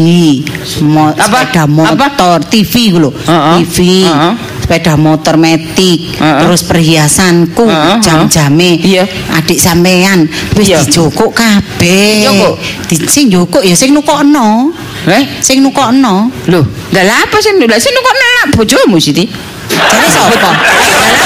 mo 0.89 1.12
Apa? 1.12 1.45
sepeda 1.45 1.64
motor, 1.68 2.37
TV 2.49 2.72
ku 2.97 2.99
lho. 3.03 3.11
Heeh. 3.12 3.57
TV. 3.66 3.77
Heeh. 4.09 4.33
Sepeda 4.64 4.95
motor 4.97 5.37
metik, 5.37 6.16
Heeh. 6.16 6.39
terus 6.43 6.64
perhiasanku, 6.64 7.66
Heeh, 7.68 8.01
jam-jame. 8.01 8.81
Iya. 8.81 9.05
Adik 9.37 9.61
sampean 9.61 10.24
wis 10.57 10.72
Iya. 10.72 10.81
dijokok 10.87 11.37
kabeh. 11.37 12.24
Dijokok? 12.24 12.55
Di 12.89 12.95
sing 13.05 13.29
jokok 13.29 13.62
ya 13.68 13.77
sing 13.77 13.93
nukokno. 13.93 14.72
Eh, 15.07 15.22
Sing 15.45 15.61
nukokno. 15.61 16.31
lho, 16.49 16.61
lah 16.91 17.20
apa 17.27 17.37
sih 17.39 17.53
lha 17.53 17.77
sing 17.77 17.93
kok 17.93 18.14
nak 18.16 18.47
bojomu 18.57 18.97
Siti? 18.97 19.29
Jare 19.71 20.07
sapa? 20.09 20.51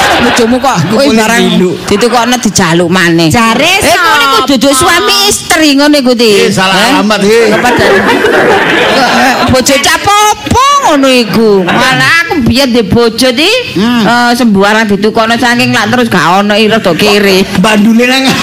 Lah 0.00 0.18
bojomu 0.20 0.56
kok 0.58 0.76
kowe 0.90 1.04
barang 1.06 1.44
diluk. 1.56 1.76
ditukokno 1.86 2.36
dijaluk 2.38 2.88
maneh. 2.88 3.28
Jare 3.28 3.60
Eh, 3.60 3.78
kok 3.80 4.16
niku 4.16 4.36
sapa? 4.36 4.48
duduk 4.48 4.72
suami 4.72 5.16
istri 5.28 5.68
ngono 5.76 5.96
iku 5.96 6.12
ti. 6.12 6.32
Eh, 6.44 6.50
salah 6.50 6.76
alamat, 6.96 7.20
eh. 7.24 7.52
Apa 7.52 7.68
dan 7.72 7.92
bojo 9.50 9.74
capopo 9.80 10.66
ngono 10.88 11.08
iku. 11.08 11.50
Malah 11.64 12.26
aku 12.26 12.34
biyen 12.44 12.70
di 12.70 12.82
bojo 12.82 13.28
ti 13.30 13.50
eh, 13.76 14.30
sembarang 14.34 14.86
ditukokno 14.88 15.34
saking 15.34 15.70
lak 15.72 15.88
terus 15.88 16.08
gak 16.08 16.44
ono 16.44 16.54
ira 16.54 16.78
do 16.78 16.92
kiri. 16.94 17.44
Bandune 17.60 18.04
nang. 18.06 18.24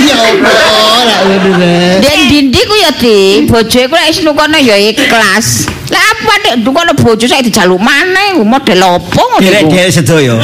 Ya 0.00 0.16
Allah, 0.16 1.02
lek 1.28 1.38
ngono. 1.44 1.72
Dan 2.00 2.18
dindi 2.30 2.60
ku 2.64 2.72
ya 2.72 2.88
di 2.94 3.44
bojo 3.44 3.76
iku 3.76 3.92
lek 3.92 4.08
wis 4.08 4.20
nukono 4.24 4.56
ya 4.56 4.76
ikhlas. 4.80 5.68
Lah 5.90 6.02
apa 6.14 6.32
nek 6.46 6.54
nukono 6.62 6.94
bojo 6.94 7.26
saya 7.26 7.42
dijaluk 7.42 7.82
maneh 7.82 8.38
model 8.46 8.80
opo 8.98 9.22
ngono 9.26 9.42
iku. 9.42 9.50
Derek-derek 9.50 9.90
sedaya. 9.90 10.38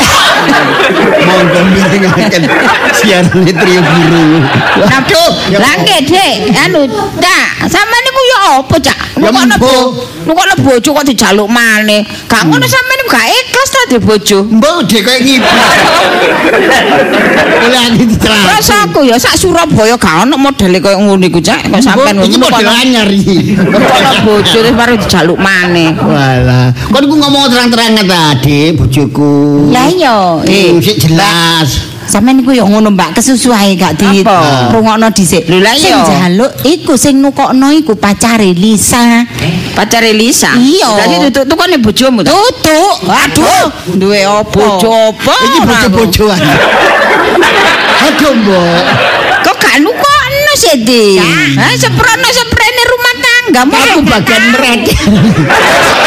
Monggo 1.27 1.61
mirengaken 1.71 2.43
siarane 2.95 3.53
trio 3.55 3.81
biru. 3.83 4.43
Aduh, 4.91 5.31
lah 5.59 5.75
nggih, 5.83 6.01
Dik. 6.07 6.35
Anu, 6.67 6.87
tak, 7.23 7.71
sampean 7.71 8.03
niku 8.07 8.16
ya 8.37 8.61
apa, 8.61 8.77
Cak? 8.79 8.99
Ya, 9.17 9.33
Nukono 9.33 9.57
mbo. 9.57 9.65
bo, 9.65 9.73
nukono 10.29 10.53
bojo 10.61 10.89
kok 10.93 11.07
dijaluk 11.09 11.49
maneh. 11.49 12.05
Gak 12.29 12.45
ngono 12.45 12.69
sampean 12.69 12.97
niku 13.01 13.09
gak 13.17 13.27
ikhlas 13.33 13.71
ta 13.73 13.81
di 13.89 13.97
bojo. 13.99 14.39
Mbok 14.45 14.77
dhek 14.85 15.01
koyo 15.09 15.19
ngibul. 15.25 15.49
Oleh 17.67 17.81
aku 17.89 18.05
dicerak. 18.05 18.45
Rasa 18.53 18.75
aku 18.85 19.01
ya 19.09 19.17
sak 19.17 19.41
Surabaya 19.41 19.97
gak 19.97 20.29
ono 20.29 20.37
modele 20.37 20.79
koyo 20.85 21.01
ngono 21.01 21.25
iku, 21.25 21.41
Cak. 21.41 21.65
Kok 21.73 21.81
sampean 21.81 22.21
iki 22.21 22.37
model 22.37 22.69
anyar 22.69 23.09
iki. 23.09 23.57
nukono 23.57 24.11
bojo 24.29 24.59
terus 24.61 24.77
baru 24.77 24.95
dijaluk 25.01 25.39
maneh. 25.41 25.97
Walah, 25.97 26.77
kon 26.93 27.01
iku 27.09 27.17
ngomong 27.17 27.49
terang-terangan 27.49 28.05
tadi 28.05 28.77
bojoku. 28.77 29.33
Lah 29.73 29.89
iya. 29.89 30.45
Eh, 30.45 30.77
jelas. 30.81 31.96
Sampeyan 32.07 32.39
niku 32.39 32.55
ya 32.55 32.63
ngono 32.63 32.95
Mbak, 32.95 33.19
kesusu 33.19 33.51
ae 33.51 33.75
gak 33.75 33.99
di 33.99 34.23
rungokno 34.71 35.11
dhisik. 35.11 35.51
Lho, 35.51 35.59
lah 35.59 35.75
Sing 35.75 35.91
iya. 35.91 36.07
njaluk 36.07 36.53
iku 36.63 36.95
sing 36.95 37.19
nukokno 37.19 37.75
iku 37.75 37.99
pacare 37.99 38.55
Lisa. 38.55 39.27
Pacare 39.75 40.15
Lisa. 40.15 40.55
Iya. 40.55 40.87
Dadi 41.03 41.17
tutuk 41.29 41.45
tukone 41.51 41.77
bojomu 41.83 42.23
ta? 42.23 42.31
Tutuk. 42.31 42.97
Aduh, 43.11 43.67
duwe 43.99 44.23
apa? 44.23 44.55
Bojo 44.55 44.91
apa? 44.91 45.35
Iki 45.35 45.59
bojo-bojoan. 45.67 46.41
Aduh, 48.07 48.33
Mbok. 48.39 48.83
Kok 49.43 49.57
gak 49.59 49.77
nukono 49.83 50.53
sih, 50.55 50.79
Di? 50.87 51.19
Hah, 51.19 51.75
seprono 51.75 52.29
seprene 52.31 52.83
rumah 52.87 53.15
tangga 53.19 53.63
Aku 53.67 54.01
bagian 54.07 54.43
merek. 54.55 54.83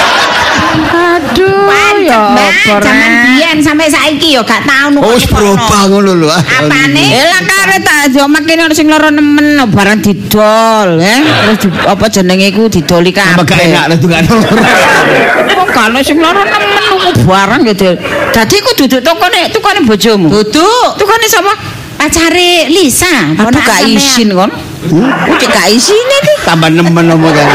Aduh, 0.90 1.60
ya 2.04 2.18
apa 2.34 2.80
Zaman 2.82 3.12
biyen 3.26 3.58
sampai 3.62 3.88
saiki 3.92 4.36
ya 4.38 4.42
gak 4.44 4.64
tau 4.66 4.88
nukokno. 4.94 5.10
Oh, 5.10 5.16
wis 5.16 5.26
berubah 5.28 5.82
ngono 5.90 6.12
lho. 6.16 6.30
Apane? 6.32 7.04
Eh 7.12 7.26
lah 7.28 7.42
kare 7.44 7.78
ta 7.84 7.96
yo 8.10 8.26
makin 8.26 8.66
ono 8.66 8.74
sing 8.74 8.88
loro 8.88 9.10
nemen 9.12 9.60
barang 9.70 10.00
didol, 10.02 11.00
eh. 11.02 11.20
Terus 11.24 11.58
di, 11.66 11.68
apa 11.86 12.06
jenenge 12.10 12.46
iku 12.54 12.70
didoli 12.72 13.12
Apa 13.14 13.44
gak 13.44 13.60
enak 13.60 13.84
kabeh. 13.90 13.98
tuh 14.00 14.10
kan. 14.10 14.24
Kok 14.26 15.68
gak 15.70 15.86
ono 15.92 16.00
sing 16.02 16.18
loro 16.18 16.42
nemen 16.42 16.84
nuku 16.90 17.10
barang 17.26 17.62
ya, 17.68 17.74
Dil. 17.76 17.96
Dadi 18.34 18.56
ku 18.64 18.72
duduk 18.80 19.02
tokone 19.04 19.40
tukane 19.52 19.80
bojomu. 19.86 20.28
Tutuk. 20.30 20.90
Tukane 20.98 21.28
sapa? 21.28 21.54
Pacare 22.00 22.72
Lisa. 22.72 23.36
Ponakan 23.36 23.60
gak 23.60 23.82
isin 23.86 24.32
kon. 24.32 24.52
Ku 24.88 25.34
cek 25.36 25.50
gak 25.52 25.68
isine 25.68 26.16
iki. 26.24 26.34
Tambah 26.48 26.70
nemen 26.72 27.06
apa 27.12 27.28
kan. 27.36 27.48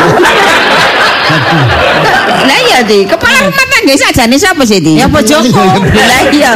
Lah 2.24 2.58
iya 2.64 2.78
di 2.84 3.04
kepala 3.04 3.48
rumah 3.48 3.66
tangga 3.68 3.94
sajane 3.96 4.36
sapa 4.40 4.62
sih 4.64 4.80
di? 4.80 4.96
Ya 4.98 5.06
bojoku. 5.06 5.52
Lah 6.10 6.22
iya. 6.32 6.54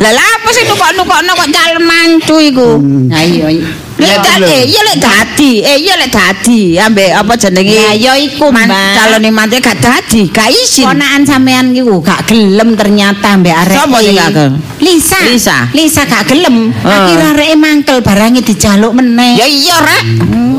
Lah 0.00 0.12
apa 0.48 0.56
sih 0.56 0.64
nukok-nukokno 0.64 1.32
kok 1.36 1.48
calon 1.52 1.84
mantu 1.84 2.36
iku? 2.40 2.80
Nah 2.80 3.20
iya. 3.20 3.52
Lek 3.98 4.08
Ya, 4.08 4.16
dadi, 4.16 4.46
bener. 4.46 4.64
iya 4.64 4.80
lek 4.80 4.96
dadi, 4.96 5.52
eh 5.60 5.76
iya 5.76 5.94
lek 5.98 6.08
dadi, 6.08 6.78
ambek 6.78 7.10
apa 7.12 7.32
jenenge? 7.36 7.68
Ya 7.68 7.90
ya 7.92 8.12
iku 8.16 8.48
Mbak. 8.48 8.64
calone 8.94 9.28
mantu 9.28 9.58
gak 9.58 9.76
dadi, 9.76 10.24
gak 10.30 10.48
isin. 10.48 10.86
Ponakan 10.88 11.22
sampean 11.26 11.76
iku 11.76 12.00
gak 12.00 12.24
gelem 12.24 12.72
ternyata 12.72 13.36
mbek 13.36 13.52
arek. 13.52 13.76
Sapa 13.76 13.98
sing 13.98 14.16
gak 14.16 14.30
gelem? 14.32 14.54
Lisa. 14.80 15.18
Lisa. 15.26 15.56
Lisa 15.76 16.02
gak 16.06 16.24
gelem. 16.24 16.72
Akhir 16.80 17.20
areke 17.28 17.56
mangkel 17.58 17.98
barange 18.00 18.40
dijaluk 18.40 18.96
meneh. 18.96 19.36
Ya 19.36 19.44
iya 19.44 19.76
rek. 19.84 20.02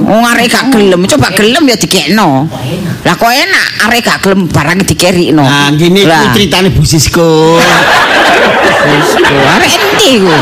Wong 0.05 0.23
arek 0.27 0.51
gak 0.51 0.65
gelem, 0.69 1.01
coba 1.07 1.33
gelem 1.33 1.63
ya 1.65 1.79
dikekno. 1.79 2.45
Lah 3.01 3.15
kok 3.17 3.31
enak 3.33 3.65
arek 3.87 4.05
gak 4.05 4.19
gelem 4.21 4.45
barang 4.45 4.83
dikerikno. 4.85 5.41
Nah, 5.41 5.71
gini 5.73 6.05
ku 6.05 6.11
Lah. 6.11 6.29
ceritane 6.29 6.69
Bu 6.69 6.85
Sisko. 6.85 7.57
Arek 9.49 9.78
endi 9.79 10.05
iku? 10.15 10.33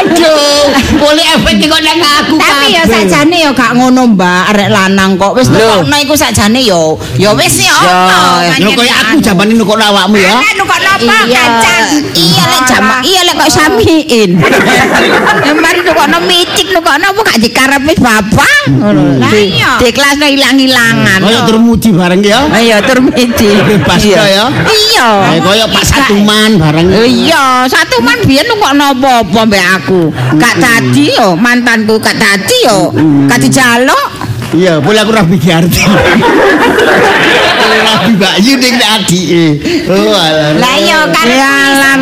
Aduh, 0.00 0.64
boleh 0.96 1.26
efek 1.36 1.54
kok 1.60 1.80
nang 1.80 1.98
aku 2.00 2.36
Tapi 2.36 2.66
ya 2.72 2.82
kabeh. 2.82 2.94
sakjane 3.04 3.36
ya 3.38 3.50
gak 3.52 3.72
ngono 3.74 4.02
Mbak, 4.10 4.42
arek 4.50 4.68
lanang 4.68 5.10
kok 5.14 5.32
wis 5.34 5.48
nukokno 5.48 5.96
iku 5.98 6.14
sakjane 6.14 6.60
ya 6.60 6.80
ya 7.16 7.30
wis 7.32 7.56
ya 7.60 7.76
Ya, 7.80 7.96
ono. 8.00 8.60
Lho 8.60 8.70
koyo 8.74 8.92
aku 8.92 9.16
jamane 9.20 9.52
nukokno 9.54 9.84
awakmu 9.86 10.16
ya. 10.16 10.34
nukokno 10.56 10.88
apa 10.90 11.14
Iya, 11.30 11.44
iya 12.12 12.42
lek 12.46 12.62
jama, 12.66 12.96
iya 13.02 13.20
lek 13.24 13.34
kok 13.36 13.50
samiin. 13.50 14.30
Mari 15.62 15.80
nukokno 15.82 16.18
micik 16.22 16.68
nukokno 16.70 17.06
apa 17.06 17.20
gak 17.24 17.38
dikarepe 17.38 17.92
bapak. 17.96 18.60
Ngono. 18.68 19.16
Lah 19.16 19.30
Di- 19.30 19.52
iya. 19.54 19.70
Di 19.76 19.90
kelasno 19.90 20.26
ilang-ilangan. 20.26 21.20
Koyo 21.20 21.40
turmudi 21.46 21.90
bareng 21.90 22.20
ya. 22.20 22.44
Ayo 22.50 22.76
tur 22.84 23.00
miti. 23.00 23.48
Bebas 23.60 24.00
ya. 24.02 24.24
Iya. 24.60 25.08
Eh 25.30 25.40
koyo 25.40 25.64
Pak 25.68 25.84
Satuman 25.84 26.56
bareng. 26.56 26.86
Iya, 27.00 27.64
satu 27.66 28.00
man 28.00 28.18
biyen 28.24 28.44
nukokno 28.60 28.84
apa-apa 28.92 29.40
mbek 29.48 29.64
aku. 29.80 30.00
Gak 30.36 30.54
dadi 30.60 31.16
yo 31.16 31.32
mantanku 31.32 31.96
gak 31.96 32.20
dadi 32.20 32.56
yo. 32.68 32.92
Gak 33.24 33.40
dijaluk. 33.40 34.08
Iya, 34.50 34.82
boleh 34.82 35.00
aku 35.00 35.14
rabi 35.14 35.38
Giardi. 35.40 35.78
rabi 37.80 38.12
Bayu 38.18 38.52
ning 38.60 38.76
adike. 38.82 39.46
Oh, 39.88 40.12
alah. 40.12 40.58
Lah 40.58 40.74
iya 40.76 41.00
kan 41.08 41.26
Ya 41.30 41.54
lah 41.70 41.96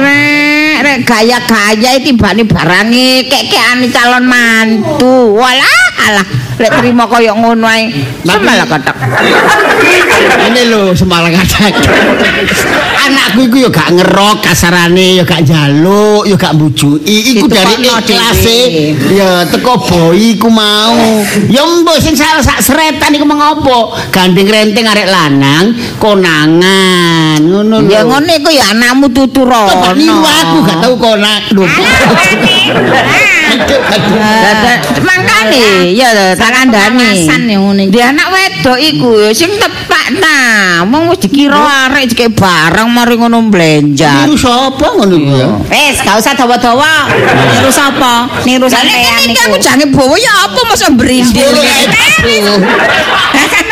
rek, 0.81 1.05
gaya-gaya 1.05 2.01
iki 2.01 2.17
bani 2.17 2.43
barange 2.49 3.29
kek-kekane 3.29 3.93
calon 3.93 4.25
mantu. 4.25 5.37
Walah, 5.37 5.85
alah, 6.09 6.27
rek 6.59 6.73
trimo 6.83 7.05
kaya 7.07 7.33
ngono 7.33 7.67
ae. 7.71 7.95
Semalah 8.27 8.67
kotak. 8.67 8.97
Ini 10.49 10.63
lho 10.69 10.91
semalang 10.93 11.31
kadang. 11.31 11.75
Anakku 13.09 13.47
iku 13.49 13.57
ya 13.63 13.71
gak 13.71 13.95
ngerok 13.95 14.37
kasarane 14.45 15.23
ya 15.23 15.25
gak 15.25 15.47
njaluk 15.47 16.27
ya 16.27 16.35
gak 16.35 16.59
mbujuki. 16.59 17.39
Iku 17.39 17.47
dari 17.47 17.87
ikhlase 17.87 18.59
dhewe. 18.69 19.15
ya 19.15 19.47
teko 19.47 19.79
boy 19.79 20.19
iku 20.35 20.51
mau. 20.51 21.23
Ya 21.47 21.63
mbok 21.63 22.03
sing 22.03 22.19
salah 22.19 22.43
sak 22.43 22.61
sretan 22.61 23.15
iku 23.15 23.25
mengopo 23.25 23.95
gandeng 24.11 24.51
renteng 24.51 24.91
arek 24.91 25.09
lanang 25.09 25.73
konangan 26.03 27.39
ngono 27.39 27.87
lho. 27.87 27.89
Ya 27.89 28.03
ngono 28.03 28.31
iku 28.35 28.51
ya 28.51 28.75
anakmu 28.75 29.07
tutu 29.15 29.47
Coba 29.49 29.95
niru 29.95 30.19
aku 30.19 30.57
gak 30.67 30.79
tau 30.83 30.95
konak. 30.99 31.43
Lho 31.55 31.65
mangkane 35.03 35.95
ya 35.95 36.35
tak 36.35 36.51
kandhani. 36.53 37.27
Iki. 37.29 37.93
Di 37.93 38.01
anak 38.03 38.29
wedok 38.33 38.79
iku 38.79 39.11
ya 39.19 39.31
sing 39.33 39.51
tepak 39.57 40.07
ta. 40.21 40.41
Wong 40.89 41.13
wis 41.13 41.19
dikira 41.23 41.89
arek 41.89 42.13
jeke 42.13 42.29
barang 42.33 42.89
mari 42.91 43.15
ngono 43.17 43.49
mblenjar. 43.49 44.27
Niru 44.29 44.37
sapa 44.37 44.87
ngono 44.97 45.15
iku 45.17 45.33
ya 45.37 45.49
Wes, 45.69 45.97
gak 46.03 46.17
usah 46.19 46.33
dawa-dawa. 46.37 47.09
Niru 47.57 47.71
sapa? 47.73 48.29
Niru 48.45 48.67
sampean 48.69 49.25
nek 49.25 49.37
niku. 49.37 49.45
aku 49.49 49.57
jange 49.61 49.87
bawa 49.89 50.17
ya 50.17 50.33
apa 50.49 50.61
masa 50.69 50.87
berindil. 50.93 51.53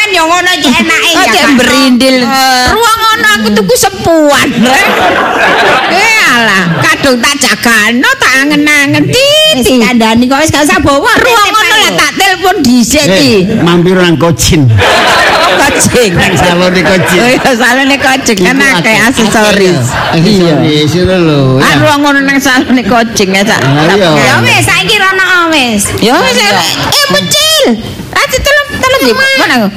Sampean 0.07 0.15
yo 0.15 0.23
ngono 0.31 0.51
iki 0.55 0.71
enake 0.81 1.11
Oh, 1.11 1.19
ya. 1.19 1.27
cek 1.27 1.43
Kak. 1.43 1.55
berindil. 1.59 2.17
Eh, 2.23 2.67
Ruang 2.71 2.99
ngono 3.03 3.27
aku 3.35 3.49
tuku 3.59 3.75
sepuan. 3.75 4.49
Eh 5.87 6.19
alah, 6.29 6.65
kadung 6.83 7.17
tak 7.19 7.35
jagano 7.39 8.11
tak 8.19 8.33
angen-angen 8.43 9.07
Wis 9.07 9.63
titi. 9.63 9.79
kandhani 9.79 10.27
kok 10.27 10.43
wis 10.43 10.51
gak 10.51 10.63
usah 10.63 10.79
bawa. 10.79 11.09
Ruang 11.17 11.49
ngono 11.49 11.75
lah 11.77 11.93
tak 11.97 12.11
telepon 12.15 12.57
dhisik 12.61 13.03
iki. 13.03 13.47
Eh, 13.47 13.63
mampir 13.63 13.95
nang 13.97 14.15
kocin 14.15 14.67
Kocing. 15.63 16.13
salone 16.37 16.81
kocin 16.85 17.19
Oh 17.19 17.29
iya, 17.33 17.51
salone 17.57 17.97
kocing 17.97 18.39
kan 18.39 18.55
Iku 18.55 18.67
akeh 18.77 18.97
aksesoris. 19.01 19.79
aksesoris 20.13 20.91
itu 20.93 21.03
lho 21.07 21.59
Ah, 21.59 21.71
ya. 21.71 21.77
ruang 21.81 22.01
ngono 22.05 22.21
nang 22.21 22.39
salone 22.39 22.83
kocing 22.83 23.31
ya 23.33 23.43
tak. 23.43 23.63
Ah, 23.63 23.89
iya. 23.91 24.11
Ya 24.13 24.35
wis 24.43 24.63
saiki 24.63 24.97
rono 25.01 25.25
wis. 25.51 25.83
Ya 25.99 26.13
wis 26.15 26.37
eh 26.37 27.07
muncil. 27.09 27.65
Di 29.03 29.13
mana 29.13 29.55
aku? 29.61 29.69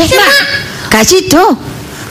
Eh, 0.00 0.08
Mak. 0.08 0.32
Kasih 0.90 1.20
do. 1.28 1.44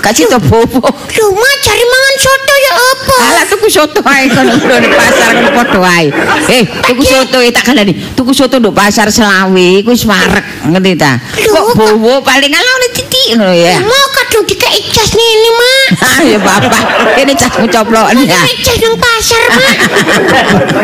Kasih 0.04 0.28
do 0.28 0.38
bobo. 0.44 0.84
Lho, 0.84 1.26
Mak, 1.32 1.56
cari 1.64 1.84
mangan 1.88 2.16
soto 2.20 2.43
ya 2.54 2.74
apa? 2.78 3.16
Alah 3.24 3.46
tuku 3.50 3.68
soto 3.70 4.00
ae 4.06 4.30
kono 4.30 4.54
di 4.58 4.90
pasar 4.92 5.30
kono 5.38 5.50
padha 5.54 5.80
ae. 5.84 6.08
Eh, 6.50 6.64
tuku 6.86 7.04
soto 7.04 7.38
e 7.42 7.50
tak 7.52 7.64
kandhani. 7.68 7.94
Tuku 8.14 8.32
soto 8.34 8.60
nduk 8.60 8.74
pasar 8.76 9.10
Selawi 9.10 9.82
iku 9.82 9.94
wis 9.94 10.06
marek, 10.06 10.44
ngerti 10.68 10.94
ta? 10.98 11.18
Kok 11.38 11.78
bowo 11.78 12.22
paling 12.26 12.54
ala 12.54 12.70
oleh 12.80 12.90
titik 12.94 13.38
ngono 13.38 13.54
ya. 13.54 13.80
Mau 13.84 14.06
kadung 14.16 14.46
dikei 14.50 14.80
jas 14.90 15.12
ini, 15.14 15.50
Mak. 15.54 15.90
Ah 16.04 16.20
ya 16.26 16.38
bapak, 16.42 16.84
ini 17.22 17.34
casmu 17.38 17.66
coplokan 17.70 18.18
ya. 18.26 18.38
Dikei 18.44 18.56
jas 18.66 18.78
nang 18.82 18.96
pasar, 18.98 19.42
Mak. 19.54 19.78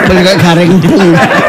Beli 0.09 0.21
kok 0.25 0.35
gareng 0.41 0.69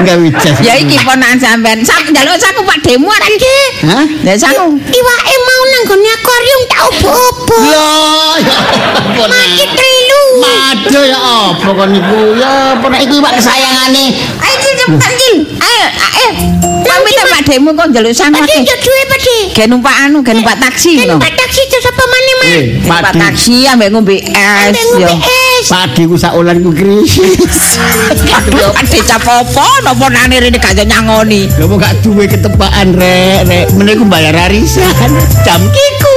enggak 0.00 0.16
wicas. 0.20 0.56
Ya 0.66 0.76
iki 0.76 0.96
ponakan 1.00 1.38
sampean. 1.40 1.80
Sak 1.84 2.08
njaluk 2.12 2.36
saku 2.36 2.60
Pak 2.64 2.78
Demu 2.84 3.08
ora 3.08 3.28
iki. 3.28 3.56
Hah? 3.88 4.04
Ya 4.24 4.34
saku. 4.36 4.76
Iwake 4.76 5.34
mau 5.46 5.62
nang 5.72 5.82
gone 5.88 6.08
akuarium 6.08 6.60
tak 6.68 6.80
obo-obo. 6.88 7.56
Loh, 7.60 8.34
ya 8.40 8.58
Mati 9.28 9.64
nek? 10.10 10.18
telu. 10.34 10.42
Mado 10.42 11.00
ya 11.06 11.18
apa 11.50 11.68
kon 11.70 11.88
niku? 11.90 12.18
Ya 12.36 12.50
apa 12.74 12.86
nek 12.88 13.00
iku 13.04 13.14
iwak 13.18 13.32
kesayangane. 13.38 14.04
Ayo 14.40 14.56
cepetan 14.60 15.12
Cil. 15.16 15.36
Ayo, 15.58 15.84
ayo. 15.90 16.30
Pamit 16.80 17.12
sama 17.14 17.30
Pak 17.30 17.42
Demu 17.46 17.70
kok 17.72 17.86
njaluk 17.88 18.10
sangu 18.10 18.40
Padi 18.40 18.50
akeh. 18.50 18.62
yo 18.66 18.76
duwe, 18.82 19.02
Padi. 19.06 19.36
Gen 19.54 19.66
numpak 19.70 19.94
anu, 20.00 20.18
gen 20.20 20.34
numpak 20.40 20.58
taksi 20.58 20.92
Kan 20.98 21.06
no. 21.08 21.16
Pak 21.22 21.32
taksi 21.38 21.60
itu 21.62 21.76
sapa 21.78 22.02
maneh, 22.02 22.34
Mak? 22.34 22.46
Eh, 22.50 22.62
Numpak 22.82 23.12
taksi 23.14 23.56
ambek 23.68 23.88
ngombe 23.94 24.16
es 24.18 24.34
Ambek 24.34 24.82
yo. 24.98 25.06
ngombe 25.06 25.14
es. 25.22 25.66
Padi 25.70 26.02
ku 26.04 26.16
sak 26.18 26.32
ulan 26.34 26.56
ku 26.60 26.70
krisis. 26.74 27.78
Ade 28.74 28.98
capopo 29.06 29.66
napa 29.84 30.06
nane 30.08 30.36
rene 30.40 30.58
gak 30.58 30.74
iso 30.74 30.84
nyangoni. 30.84 31.46
Kok 31.52 31.76
gak 31.78 31.94
duwe 32.02 32.24
ketepaan 32.26 32.96
rek, 32.96 33.46
rek. 33.46 33.66
Meneh 33.76 33.94
ku 33.94 34.04
bayar 34.04 34.34
arisan. 34.48 34.90
Jam 35.46 35.62
kiku 35.62 36.14